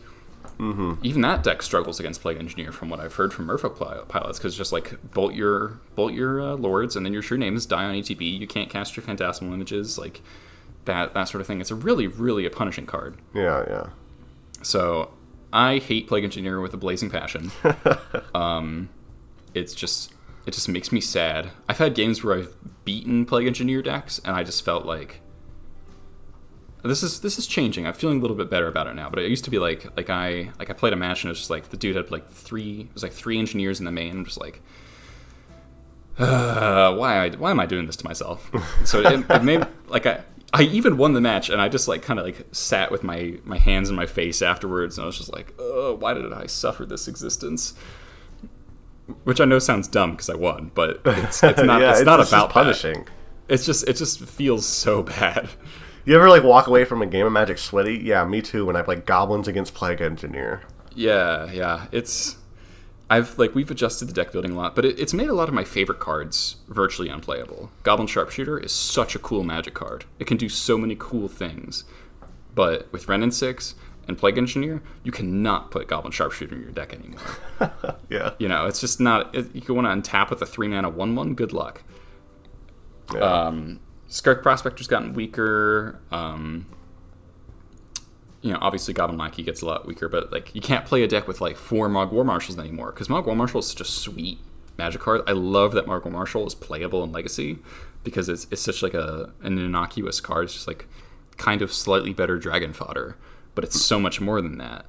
Mm-hmm. 0.58 0.94
Even 1.04 1.20
that 1.22 1.44
deck 1.44 1.62
struggles 1.62 2.00
against 2.00 2.20
Plague 2.20 2.38
Engineer, 2.38 2.72
from 2.72 2.88
what 2.88 2.98
I've 2.98 3.14
heard 3.14 3.32
from 3.32 3.46
Merfolk 3.46 3.78
pil- 3.78 4.04
pilots, 4.08 4.38
because 4.38 4.56
just 4.56 4.72
like 4.72 4.98
bolt 5.12 5.34
your 5.34 5.80
bolt 5.94 6.12
your 6.12 6.40
uh, 6.40 6.54
lords, 6.54 6.96
and 6.96 7.06
then 7.06 7.12
your 7.12 7.22
True 7.22 7.38
Names 7.38 7.64
die 7.64 7.84
on 7.84 7.94
ETB. 7.94 8.40
You 8.40 8.46
can't 8.46 8.68
cast 8.68 8.96
your 8.96 9.04
phantasmal 9.04 9.52
images, 9.52 9.98
like 9.98 10.20
that 10.86 11.14
that 11.14 11.28
sort 11.28 11.40
of 11.40 11.46
thing. 11.46 11.60
It's 11.60 11.70
a 11.70 11.76
really 11.76 12.08
really 12.08 12.44
a 12.44 12.50
punishing 12.50 12.86
card. 12.86 13.18
Yeah, 13.34 13.64
yeah. 13.68 13.86
So 14.62 15.10
I 15.52 15.78
hate 15.78 16.08
Plague 16.08 16.24
Engineer 16.24 16.60
with 16.60 16.74
a 16.74 16.78
blazing 16.78 17.10
passion. 17.10 17.52
um, 18.34 18.88
it's 19.54 19.74
just 19.74 20.12
it 20.48 20.54
just 20.54 20.68
makes 20.68 20.90
me 20.90 21.00
sad. 21.00 21.50
I've 21.68 21.76
had 21.76 21.94
games 21.94 22.24
where 22.24 22.38
I've 22.38 22.54
beaten 22.86 23.26
Plague 23.26 23.46
Engineer 23.46 23.82
decks, 23.82 24.18
and 24.24 24.34
I 24.34 24.42
just 24.42 24.64
felt 24.64 24.86
like 24.86 25.20
this 26.82 27.02
is 27.02 27.20
this 27.20 27.38
is 27.38 27.46
changing. 27.46 27.86
I'm 27.86 27.92
feeling 27.92 28.16
a 28.16 28.20
little 28.22 28.36
bit 28.36 28.48
better 28.48 28.66
about 28.66 28.86
it 28.86 28.94
now. 28.94 29.10
But 29.10 29.18
it 29.18 29.28
used 29.28 29.44
to 29.44 29.50
be 29.50 29.58
like 29.58 29.94
like 29.94 30.08
I 30.08 30.50
like 30.58 30.70
I 30.70 30.72
played 30.72 30.94
a 30.94 30.96
match 30.96 31.22
and 31.22 31.28
it 31.28 31.32
was 31.32 31.38
just 31.38 31.50
like 31.50 31.68
the 31.68 31.76
dude 31.76 31.96
had 31.96 32.10
like 32.10 32.30
three 32.30 32.80
it 32.80 32.94
was 32.94 33.02
like 33.02 33.12
three 33.12 33.38
engineers 33.38 33.78
in 33.78 33.84
the 33.84 33.92
main. 33.92 34.12
I'm 34.12 34.24
just 34.24 34.40
like. 34.40 34.62
Uh, 36.18 36.94
why 36.96 37.26
I, 37.26 37.30
why 37.30 37.50
am 37.50 37.60
I 37.60 37.66
doing 37.66 37.84
this 37.84 37.96
to 37.96 38.06
myself? 38.06 38.50
So 38.84 39.00
it, 39.00 39.26
it 39.28 39.42
made 39.44 39.66
like 39.88 40.06
I 40.06 40.24
I 40.54 40.62
even 40.62 40.96
won 40.96 41.12
the 41.12 41.20
match 41.20 41.50
and 41.50 41.60
I 41.60 41.68
just 41.68 41.88
like 41.88 42.00
kind 42.00 42.18
of 42.18 42.24
like 42.24 42.46
sat 42.52 42.90
with 42.90 43.04
my 43.04 43.34
my 43.44 43.58
hands 43.58 43.90
in 43.90 43.96
my 43.96 44.06
face 44.06 44.40
afterwards 44.40 44.96
and 44.96 45.02
I 45.02 45.06
was 45.06 45.18
just 45.18 45.30
like, 45.30 45.52
oh, 45.58 45.94
why 45.94 46.14
did 46.14 46.32
I 46.32 46.46
suffer 46.46 46.86
this 46.86 47.06
existence? 47.06 47.74
Which 49.24 49.40
I 49.40 49.44
know 49.44 49.58
sounds 49.58 49.88
dumb 49.88 50.12
because 50.12 50.28
I 50.28 50.34
won, 50.34 50.70
but 50.74 51.00
it's, 51.06 51.42
it's 51.42 51.62
not 51.62 51.80
yeah, 51.80 51.92
it's, 51.92 52.02
not 52.02 52.18
just 52.18 52.30
about 52.30 52.48
that. 52.48 52.54
punishing. 52.54 53.06
It's 53.48 53.64
just 53.64 53.88
it 53.88 53.96
just 53.96 54.20
feels 54.20 54.66
so 54.66 55.02
bad. 55.02 55.48
You 56.04 56.14
ever 56.14 56.28
like 56.28 56.42
walk 56.42 56.66
away 56.66 56.84
from 56.84 57.02
a 57.02 57.06
game 57.06 57.26
of 57.26 57.32
Magic 57.32 57.58
sweaty? 57.58 57.98
Yeah, 57.98 58.24
me 58.24 58.42
too. 58.42 58.64
When 58.64 58.76
I 58.76 58.82
play 58.82 58.96
Goblins 58.96 59.48
against 59.48 59.74
Plague 59.74 60.00
Engineer. 60.00 60.62
Yeah, 60.94 61.50
yeah. 61.52 61.86
It's 61.92 62.36
I've 63.10 63.38
like 63.38 63.54
we've 63.54 63.70
adjusted 63.70 64.06
the 64.08 64.12
deck 64.12 64.32
building 64.32 64.52
a 64.52 64.54
lot, 64.54 64.74
but 64.74 64.84
it, 64.84 64.98
it's 64.98 65.14
made 65.14 65.28
a 65.28 65.34
lot 65.34 65.48
of 65.48 65.54
my 65.54 65.64
favorite 65.64 65.98
cards 65.98 66.56
virtually 66.68 67.08
unplayable. 67.08 67.70
Goblin 67.82 68.06
Sharpshooter 68.06 68.58
is 68.58 68.72
such 68.72 69.14
a 69.14 69.18
cool 69.18 69.44
magic 69.44 69.74
card. 69.74 70.04
It 70.18 70.26
can 70.26 70.36
do 70.36 70.48
so 70.48 70.76
many 70.76 70.96
cool 70.98 71.28
things. 71.28 71.84
But 72.54 72.92
with 72.92 73.08
Wrenn 73.08 73.22
and 73.22 73.32
Six 73.32 73.74
and 74.08 74.16
Plague 74.18 74.38
Engineer, 74.38 74.82
you 75.04 75.12
cannot 75.12 75.70
put 75.70 75.86
Goblin 75.86 76.12
Sharpshooter 76.12 76.54
in 76.56 76.62
your 76.62 76.70
deck 76.72 76.92
anymore. 76.92 77.20
Yeah. 78.10 78.32
you 78.38 78.48
know, 78.48 78.64
it's 78.66 78.80
just 78.80 79.00
not. 79.00 79.34
It, 79.34 79.54
you 79.54 79.60
can 79.60 79.74
want 79.76 80.04
to 80.04 80.10
untap 80.10 80.30
with 80.30 80.40
a 80.40 80.46
three 80.46 80.66
mana 80.66 80.88
one 80.88 81.14
one. 81.14 81.34
Good 81.34 81.52
luck. 81.52 81.82
yeah. 83.12 83.20
Um, 83.20 83.80
Skirk 84.08 84.42
Prospector's 84.42 84.86
gotten 84.86 85.12
weaker. 85.12 86.00
Um, 86.10 86.66
you 88.40 88.52
know, 88.52 88.58
obviously 88.62 88.94
Goblin 88.94 89.18
Lackey 89.18 89.42
gets 89.42 89.60
a 89.60 89.66
lot 89.66 89.86
weaker, 89.86 90.08
but 90.08 90.32
like 90.32 90.54
you 90.54 90.60
can't 90.60 90.86
play 90.86 91.02
a 91.02 91.08
deck 91.08 91.28
with 91.28 91.40
like 91.40 91.56
four 91.56 91.88
Mog 91.88 92.12
War 92.12 92.24
Marshals 92.24 92.58
anymore 92.58 92.92
because 92.92 93.08
Mogg 93.10 93.26
War 93.26 93.36
Marshal 93.36 93.60
is 93.60 93.66
such 93.68 93.80
a 93.80 93.84
sweet 93.84 94.38
magic 94.78 95.00
card. 95.02 95.20
I 95.26 95.32
love 95.32 95.72
that 95.72 95.86
Mogg 95.86 96.04
War 96.04 96.12
Marshal 96.12 96.46
is 96.46 96.54
playable 96.54 97.04
in 97.04 97.12
Legacy 97.12 97.58
because 98.04 98.28
it's 98.28 98.46
it's 98.50 98.62
such 98.62 98.82
like 98.82 98.94
a 98.94 99.32
an 99.42 99.58
innocuous 99.58 100.20
card. 100.20 100.44
It's 100.44 100.54
just 100.54 100.68
like 100.68 100.86
kind 101.36 101.60
of 101.60 101.72
slightly 101.72 102.12
better 102.14 102.38
dragon 102.38 102.72
fodder, 102.72 103.16
but 103.58 103.64
it's 103.64 103.84
so 103.84 103.98
much 103.98 104.20
more 104.20 104.40
than 104.40 104.58
that. 104.58 104.86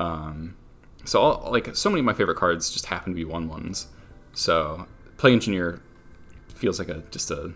Um, 0.00 0.56
so 1.04 1.20
all, 1.20 1.52
like 1.52 1.76
so 1.76 1.88
many 1.88 2.00
of 2.00 2.04
my 2.04 2.12
favorite 2.12 2.36
cards 2.36 2.68
just 2.68 2.86
happen 2.86 3.12
to 3.12 3.14
be 3.14 3.24
one 3.24 3.48
ones. 3.48 3.86
So 4.32 4.88
Plague 5.18 5.34
Engineer 5.34 5.80
feels 6.48 6.80
like 6.80 6.88
a 6.88 7.04
just 7.12 7.30
a 7.30 7.52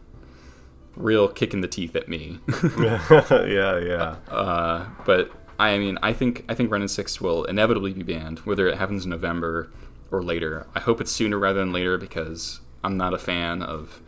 real 0.94 1.26
kick 1.26 1.52
in 1.52 1.62
the 1.62 1.66
teeth 1.66 1.96
at 1.96 2.08
me. 2.08 2.38
yeah, 2.78 3.78
yeah. 3.80 4.16
uh, 4.28 4.86
but 5.04 5.32
I 5.58 5.78
mean, 5.78 5.98
I 6.00 6.12
think 6.12 6.44
I 6.48 6.54
think 6.54 6.70
Wrenn 6.70 6.82
and 6.82 6.90
Six 6.92 7.20
will 7.20 7.42
inevitably 7.46 7.92
be 7.92 8.04
banned, 8.04 8.38
whether 8.40 8.68
it 8.68 8.78
happens 8.78 9.02
in 9.02 9.10
November 9.10 9.72
or 10.12 10.22
later. 10.22 10.68
I 10.76 10.78
hope 10.78 11.00
it's 11.00 11.10
sooner 11.10 11.40
rather 11.40 11.58
than 11.58 11.72
later 11.72 11.98
because 11.98 12.60
I'm 12.84 12.96
not 12.96 13.12
a 13.12 13.18
fan 13.18 13.62
of 13.62 14.00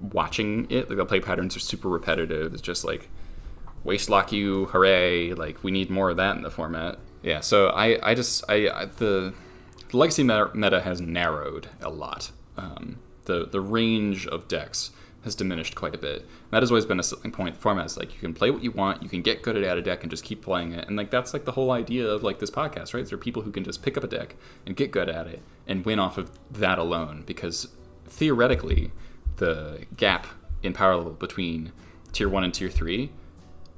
watching 0.00 0.68
it. 0.68 0.88
Like 0.88 0.98
the 0.98 1.06
play 1.06 1.20
patterns 1.20 1.54
are 1.54 1.60
super 1.60 1.88
repetitive. 1.88 2.52
It's 2.54 2.60
just 2.60 2.82
like 2.84 3.08
waste 3.84 4.10
lock 4.10 4.32
you, 4.32 4.66
hooray! 4.66 5.32
Like 5.32 5.62
we 5.62 5.70
need 5.70 5.90
more 5.90 6.10
of 6.10 6.16
that 6.16 6.36
in 6.36 6.42
the 6.42 6.50
format. 6.50 6.98
Yeah. 7.22 7.40
So 7.40 7.68
I 7.68 7.98
I 8.10 8.14
just 8.14 8.44
I, 8.48 8.68
I 8.68 8.84
the 8.86 9.34
the 9.90 9.96
legacy 9.96 10.22
meta, 10.22 10.80
has 10.82 11.00
narrowed 11.00 11.68
a 11.80 11.90
lot. 11.90 12.30
Um, 12.56 12.98
the 13.24 13.46
the 13.46 13.60
range 13.60 14.26
of 14.26 14.48
decks 14.48 14.90
has 15.24 15.34
diminished 15.34 15.74
quite 15.74 15.94
a 15.94 15.98
bit. 15.98 16.22
And 16.22 16.50
that 16.50 16.62
has 16.62 16.70
always 16.70 16.86
been 16.86 16.98
a 16.98 17.02
selling 17.02 17.30
point. 17.30 17.54
The 17.54 17.60
format 17.60 17.86
is 17.86 17.96
like 17.96 18.14
you 18.14 18.20
can 18.20 18.32
play 18.32 18.50
what 18.50 18.62
you 18.62 18.70
want, 18.70 19.02
you 19.02 19.08
can 19.08 19.22
get 19.22 19.42
good 19.42 19.56
at 19.56 19.76
a 19.76 19.82
deck 19.82 20.02
and 20.02 20.10
just 20.10 20.24
keep 20.24 20.42
playing 20.42 20.72
it. 20.72 20.86
And 20.88 20.96
like 20.96 21.10
that's 21.10 21.32
like 21.32 21.44
the 21.44 21.52
whole 21.52 21.70
idea 21.70 22.06
of 22.06 22.22
like 22.22 22.38
this 22.38 22.50
podcast, 22.50 22.94
right? 22.94 23.06
There 23.06 23.16
are 23.16 23.20
people 23.20 23.42
who 23.42 23.52
can 23.52 23.64
just 23.64 23.82
pick 23.82 23.96
up 23.96 24.04
a 24.04 24.08
deck 24.08 24.36
and 24.64 24.76
get 24.76 24.90
good 24.90 25.08
at 25.08 25.26
it 25.26 25.42
and 25.66 25.84
win 25.84 25.98
off 25.98 26.16
of 26.16 26.30
that 26.50 26.78
alone. 26.78 27.24
Because 27.26 27.68
theoretically, 28.06 28.92
the 29.36 29.84
gap 29.96 30.26
in 30.62 30.72
power 30.72 30.96
level 30.96 31.12
between 31.12 31.72
tier 32.12 32.28
one 32.28 32.44
and 32.44 32.52
tier 32.52 32.70
three 32.70 33.10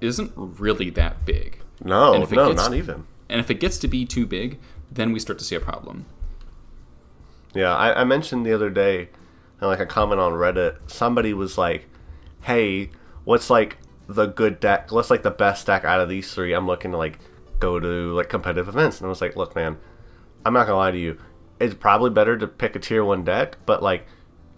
isn't 0.03 0.33
really 0.37 0.91
that 0.91 1.25
big. 1.25 1.59
No, 1.83 2.15
And 2.15 2.31
no, 2.33 2.49
gets- 2.49 2.57
not 2.63 2.75
even. 2.75 3.07
And 3.29 3.41
if 3.41 3.51
it 3.51 3.55
gets 3.61 3.79
to 3.79 3.89
be 3.89 4.05
too 4.05 4.27
big, 4.27 4.59
then 4.91 5.13
we 5.13 5.19
start 5.19 5.39
to 5.39 5.45
see 5.45 5.55
a 5.57 5.61
problem. 5.61 6.05
Yeah, 7.55 7.75
I, 7.75 8.01
I 8.01 8.05
mentioned 8.05 8.45
the 8.47 8.53
other 8.53 8.71
day, 8.71 9.09
in 9.61 9.67
like 9.69 9.81
a 9.81 9.87
comment 9.87 10.21
on 10.21 10.33
Reddit, 10.33 10.77
somebody 10.91 11.33
was 11.35 11.57
like, 11.59 11.87
"Hey, 12.43 12.91
what's 13.25 13.51
like 13.51 13.79
the 14.09 14.27
good 14.27 14.61
deck? 14.61 14.91
What's 14.91 15.11
like 15.11 15.23
the 15.23 15.31
best 15.31 15.67
deck 15.67 15.85
out 15.85 16.01
of 16.01 16.09
these 16.09 16.33
three? 16.35 16.53
I'm 16.53 16.67
looking 16.67 16.91
to 16.93 16.97
like 16.97 17.19
go 17.59 17.79
to 17.79 18.13
like 18.15 18.29
competitive 18.29 18.69
events." 18.69 18.99
And 19.01 19.07
I 19.07 19.09
was 19.11 19.21
like, 19.21 19.37
"Look, 19.37 19.55
man, 19.55 19.77
I'm 20.45 20.53
not 20.55 20.67
gonna 20.67 20.79
lie 20.79 20.91
to 20.91 20.99
you. 20.99 21.19
It's 21.61 21.75
probably 21.75 22.11
better 22.11 22.37
to 22.39 22.47
pick 22.47 22.75
a 22.75 22.79
tier 22.79 23.05
one 23.05 23.23
deck, 23.25 23.57
but 23.67 23.83
like, 23.83 24.07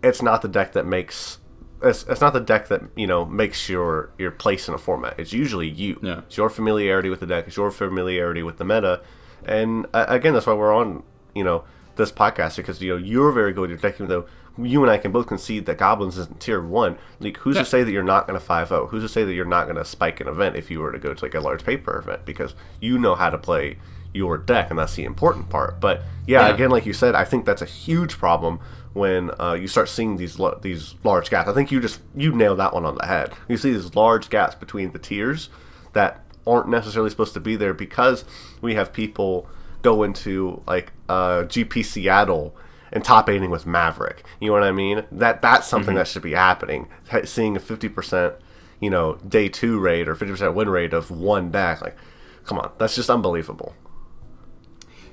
it's 0.02 0.22
not 0.22 0.42
the 0.42 0.48
deck 0.48 0.72
that 0.72 0.86
makes." 0.86 1.38
It's, 1.82 2.04
it's 2.04 2.20
not 2.20 2.32
the 2.32 2.40
deck 2.40 2.68
that 2.68 2.82
you 2.96 3.06
know 3.06 3.24
makes 3.24 3.68
your 3.68 4.10
your 4.18 4.30
place 4.30 4.68
in 4.68 4.74
a 4.74 4.78
format. 4.78 5.14
It's 5.18 5.32
usually 5.32 5.68
you. 5.68 5.98
Yeah. 6.02 6.18
It's 6.26 6.36
your 6.36 6.48
familiarity 6.50 7.10
with 7.10 7.20
the 7.20 7.26
deck. 7.26 7.46
It's 7.46 7.56
your 7.56 7.70
familiarity 7.70 8.42
with 8.42 8.56
the 8.58 8.64
meta, 8.64 9.00
and 9.44 9.86
uh, 9.92 10.06
again, 10.08 10.32
that's 10.34 10.46
why 10.46 10.54
we're 10.54 10.74
on 10.74 11.02
you 11.34 11.44
know 11.44 11.64
this 11.96 12.10
podcast 12.10 12.56
because 12.56 12.80
you 12.80 12.90
know 12.90 12.96
you're 12.96 13.32
very 13.32 13.52
good 13.52 13.64
at 13.64 13.68
your 13.70 13.78
deck. 13.78 13.94
Even 13.96 14.08
though 14.08 14.24
you 14.56 14.82
and 14.82 14.90
I 14.90 14.98
can 14.98 15.10
both 15.12 15.26
concede 15.26 15.66
that 15.66 15.78
goblins 15.78 16.16
isn't 16.16 16.40
tier 16.40 16.62
one. 16.62 16.96
Like, 17.18 17.38
who's 17.38 17.56
Yeah. 17.56 17.62
to 17.62 17.68
say 17.68 17.82
that 17.82 17.90
you're 17.90 18.04
not 18.04 18.26
going 18.28 18.38
to 18.38 18.44
five 18.44 18.68
zero? 18.68 18.86
Who's 18.86 19.02
to 19.02 19.08
say 19.08 19.24
that 19.24 19.32
you're 19.34 19.44
not 19.44 19.64
going 19.64 19.76
to 19.76 19.84
spike 19.84 20.20
an 20.20 20.28
event 20.28 20.54
if 20.56 20.70
you 20.70 20.78
were 20.80 20.92
to 20.92 20.98
go 20.98 21.12
to 21.12 21.24
like 21.24 21.34
a 21.34 21.40
large 21.40 21.64
paper 21.64 21.98
event 21.98 22.24
because 22.24 22.54
you 22.80 22.96
know 22.98 23.14
how 23.16 23.30
to 23.30 23.36
play 23.38 23.78
your 24.12 24.38
deck, 24.38 24.70
and 24.70 24.78
that's 24.78 24.94
the 24.94 25.02
important 25.04 25.50
part. 25.50 25.80
But 25.80 26.02
yeah, 26.26 26.46
Yeah. 26.46 26.54
again, 26.54 26.70
like 26.70 26.86
you 26.86 26.92
said, 26.92 27.16
I 27.16 27.24
think 27.24 27.44
that's 27.44 27.62
a 27.62 27.66
huge 27.66 28.16
problem 28.16 28.60
when 28.94 29.30
uh, 29.40 29.52
you 29.52 29.68
start 29.68 29.88
seeing 29.88 30.16
these 30.16 30.38
lo- 30.38 30.58
these 30.62 30.94
large 31.04 31.28
gaps. 31.28 31.48
I 31.48 31.52
think 31.52 31.70
you 31.70 31.80
just 31.80 32.00
you 32.16 32.32
nailed 32.32 32.58
that 32.60 32.72
one 32.72 32.86
on 32.86 32.94
the 32.96 33.06
head. 33.06 33.32
You 33.48 33.56
see 33.58 33.72
these 33.72 33.94
large 33.94 34.30
gaps 34.30 34.54
between 34.54 34.92
the 34.92 34.98
tiers 34.98 35.50
that 35.92 36.20
aren't 36.46 36.68
necessarily 36.68 37.10
supposed 37.10 37.34
to 37.34 37.40
be 37.40 37.56
there 37.56 37.74
because 37.74 38.24
we 38.62 38.74
have 38.74 38.92
people 38.92 39.46
go 39.82 40.02
into 40.02 40.62
like 40.66 40.92
uh, 41.08 41.42
GP 41.42 41.84
Seattle 41.84 42.56
and 42.92 43.04
top 43.04 43.28
aiding 43.28 43.50
with 43.50 43.66
Maverick. 43.66 44.24
You 44.40 44.48
know 44.48 44.52
what 44.54 44.62
I 44.62 44.72
mean? 44.72 45.04
That 45.12 45.42
that's 45.42 45.66
something 45.66 45.94
that 45.96 46.06
should 46.08 46.22
be 46.22 46.32
happening. 46.32 46.88
Ha- 47.10 47.24
Seeing 47.24 47.56
a 47.56 47.60
fifty 47.60 47.88
percent, 47.88 48.34
you 48.80 48.90
know, 48.90 49.16
day 49.28 49.48
two 49.48 49.78
rate 49.80 50.08
or 50.08 50.14
fifty 50.14 50.32
percent 50.32 50.54
win 50.54 50.68
rate 50.68 50.92
of 50.92 51.10
one 51.10 51.50
deck, 51.50 51.80
like, 51.82 51.96
come 52.44 52.58
on, 52.58 52.70
that's 52.78 52.94
just 52.94 53.10
unbelievable. 53.10 53.74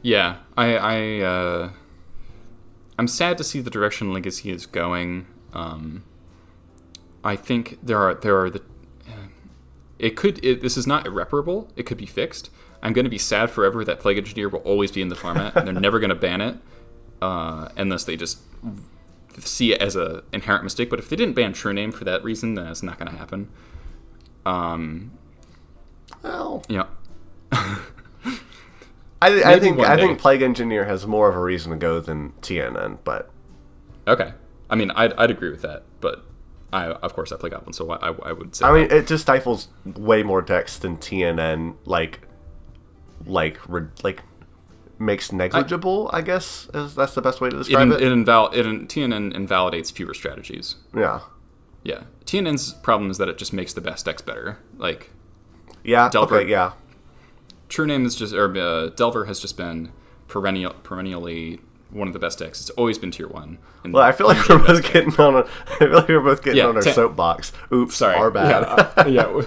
Yeah, 0.03 0.38
I, 0.57 0.75
I, 0.77 1.19
uh, 1.21 1.69
I'm 3.01 3.07
sad 3.07 3.35
to 3.39 3.43
see 3.43 3.61
the 3.61 3.71
direction 3.71 4.13
Legacy 4.13 4.51
is 4.51 4.67
going. 4.67 5.25
Um, 5.53 6.03
I 7.23 7.35
think 7.35 7.79
there 7.81 7.97
are 7.97 8.13
there 8.13 8.39
are 8.39 8.51
the. 8.51 8.61
It 9.97 10.15
could. 10.15 10.45
It, 10.45 10.61
this 10.61 10.77
is 10.77 10.85
not 10.85 11.07
irreparable. 11.07 11.67
It 11.75 11.87
could 11.87 11.97
be 11.97 12.05
fixed. 12.05 12.51
I'm 12.83 12.93
going 12.93 13.05
to 13.05 13.09
be 13.09 13.17
sad 13.17 13.49
forever 13.49 13.83
that 13.85 13.99
Plague 13.99 14.19
Engineer 14.19 14.49
will 14.49 14.59
always 14.59 14.91
be 14.91 15.01
in 15.01 15.07
the 15.09 15.15
format. 15.15 15.55
and 15.55 15.65
They're 15.65 15.73
never 15.73 15.99
going 15.99 16.11
to 16.11 16.15
ban 16.15 16.41
it 16.41 16.57
uh, 17.23 17.69
unless 17.75 18.03
they 18.03 18.15
just 18.15 18.37
see 19.39 19.73
it 19.73 19.81
as 19.81 19.95
a 19.95 20.23
inherent 20.31 20.63
mistake. 20.63 20.91
But 20.91 20.99
if 20.99 21.09
they 21.09 21.15
didn't 21.15 21.33
ban 21.33 21.53
True 21.53 21.73
Name 21.73 21.91
for 21.91 22.03
that 22.03 22.23
reason, 22.23 22.53
then 22.53 22.67
it's 22.67 22.83
not 22.83 22.99
going 22.99 23.11
to 23.11 23.17
happen. 23.17 23.49
Um, 24.45 25.09
Well, 26.21 26.63
you 26.69 26.77
know, 27.51 27.77
I, 29.22 29.53
I 29.53 29.59
think 29.59 29.80
I 29.80 29.95
day. 29.95 30.01
think 30.07 30.19
Plague 30.19 30.41
Engineer 30.41 30.86
has 30.86 31.05
more 31.05 31.30
of 31.30 31.36
a 31.36 31.39
reason 31.41 31.72
to 31.72 31.78
go 31.78 31.99
than 31.99 32.32
TNN, 32.41 32.99
but 33.03 33.30
okay. 34.07 34.34
I 34.69 34.76
mean, 34.76 34.89
I'd, 34.91 35.13
I'd 35.13 35.30
agree 35.30 35.49
with 35.51 35.61
that, 35.61 35.84
but 35.99 36.26
I 36.74 36.88
of 36.88 37.13
course 37.13 37.32
I 37.32 37.38
play 37.38 37.49
Goblin, 37.49 37.74
so 37.74 37.91
I, 37.91 38.13
I 38.24 38.32
would 38.32 38.55
say 38.55 38.65
I 38.65 38.74
mean 38.74 38.88
it 38.89 39.07
just 39.07 39.24
stifles 39.24 39.67
way 39.86 40.24
more 40.24 40.41
decks 40.41 40.78
than 40.80 40.97
TNN 40.97 41.76
like 41.86 42.22
like 43.26 43.59
re- 43.69 43.88
like 44.03 44.24
makes 44.97 45.32
negligible. 45.32 46.09
I, 46.13 46.22
guess 46.22 46.67
is 46.74 46.95
that's 46.95 47.13
the 47.13 47.22
best 47.22 47.41
way 47.41 47.49
to 47.49 47.55
it, 47.55 47.59
describe 47.59 47.88
in, 47.88 47.93
it. 47.93 48.01
it, 48.01 48.11
inval- 48.11 48.53
it 48.55 48.65
in, 48.65 48.88
TNN 48.88 49.34
invalidates 49.36 49.91
fewer 49.91 50.13
strategies. 50.13 50.76
yeah, 50.95 51.19
Yeah, 51.84 52.03
TNN's 52.26 52.74
problem 52.74 53.11
is 53.11 53.17
that 53.17 53.28
it 53.30 53.38
just 53.38 53.51
makes 53.53 53.74
the 53.74 53.82
best 53.82 54.05
decks 54.05 54.22
better. 54.22 54.57
Like 54.78 55.11
yeah, 55.84 56.09
Delver. 56.09 56.38
okay, 56.38 56.49
yeah. 56.49 56.74
True 57.72 57.88
Name 57.88 58.05
is 58.05 58.15
just, 58.15 58.34
or 58.34 58.55
uh, 58.57 58.89
Delver 58.89 59.26
has 59.26 59.39
just 59.39 59.55
been 59.55 59.93
perennial, 60.28 60.74
perennially 60.84 61.61
one 61.89 62.07
of 62.07 62.13
the 62.13 62.19
best 62.19 62.39
decks. 62.39 62.59
It's 62.59 62.69
always 62.72 62.97
been 62.97 63.11
tier 63.11 63.28
one. 63.30 63.59
Well, 63.86 64.03
I 64.03 64.11
feel 64.11 64.28
like 64.28 64.47
we're 64.49 64.59
both 64.59 64.84
getting 64.91 65.13
on. 65.19 65.36
A, 65.36 65.39
I 65.67 65.78
feel 65.80 65.91
like 65.93 66.07
we're 66.09 66.19
both 66.22 66.43
getting 66.43 66.57
Yeah, 66.59 66.67
on 66.67 66.76
our 66.76 66.82
soapbox. 66.82 67.53
Oops, 67.72 67.95
sorry, 67.95 68.15
our 68.15 68.30
bad. 68.30 68.61
Yeah, 68.61 69.03
uh, 69.03 69.07
yeah. 69.07 69.41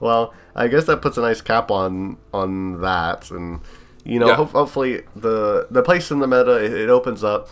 Well, 0.00 0.32
I 0.54 0.68
guess 0.68 0.86
that 0.86 1.02
puts 1.02 1.18
a 1.18 1.20
nice 1.20 1.40
cap 1.42 1.70
on 1.70 2.16
on 2.32 2.80
that, 2.80 3.30
and 3.30 3.60
you 4.04 4.18
know, 4.18 4.28
Yeah. 4.28 4.36
hope, 4.36 4.52
hopefully 4.52 5.02
the 5.14 5.66
the 5.70 5.82
place 5.82 6.10
in 6.10 6.18
the 6.20 6.26
meta 6.26 6.56
it, 6.64 6.72
it 6.72 6.88
opens 6.88 7.22
up. 7.22 7.48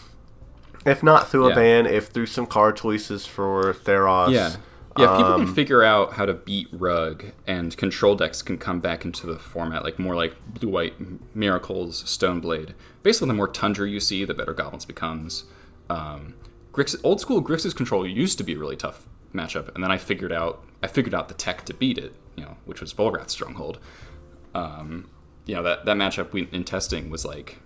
If 0.87 1.03
not 1.03 1.29
through 1.29 1.51
a 1.51 1.55
ban, 1.55 1.87
if 1.87 2.09
through 2.09 2.27
some 2.27 2.47
card 2.47 2.77
choices 2.77 3.27
for 3.27 3.72
Theros. 3.75 4.31
Yeah. 4.33 4.57
Yeah, 4.97 5.11
if 5.12 5.16
people 5.16 5.32
Um, 5.32 5.47
can 5.47 5.55
figure 5.55 5.82
out 5.82 6.12
how 6.12 6.24
to 6.24 6.34
beat 6.34 6.68
Rug 6.72 7.24
and 7.47 7.76
control 7.76 8.14
decks 8.14 8.42
can 8.42 8.59
come 8.59 8.78
back 8.78 9.05
into 9.05 9.26
the 9.26 9.38
format, 9.38 9.82
like 9.82 9.99
more 9.99 10.14
like 10.14 10.36
Blue 10.47 10.68
White 10.68 10.95
Miracles, 11.34 12.05
Stoneblade. 12.05 12.74
Basically, 13.03 13.26
the 13.28 13.34
more 13.34 13.49
Tundra 13.49 13.88
you 13.88 13.99
see, 13.99 14.24
the 14.24 14.34
better 14.34 14.55
Goblins 14.55 14.84
becomes. 14.84 15.45
Um, 15.90 16.34
Grix, 16.72 16.95
old 17.03 17.20
school 17.20 17.42
Grixis 17.42 17.74
control 17.74 18.07
used 18.07 18.38
to 18.38 18.45
be 18.45 18.55
a 18.55 18.59
really 18.59 18.76
tough 18.76 19.09
matchup, 19.34 19.74
and 19.74 19.82
then 19.82 19.90
I 19.90 19.99
figured 19.99 20.32
out 20.32 20.64
I 20.82 20.86
figured 20.86 21.14
out 21.14 21.28
the 21.28 21.34
tech 21.34 21.64
to 21.64 21.74
beat 21.74 21.99
it, 21.99 22.14
you 22.36 22.45
know, 22.45 22.57
which 22.64 22.80
was 22.80 22.95
Volrath's 22.95 23.32
Stronghold. 23.32 23.78
Um, 24.55 25.11
you 25.47 25.57
know 25.57 25.62
that 25.64 25.84
that 25.86 25.97
matchup 25.97 26.32
we, 26.32 26.49
in 26.53 26.62
testing 26.64 27.11
was 27.11 27.24
like 27.24 27.59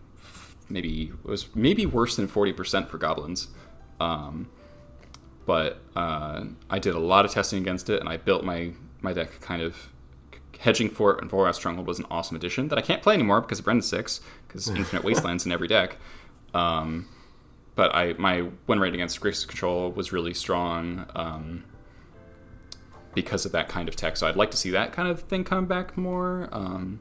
maybe 0.70 1.12
was 1.22 1.54
maybe 1.54 1.84
worse 1.84 2.16
than 2.16 2.26
forty 2.26 2.52
percent 2.52 2.88
for 2.88 2.96
Goblins. 2.96 3.48
Um, 4.00 4.48
but 5.48 5.80
uh, 5.96 6.44
I 6.68 6.78
did 6.78 6.94
a 6.94 6.98
lot 6.98 7.24
of 7.24 7.30
testing 7.30 7.58
against 7.62 7.88
it, 7.88 8.00
and 8.00 8.08
I 8.08 8.18
built 8.18 8.44
my 8.44 8.72
my 9.00 9.14
deck 9.14 9.40
kind 9.40 9.62
of 9.62 9.90
hedging 10.58 10.90
for 10.90 11.12
it. 11.14 11.22
And 11.22 11.30
Volrath 11.30 11.54
Stronghold 11.54 11.88
was 11.88 11.98
an 11.98 12.04
awesome 12.10 12.36
addition 12.36 12.68
that 12.68 12.78
I 12.78 12.82
can't 12.82 13.02
play 13.02 13.14
anymore 13.14 13.40
because 13.40 13.58
of 13.58 13.66
Wrenn 13.66 13.78
and 13.78 13.84
Six, 13.84 14.20
because 14.46 14.68
Infinite 14.76 15.04
Wastelands 15.06 15.46
in 15.46 15.52
every 15.52 15.66
deck. 15.66 15.96
Um, 16.52 17.08
but 17.76 17.94
I 17.94 18.12
my 18.18 18.48
win 18.66 18.78
rate 18.78 18.92
against 18.92 19.18
Grixis 19.22 19.48
Control 19.48 19.90
was 19.90 20.12
really 20.12 20.34
strong 20.34 21.06
um, 21.14 21.64
because 23.14 23.46
of 23.46 23.52
that 23.52 23.70
kind 23.70 23.88
of 23.88 23.96
tech. 23.96 24.18
So 24.18 24.26
I'd 24.26 24.36
like 24.36 24.50
to 24.50 24.58
see 24.58 24.68
that 24.68 24.92
kind 24.92 25.08
of 25.08 25.22
thing 25.22 25.44
come 25.44 25.64
back 25.64 25.96
more. 25.96 26.50
Um, 26.52 27.00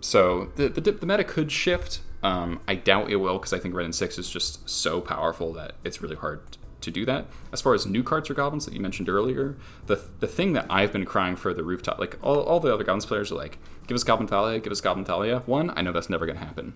so 0.00 0.52
the, 0.54 0.68
the 0.68 0.92
the 0.92 1.04
meta 1.04 1.24
could 1.24 1.50
shift. 1.50 1.98
Um, 2.22 2.60
I 2.68 2.76
doubt 2.76 3.10
it 3.10 3.16
will 3.16 3.38
because 3.38 3.52
I 3.52 3.58
think 3.58 3.74
Wrenn 3.74 3.86
and 3.86 3.94
Six 3.94 4.18
is 4.18 4.30
just 4.30 4.70
so 4.70 5.00
powerful 5.00 5.52
that 5.54 5.72
it's 5.82 6.00
really 6.00 6.14
hard 6.14 6.42
to 6.80 6.90
do 6.90 7.04
that. 7.06 7.26
As 7.52 7.60
far 7.60 7.74
as 7.74 7.86
new 7.86 8.02
cards 8.02 8.28
for 8.28 8.34
goblins 8.34 8.64
that 8.64 8.74
you 8.74 8.80
mentioned 8.80 9.08
earlier, 9.08 9.56
the 9.86 10.00
the 10.20 10.26
thing 10.26 10.52
that 10.52 10.66
I've 10.70 10.92
been 10.92 11.04
crying 11.04 11.36
for 11.36 11.52
the 11.52 11.62
rooftop, 11.64 11.98
like 11.98 12.18
all, 12.22 12.40
all 12.40 12.60
the 12.60 12.72
other 12.72 12.84
goblins 12.84 13.06
players 13.06 13.32
are 13.32 13.36
like, 13.36 13.58
give 13.86 13.94
us 13.94 14.04
Goblin 14.04 14.28
Thalia, 14.28 14.60
give 14.60 14.72
us 14.72 14.80
Goblin 14.80 15.04
Thalia. 15.04 15.40
One, 15.46 15.72
I 15.76 15.82
know 15.82 15.92
that's 15.92 16.10
never 16.10 16.26
going 16.26 16.38
to 16.38 16.44
happen. 16.44 16.74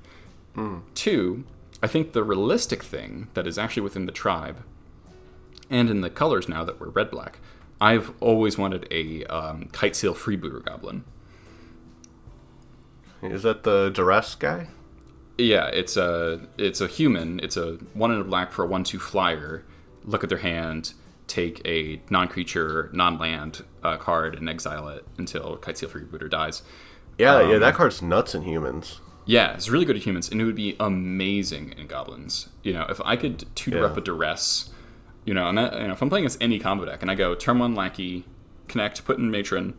Two, 0.95 1.45
I 1.83 1.87
think 1.87 2.13
the 2.13 2.23
realistic 2.23 2.83
thing 2.83 3.29
that 3.35 3.47
is 3.47 3.59
actually 3.59 3.83
within 3.83 4.07
the 4.07 4.13
tribe, 4.13 4.63
and 5.71 5.89
in 5.89 6.01
the 6.03 6.11
colors 6.11 6.49
now 6.49 6.65
that 6.65 6.79
we're 6.81 6.91
red 6.91 7.11
black, 7.11 7.39
I've 7.81 8.13
always 8.21 8.59
wanted 8.59 8.87
a 8.91 9.25
um, 9.25 9.69
Kitesail 9.73 10.15
Freebooter 10.15 10.65
Goblin. 10.65 11.05
Is 13.23 13.45
that 13.45 13.63
the 13.63 13.91
duress 13.91 14.35
guy? 14.35 14.69
Yeah, 15.39 15.67
it's 15.69 15.97
a 15.97 16.41
it's 16.59 16.81
a 16.81 16.87
human. 16.87 17.41
It's 17.41 17.57
a 17.57 17.75
one 17.95 18.13
in 18.13 18.21
a 18.21 18.25
black 18.25 18.53
for 18.53 18.65
a 18.65 18.67
one 18.67 18.85
two 18.85 18.99
flyer. 18.99 19.65
Look 20.05 20.23
at 20.23 20.29
their 20.29 20.39
hand, 20.39 20.95
take 21.27 21.61
a 21.67 22.01
non 22.11 22.29
creature, 22.29 22.91
non 22.93 23.19
land 23.19 23.65
uh, 23.83 23.97
card, 23.97 24.35
and 24.35 24.49
exile 24.49 24.89
it 24.89 25.05
until 25.19 25.57
Kitesail 25.59 25.89
Freebooter 25.89 26.29
dies. 26.31 26.63
Yeah, 27.19 27.41
yeah, 27.43 27.55
Um, 27.55 27.61
that 27.61 27.75
card's 27.75 28.03
nuts 28.03 28.35
in 28.35 28.43
humans. 28.43 29.01
Yeah, 29.25 29.53
it's 29.55 29.69
really 29.69 29.85
good 29.85 29.97
at 29.97 30.03
humans, 30.03 30.29
and 30.31 30.41
it 30.41 30.45
would 30.45 30.57
be 30.57 30.75
amazing 30.81 31.75
in 31.79 31.87
goblins. 31.87 32.49
You 32.65 32.73
know, 32.73 32.87
if 32.89 33.01
I 33.05 33.17
could 33.17 33.45
tutor 33.55 33.79
Yeah. 33.79 33.85
up 33.85 33.97
a 33.97 34.01
duress, 34.01 34.71
you 35.25 35.33
know, 35.35 35.49
and 35.49 35.57
that, 35.59 35.75
you 35.81 35.87
know, 35.87 35.93
if 35.93 36.03
I'm 36.03 36.09
playing 36.09 36.25
against 36.25 36.43
any 36.43 36.59
combo 36.59 36.85
deck, 36.87 37.03
and 37.03 37.11
I 37.11 37.15
go 37.15 37.35
turn 37.37 37.61
one 37.61 37.75
lackey, 37.77 38.25
connect, 38.67 39.05
put 39.05 39.19
in 39.19 39.31
matron, 39.31 39.75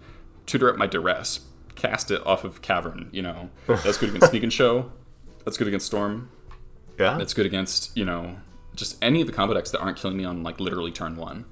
tutor 0.46 0.70
up 0.70 0.78
my 0.78 0.88
duress, 0.88 1.42
cast 1.76 2.12
it 2.12 2.26
off 2.26 2.46
of 2.46 2.62
cavern. 2.62 3.10
You 3.12 3.24
know, 3.24 3.50
that's 3.68 3.98
good 3.98 4.10
against 4.10 4.30
sneak 4.30 4.44
and 4.44 4.54
show. 4.54 4.92
That's 5.44 5.58
good 5.58 5.68
against 5.68 5.88
storm. 5.88 6.30
Yeah, 6.98 7.18
that's 7.18 7.34
good 7.34 7.46
against 7.48 7.98
you 7.98 8.06
know 8.06 8.38
just 8.76 8.98
any 9.02 9.22
of 9.22 9.28
the 9.28 9.34
combo 9.34 9.54
decks 9.54 9.72
that 9.72 9.80
aren't 9.80 9.98
killing 9.98 10.18
me 10.18 10.26
on 10.26 10.44
like 10.44 10.60
literally 10.60 10.92
turn 10.92 11.16
one. 11.16 11.46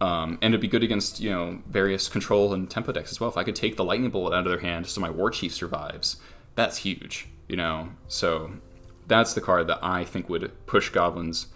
Um, 0.00 0.38
and 0.40 0.54
it'd 0.54 0.62
be 0.62 0.68
good 0.68 0.82
against 0.82 1.20
you 1.20 1.30
know 1.30 1.60
various 1.68 2.08
control 2.08 2.54
and 2.54 2.70
tempo 2.70 2.92
decks 2.92 3.10
as 3.10 3.20
well. 3.20 3.28
If 3.28 3.36
I 3.36 3.44
could 3.44 3.56
take 3.56 3.76
the 3.76 3.84
lightning 3.84 4.10
bolt 4.10 4.32
out 4.32 4.46
of 4.46 4.50
their 4.50 4.60
hand 4.60 4.86
so 4.86 5.00
my 5.00 5.10
war 5.10 5.30
chief 5.30 5.52
survives, 5.54 6.16
that's 6.54 6.78
huge. 6.78 7.28
You 7.48 7.56
know, 7.56 7.90
so 8.08 8.52
that's 9.06 9.34
the 9.34 9.40
card 9.40 9.66
that 9.66 9.80
I 9.82 10.04
think 10.04 10.28
would 10.28 10.52
push 10.66 10.88
goblins 10.90 11.48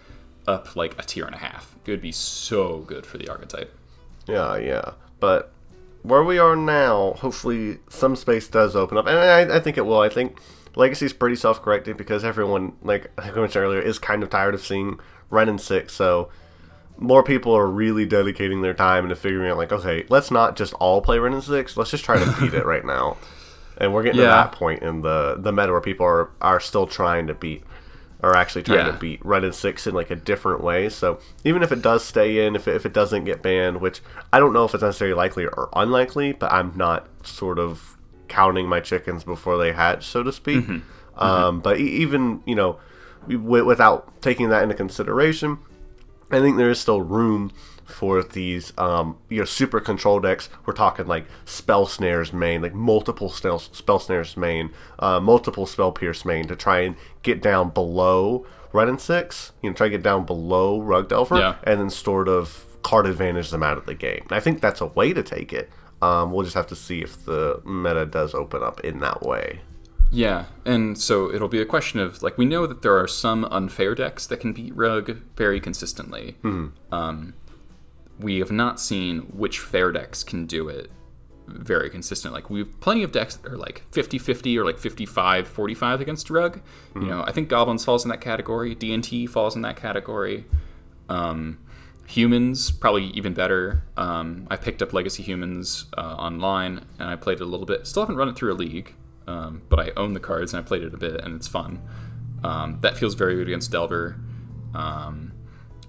up 0.47 0.75
like 0.75 0.99
a 0.99 1.03
tier 1.03 1.25
and 1.25 1.33
a 1.33 1.39
half. 1.39 1.75
It 1.85 1.91
would 1.91 2.01
be 2.01 2.11
so 2.11 2.79
good 2.79 3.05
for 3.05 3.17
the 3.17 3.29
archetype. 3.29 3.73
Yeah, 4.27 4.57
yeah. 4.57 4.91
But 5.19 5.51
where 6.03 6.23
we 6.23 6.37
are 6.37 6.55
now, 6.55 7.13
hopefully 7.13 7.79
some 7.89 8.15
space 8.15 8.47
does 8.47 8.75
open 8.75 8.97
up, 8.97 9.07
and 9.07 9.17
I, 9.17 9.55
I 9.55 9.59
think 9.59 9.77
it 9.77 9.85
will. 9.85 9.99
I 9.99 10.09
think 10.09 10.39
Legacy's 10.75 11.13
pretty 11.13 11.35
self-correcting 11.35 11.95
because 11.97 12.23
everyone, 12.23 12.73
like 12.81 13.11
I 13.17 13.31
mentioned 13.31 13.63
earlier, 13.63 13.79
is 13.81 13.99
kind 13.99 14.23
of 14.23 14.29
tired 14.29 14.53
of 14.53 14.61
seeing 14.61 14.99
Wrenn 15.29 15.49
and 15.49 15.59
Six. 15.61 15.93
So 15.93 16.29
more 16.97 17.23
people 17.23 17.53
are 17.53 17.67
really 17.67 18.05
dedicating 18.05 18.61
their 18.61 18.73
time 18.73 19.03
into 19.05 19.15
figuring 19.15 19.49
out, 19.51 19.57
like, 19.57 19.71
okay, 19.71 20.05
let's 20.09 20.31
not 20.31 20.55
just 20.55 20.73
all 20.75 21.01
play 21.01 21.19
Wrenn 21.19 21.33
and 21.33 21.43
Six. 21.43 21.75
Let's 21.77 21.91
just 21.91 22.03
try 22.05 22.17
to 22.23 22.35
beat 22.39 22.53
it 22.53 22.65
right 22.65 22.85
now. 22.85 23.17
And 23.77 23.93
we're 23.93 24.03
getting 24.03 24.21
to 24.21 24.27
that 24.27 24.53
point 24.53 24.83
in 24.83 25.01
the 25.01 25.35
the 25.37 25.51
meta 25.51 25.71
where 25.71 25.81
people 25.81 26.05
are 26.05 26.29
are 26.41 26.59
still 26.61 26.87
trying 26.87 27.27
to 27.27 27.33
beat 27.33 27.63
are 28.23 28.33
actually 28.33 28.63
trying 28.63 28.85
Yeah. 28.85 28.91
to 28.93 28.97
beat 28.97 29.23
Wrenn 29.25 29.43
and 29.43 29.53
Six 29.53 29.85
in 29.85 29.93
like 29.93 30.09
a 30.09 30.15
different 30.15 30.61
way. 30.63 30.87
So 30.87 31.19
even 31.43 31.61
if 31.61 31.71
it 31.73 31.81
does 31.81 32.03
stay 32.03 32.45
in, 32.47 32.55
if 32.55 32.67
it, 32.69 32.75
if 32.75 32.85
it 32.85 32.93
doesn't 32.93 33.25
get 33.25 33.41
banned, 33.41 33.81
which 33.81 34.01
I 34.31 34.39
don't 34.39 34.53
know 34.53 34.63
if 34.63 34.73
it's 34.73 34.81
necessarily 34.81 35.13
likely 35.13 35.45
or 35.45 35.67
unlikely, 35.73 36.31
but 36.31 36.51
I'm 36.53 36.71
not 36.77 37.07
sort 37.27 37.59
of 37.59 37.94
counting 38.27 38.67
my 38.67 38.79
chickens 38.79 39.23
before 39.23 39.57
they 39.57 39.71
hatch, 39.73 40.05
so 40.05 40.23
to 40.23 40.31
speak. 40.31 40.65
Um, 41.17 41.59
but 41.61 41.79
e- 41.79 41.83
even 41.83 42.41
you 42.45 42.55
know, 42.55 42.77
w- 43.29 43.65
without 43.65 44.21
taking 44.21 44.49
that 44.49 44.63
into 44.63 44.75
consideration, 44.75 45.59
I 46.31 46.39
think 46.39 46.57
there 46.57 46.69
is 46.69 46.79
still 46.79 47.01
room 47.01 47.51
for 47.85 48.23
these 48.23 48.73
um, 48.79 49.17
you 49.29 49.39
know 49.39 49.45
super 49.45 49.79
control 49.79 50.19
decks. 50.19 50.49
We're 50.65 50.73
talking 50.73 51.05
like 51.07 51.25
spell 51.45 51.85
snares 51.85 52.33
main, 52.33 52.61
like 52.61 52.73
multiple 52.73 53.29
spell, 53.29 53.59
spell 53.59 53.99
snares 53.99 54.35
main, 54.35 54.71
uh, 54.99 55.19
multiple 55.19 55.65
spell 55.65 55.91
pierce 55.91 56.25
main 56.25 56.47
to 56.47 56.55
try 56.55 56.79
and 56.81 56.95
get 57.23 57.41
down 57.41 57.69
below 57.69 58.45
Wrenn 58.73 58.89
and 58.89 58.99
Six. 58.99 59.51
You 59.61 59.69
know, 59.69 59.75
try 59.75 59.87
to 59.87 59.91
get 59.91 60.03
down 60.03 60.25
below 60.25 60.81
rug 60.81 61.07
delver, 61.09 61.37
Yeah. 61.37 61.55
and 61.63 61.79
then 61.79 61.89
sort 61.89 62.27
of 62.27 62.65
card 62.81 63.05
advantage 63.07 63.49
them 63.51 63.63
out 63.63 63.77
of 63.77 63.85
the 63.85 63.95
game. 63.95 64.21
And 64.29 64.33
I 64.33 64.39
think 64.39 64.61
that's 64.61 64.81
a 64.81 64.87
way 64.87 65.13
to 65.13 65.23
take 65.23 65.53
it. 65.53 65.69
Um, 66.01 66.31
we'll 66.31 66.43
just 66.43 66.55
have 66.55 66.67
to 66.67 66.75
see 66.75 67.01
if 67.01 67.25
the 67.25 67.61
meta 67.65 68.05
does 68.05 68.33
open 68.33 68.61
up 68.61 68.79
in 68.81 68.99
that 68.99 69.21
way. 69.21 69.61
Yeah, 70.11 70.45
and 70.65 70.97
so 70.97 71.33
it'll 71.33 71.47
be 71.49 71.61
a 71.61 71.65
question 71.65 71.99
of 71.99 72.21
like 72.21 72.37
we 72.37 72.45
know 72.45 72.67
that 72.67 72.81
there 72.81 72.97
are 72.97 73.07
some 73.07 73.45
unfair 73.45 73.95
decks 73.95 74.27
that 74.27 74.39
can 74.39 74.53
beat 74.53 74.75
Rug 74.75 75.17
very 75.35 75.59
consistently. 75.59 76.35
Um, 76.91 77.33
we 78.19 78.39
have 78.39 78.51
not 78.51 78.79
seen 78.79 79.21
which 79.33 79.59
fair 79.59 79.91
decks 79.91 80.23
can 80.23 80.45
do 80.45 80.69
it 80.69 80.89
very 81.47 81.89
consistent. 81.89 82.33
Like 82.33 82.49
we've 82.49 82.79
plenty 82.79 83.03
of 83.03 83.11
decks 83.11 83.35
that 83.35 83.51
are 83.51 83.57
like 83.57 83.83
50-50 83.91 84.57
or 84.57 84.65
like 84.65 84.77
55-45 84.77 85.99
against 85.99 86.29
Rug. 86.29 86.61
You 86.95 87.07
know, 87.07 87.23
I 87.23 87.31
think 87.31 87.49
Goblins 87.49 87.83
falls 87.85 88.03
in 88.05 88.09
that 88.09 88.21
category. 88.21 88.75
DNT 88.75 89.29
falls 89.29 89.55
in 89.55 89.61
that 89.63 89.75
category. 89.75 90.45
Um, 91.09 91.59
humans 92.07 92.71
probably 92.71 93.05
even 93.07 93.33
better. 93.33 93.83
Um, 93.97 94.47
I 94.49 94.57
picked 94.57 94.81
up 94.81 94.93
Legacy 94.93 95.23
Humans 95.23 95.85
uh, 95.97 96.15
online 96.17 96.85
and 96.99 97.09
I 97.09 97.15
played 97.15 97.39
it 97.39 97.43
a 97.43 97.45
little 97.45 97.65
bit. 97.65 97.87
Still 97.87 98.03
haven't 98.03 98.17
run 98.17 98.29
it 98.29 98.35
through 98.35 98.53
a 98.53 98.55
league, 98.55 98.93
um, 99.27 99.61
but 99.69 99.79
I 99.79 99.91
own 99.97 100.13
the 100.13 100.19
cards 100.19 100.53
and 100.53 100.63
I 100.63 100.67
played 100.67 100.83
it 100.83 100.93
a 100.93 100.97
bit 100.97 101.21
and 101.21 101.35
it's 101.35 101.47
fun. 101.47 101.81
Um, 102.43 102.79
that 102.81 102.97
feels 102.97 103.15
very 103.15 103.35
good 103.35 103.47
against 103.47 103.71
Delver. 103.71 104.17
Um, 104.73 105.31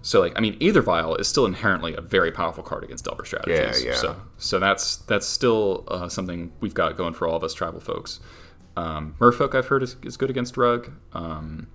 So 0.02 0.20
like 0.20 0.34
I 0.36 0.40
mean, 0.40 0.56
either 0.60 0.80
Vial 0.82 1.16
is 1.16 1.26
still 1.28 1.46
inherently 1.46 1.94
a 1.94 2.00
very 2.00 2.30
powerful 2.30 2.62
card 2.62 2.84
against 2.84 3.04
Delver 3.04 3.24
strategies. 3.24 3.82
Yeah, 3.82 3.90
yeah. 3.90 3.96
So 3.96 4.16
so 4.38 4.58
that's 4.58 4.98
that's 4.98 5.26
still 5.26 5.84
uh, 5.88 6.08
something 6.08 6.52
we've 6.60 6.74
got 6.74 6.96
going 6.96 7.12
for 7.12 7.26
all 7.26 7.36
of 7.36 7.42
us 7.42 7.52
tribal 7.52 7.80
folks. 7.80 8.20
Um, 8.76 9.16
Merfolk 9.18 9.54
I've 9.54 9.66
heard 9.66 9.82
is, 9.82 9.96
is 10.02 10.16
good 10.16 10.30
against 10.30 10.56
Rug. 10.56 10.92
Um, 11.12 11.66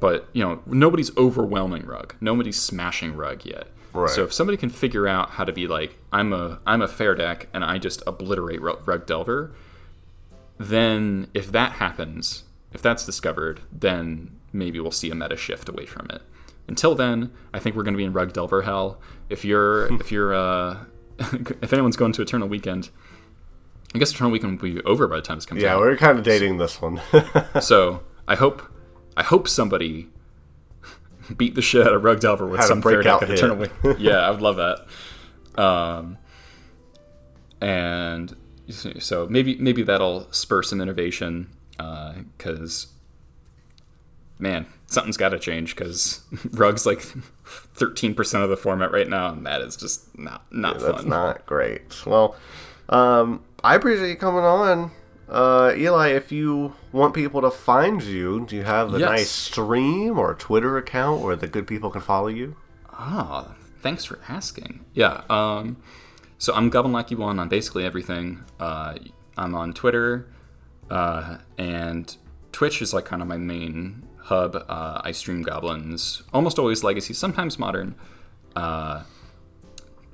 but 0.00 0.28
you 0.32 0.42
know 0.44 0.60
nobody's 0.66 1.16
overwhelming 1.16 1.86
Rug. 1.86 2.14
Nobody's 2.20 2.60
smashing 2.60 3.14
Rug 3.16 3.44
yet. 3.44 3.68
Right. 3.92 4.10
So 4.10 4.24
if 4.24 4.32
somebody 4.32 4.58
can 4.58 4.68
figure 4.68 5.08
out 5.08 5.30
how 5.30 5.44
to 5.44 5.52
be 5.52 5.66
like 5.66 5.96
I'm 6.12 6.32
a 6.32 6.60
I'm 6.66 6.82
a 6.82 6.88
fair 6.88 7.14
deck 7.14 7.48
and 7.54 7.64
I 7.64 7.78
just 7.78 8.02
obliterate 8.06 8.60
Rug 8.60 9.06
Delver, 9.06 9.52
then 10.58 11.28
if 11.34 11.50
that 11.52 11.72
happens, 11.72 12.44
if 12.72 12.82
that's 12.82 13.04
discovered, 13.06 13.60
then 13.72 14.36
maybe 14.52 14.80
we'll 14.80 14.90
see 14.92 15.10
a 15.10 15.14
meta 15.14 15.36
shift 15.36 15.68
away 15.68 15.86
from 15.86 16.08
it. 16.10 16.22
Until 16.68 16.94
then, 16.94 17.30
I 17.54 17.58
think 17.58 17.76
we're 17.76 17.84
going 17.84 17.94
to 17.94 17.98
be 17.98 18.04
in 18.04 18.12
Rug 18.12 18.32
Delver 18.32 18.62
hell. 18.62 19.00
If 19.28 19.44
you're 19.44 19.92
if 20.00 20.10
you're 20.12 20.34
uh, 20.34 20.84
if 21.62 21.72
anyone's 21.72 21.96
going 21.96 22.12
to 22.12 22.22
Eternal 22.22 22.48
Weekend, 22.48 22.90
I 23.94 23.98
guess 23.98 24.12
Eternal 24.12 24.30
Weekend 24.32 24.60
will 24.60 24.68
be 24.74 24.82
over 24.82 25.06
by 25.08 25.16
the 25.16 25.22
time 25.22 25.36
this 25.38 25.46
comes 25.46 25.62
Yeah, 25.62 25.74
out. 25.74 25.80
we're 25.80 25.96
kind 25.96 26.18
of 26.18 26.24
dating 26.24 26.58
this 26.58 26.82
one. 26.82 27.00
So 27.60 28.02
I 28.28 28.34
hope 28.34 28.62
I 29.16 29.22
hope 29.22 29.48
somebody 29.48 30.08
beat 31.36 31.54
the 31.54 31.62
shit 31.62 31.86
out 31.86 31.92
of 31.92 32.04
Rug 32.04 32.20
Delver 32.20 32.46
with 32.46 32.60
Had 32.60 32.66
some 32.66 32.82
fair 32.82 33.02
breakout. 33.02 33.28
Eternal 33.28 33.56
Weekend. 33.56 33.98
yeah, 34.00 34.18
I 34.18 34.30
would 34.30 34.42
love 34.42 34.56
that. 34.56 35.60
Um, 35.60 36.18
and 37.60 38.36
so 38.98 39.26
maybe 39.28 39.56
maybe 39.56 39.82
that'll 39.82 40.30
spur 40.32 40.62
some 40.62 40.80
innovation 40.80 41.48
because 42.36 42.88
man, 44.38 44.66
something's 44.86 45.16
got 45.16 45.30
to 45.30 45.38
change 45.38 45.74
because 45.74 46.20
Rug's 46.52 46.84
like 46.86 47.00
thirteen 47.44 48.14
percent 48.14 48.44
of 48.44 48.50
the 48.50 48.56
format 48.56 48.92
right 48.92 49.08
now, 49.08 49.32
and 49.32 49.46
that 49.46 49.62
is 49.62 49.76
just 49.76 50.16
not 50.18 50.44
not 50.52 50.78
That's 50.80 51.00
fun. 51.00 51.08
not 51.08 51.46
great. 51.46 52.06
Well, 52.06 52.36
um, 52.88 53.42
I 53.64 53.74
appreciate 53.74 54.10
you 54.10 54.16
coming 54.16 54.44
on. 54.44 54.90
Uh, 55.28 55.72
Eli, 55.76 56.08
if 56.10 56.30
you 56.30 56.74
want 56.92 57.12
people 57.14 57.40
to 57.42 57.50
find 57.50 58.02
you, 58.02 58.44
do 58.46 58.54
you 58.56 58.62
have 58.62 58.94
a 58.94 58.98
Yes. 58.98 59.08
nice 59.10 59.30
stream 59.30 60.18
or 60.18 60.34
Twitter 60.34 60.76
account 60.78 61.20
where 61.20 61.34
the 61.36 61.48
good 61.48 61.66
people 61.66 61.90
can 61.90 62.00
follow 62.00 62.28
you? 62.28 62.56
Ah, 62.92 63.54
thanks 63.82 64.04
for 64.04 64.20
asking. 64.28 64.84
Yeah. 64.94 65.22
Um, 65.28 65.78
so 66.38 66.54
I'm 66.54 66.70
Goblin 66.70 66.92
Lackey 66.92 67.16
One 67.16 67.38
on 67.40 67.48
basically 67.48 67.84
everything. 67.84 68.44
Uh, 68.60 68.94
I'm 69.36 69.54
on 69.54 69.72
Twitter, 69.72 70.28
uh, 70.90 71.38
and 71.58 72.16
Twitch 72.52 72.80
is 72.80 72.94
like 72.94 73.04
kind 73.04 73.20
of 73.20 73.26
my 73.28 73.36
main 73.36 74.06
hub. 74.18 74.54
Uh, 74.68 75.00
I 75.02 75.10
stream 75.12 75.42
goblins, 75.42 76.22
almost 76.32 76.58
always 76.58 76.84
legacy, 76.84 77.14
sometimes 77.14 77.58
modern. 77.58 77.96
Uh, 78.54 79.02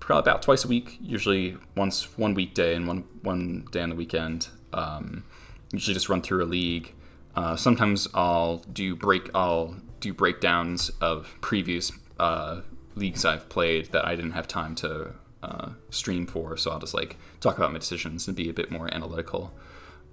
probably 0.00 0.20
about 0.30 0.42
twice 0.42 0.64
a 0.64 0.68
week. 0.68 0.96
Usually 1.00 1.56
once 1.76 2.16
one 2.18 2.34
weekday 2.34 2.74
and 2.74 2.88
one 2.88 3.04
one 3.22 3.66
day 3.70 3.82
on 3.82 3.90
the 3.90 3.94
weekend. 3.96 4.48
Um, 4.72 5.24
usually 5.72 5.94
just 5.94 6.08
run 6.08 6.22
through 6.22 6.44
a 6.44 6.46
league. 6.46 6.94
Uh, 7.34 7.56
sometimes 7.56 8.08
I'll 8.14 8.58
do 8.72 8.94
break. 8.94 9.30
I'll 9.34 9.76
do 10.00 10.12
breakdowns 10.12 10.90
of 11.00 11.34
previous 11.40 11.92
uh, 12.18 12.60
leagues 12.94 13.24
I've 13.24 13.48
played 13.48 13.86
that 13.92 14.04
I 14.04 14.14
didn't 14.16 14.32
have 14.32 14.48
time 14.48 14.74
to 14.76 15.12
uh, 15.42 15.70
stream 15.90 16.26
for. 16.26 16.56
So 16.56 16.70
I'll 16.70 16.78
just 16.78 16.94
like 16.94 17.16
talk 17.40 17.56
about 17.56 17.72
my 17.72 17.78
decisions 17.78 18.26
and 18.28 18.36
be 18.36 18.48
a 18.48 18.52
bit 18.52 18.70
more 18.70 18.92
analytical. 18.92 19.52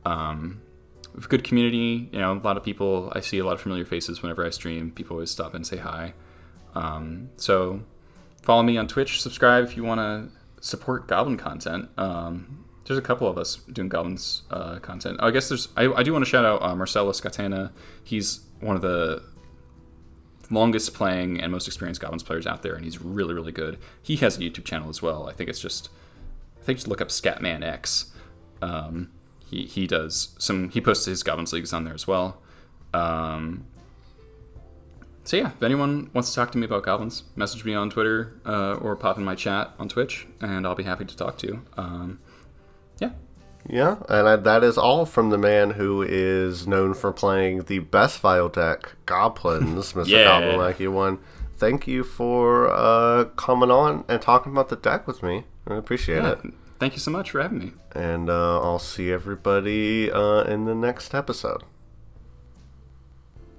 Um, 0.06 0.62
good 1.28 1.44
community. 1.44 2.10
You 2.12 2.20
know, 2.20 2.34
a 2.34 2.36
lot 2.36 2.58
of 2.58 2.64
people. 2.64 3.12
I 3.16 3.20
see 3.20 3.40
a 3.40 3.46
lot 3.46 3.54
of 3.54 3.62
familiar 3.62 3.86
faces 3.86 4.22
whenever 4.22 4.46
I 4.46 4.50
stream. 4.50 4.92
People 4.92 5.16
always 5.16 5.32
stop 5.32 5.54
and 5.54 5.66
say 5.66 5.78
hi. 5.78 6.14
Um, 6.76 7.30
so 7.38 7.82
follow 8.42 8.64
me 8.64 8.78
on 8.78 8.88
Twitch. 8.88 9.22
Subscribe 9.22 9.66
if 9.66 9.76
you 9.76 9.84
want 9.84 10.00
to 10.00 10.66
support 10.66 11.08
Goblin 11.08 11.38
content. 11.38 11.90
Um, 11.98 12.59
there's 12.90 12.98
a 12.98 13.04
couple 13.04 13.28
of 13.28 13.38
us 13.38 13.58
doing 13.72 13.88
Goblins 13.88 14.42
uh, 14.50 14.80
content. 14.80 15.20
I 15.22 15.30
guess 15.30 15.48
there's. 15.48 15.68
I, 15.78 15.94
I 15.94 16.02
do 16.02 16.12
want 16.12 16.26
to 16.26 16.30
shout 16.30 16.44
out 16.44 16.64
uh, 16.64 16.76
Marcelo 16.76 17.12
Scatena. 17.12 17.72
He's 18.04 18.42
one 18.62 18.76
of 18.76 18.82
the 18.82 19.22
longest 20.50 20.96
playing 20.96 21.40
and 21.40 21.52
most 21.52 21.68
experienced 21.68 22.02
Goblins 22.02 22.24
players 22.24 22.48
out 22.48 22.64
there, 22.64 22.74
and 22.74 22.84
he's 22.84 23.00
really 23.00 23.36
really 23.36 23.52
good. 23.52 23.78
He 24.02 24.16
has 24.18 24.38
a 24.38 24.40
YouTube 24.40 24.66
channel 24.66 24.90
as 24.90 25.04
well. 25.04 25.30
I 25.30 25.34
think 25.34 25.52
it's 25.52 25.62
just. 25.62 25.90
I 26.60 26.66
think 26.66 26.80
just 26.80 26.88
look 26.88 27.00
up 27.00 27.10
Scatman 27.10 27.64
X. 27.64 28.12
Um, 28.60 29.12
he 29.46 29.66
he 29.66 29.86
does 29.86 30.36
some. 30.40 30.70
He 30.72 30.82
posts 30.82 31.06
his 31.06 31.22
Goblins 31.22 31.54
leagues 31.54 31.72
on 31.72 31.84
there 31.84 31.94
as 31.94 32.08
well. 32.08 32.42
Um, 32.92 33.68
so 35.26 35.38
yeah, 35.38 35.50
if 35.50 35.62
anyone 35.62 36.10
wants 36.16 36.32
to 36.32 36.36
talk 36.36 36.52
to 36.54 36.58
me 36.58 36.66
about 36.66 36.82
goblins, 36.82 37.22
message 37.36 37.64
me 37.64 37.76
on 37.76 37.92
Twitter 37.92 38.42
uh, 38.48 38.78
or 38.82 38.96
pop 38.96 39.20
in 39.20 39.24
my 39.24 39.36
chat 39.36 39.76
on 39.78 39.88
Twitch, 39.88 40.26
and 40.42 40.66
I'll 40.66 40.74
be 40.74 40.82
happy 40.82 41.06
to 41.06 41.16
talk 41.16 41.38
to 41.38 41.48
you. 41.48 41.62
Um, 41.78 42.20
Yeah, 43.70 43.98
and 44.10 44.28
I, 44.28 44.36
that 44.36 44.64
is 44.64 44.78
all 44.78 45.06
from 45.06 45.30
the 45.30 45.38
man 45.38 45.72
who 45.72 46.02
is 46.02 46.68
known 46.68 46.96
for 46.96 47.12
playing 47.12 47.64
the 47.64 47.80
best 47.80 48.18
file 48.18 48.50
deck, 48.50 48.96
Goblins, 49.06 49.94
Mr. 49.94 50.08
Yeah. 50.08 50.42
Goblin 50.42 50.76
You 50.80 50.92
One. 50.92 51.20
Thank 51.58 51.88
you 51.88 52.04
for 52.04 52.70
uh, 52.70 53.26
coming 53.36 53.70
on 53.70 54.06
and 54.08 54.22
talking 54.22 54.52
about 54.52 54.70
the 54.70 54.76
deck 54.76 55.06
with 55.06 55.22
me. 55.22 55.44
I 55.68 55.76
appreciate 55.76 56.24
yeah. 56.24 56.32
it. 56.32 56.54
Thank 56.80 56.94
you 56.94 57.00
so 57.00 57.12
much 57.12 57.32
for 57.32 57.42
having 57.42 57.60
me. 57.60 57.72
And 57.94 58.30
uh, 58.30 58.62
I'll 58.62 58.80
see 58.80 59.12
everybody 59.12 60.10
uh, 60.10 60.44
in 60.44 60.66
the 60.66 60.74
next 60.74 61.14
episode. 61.14 61.64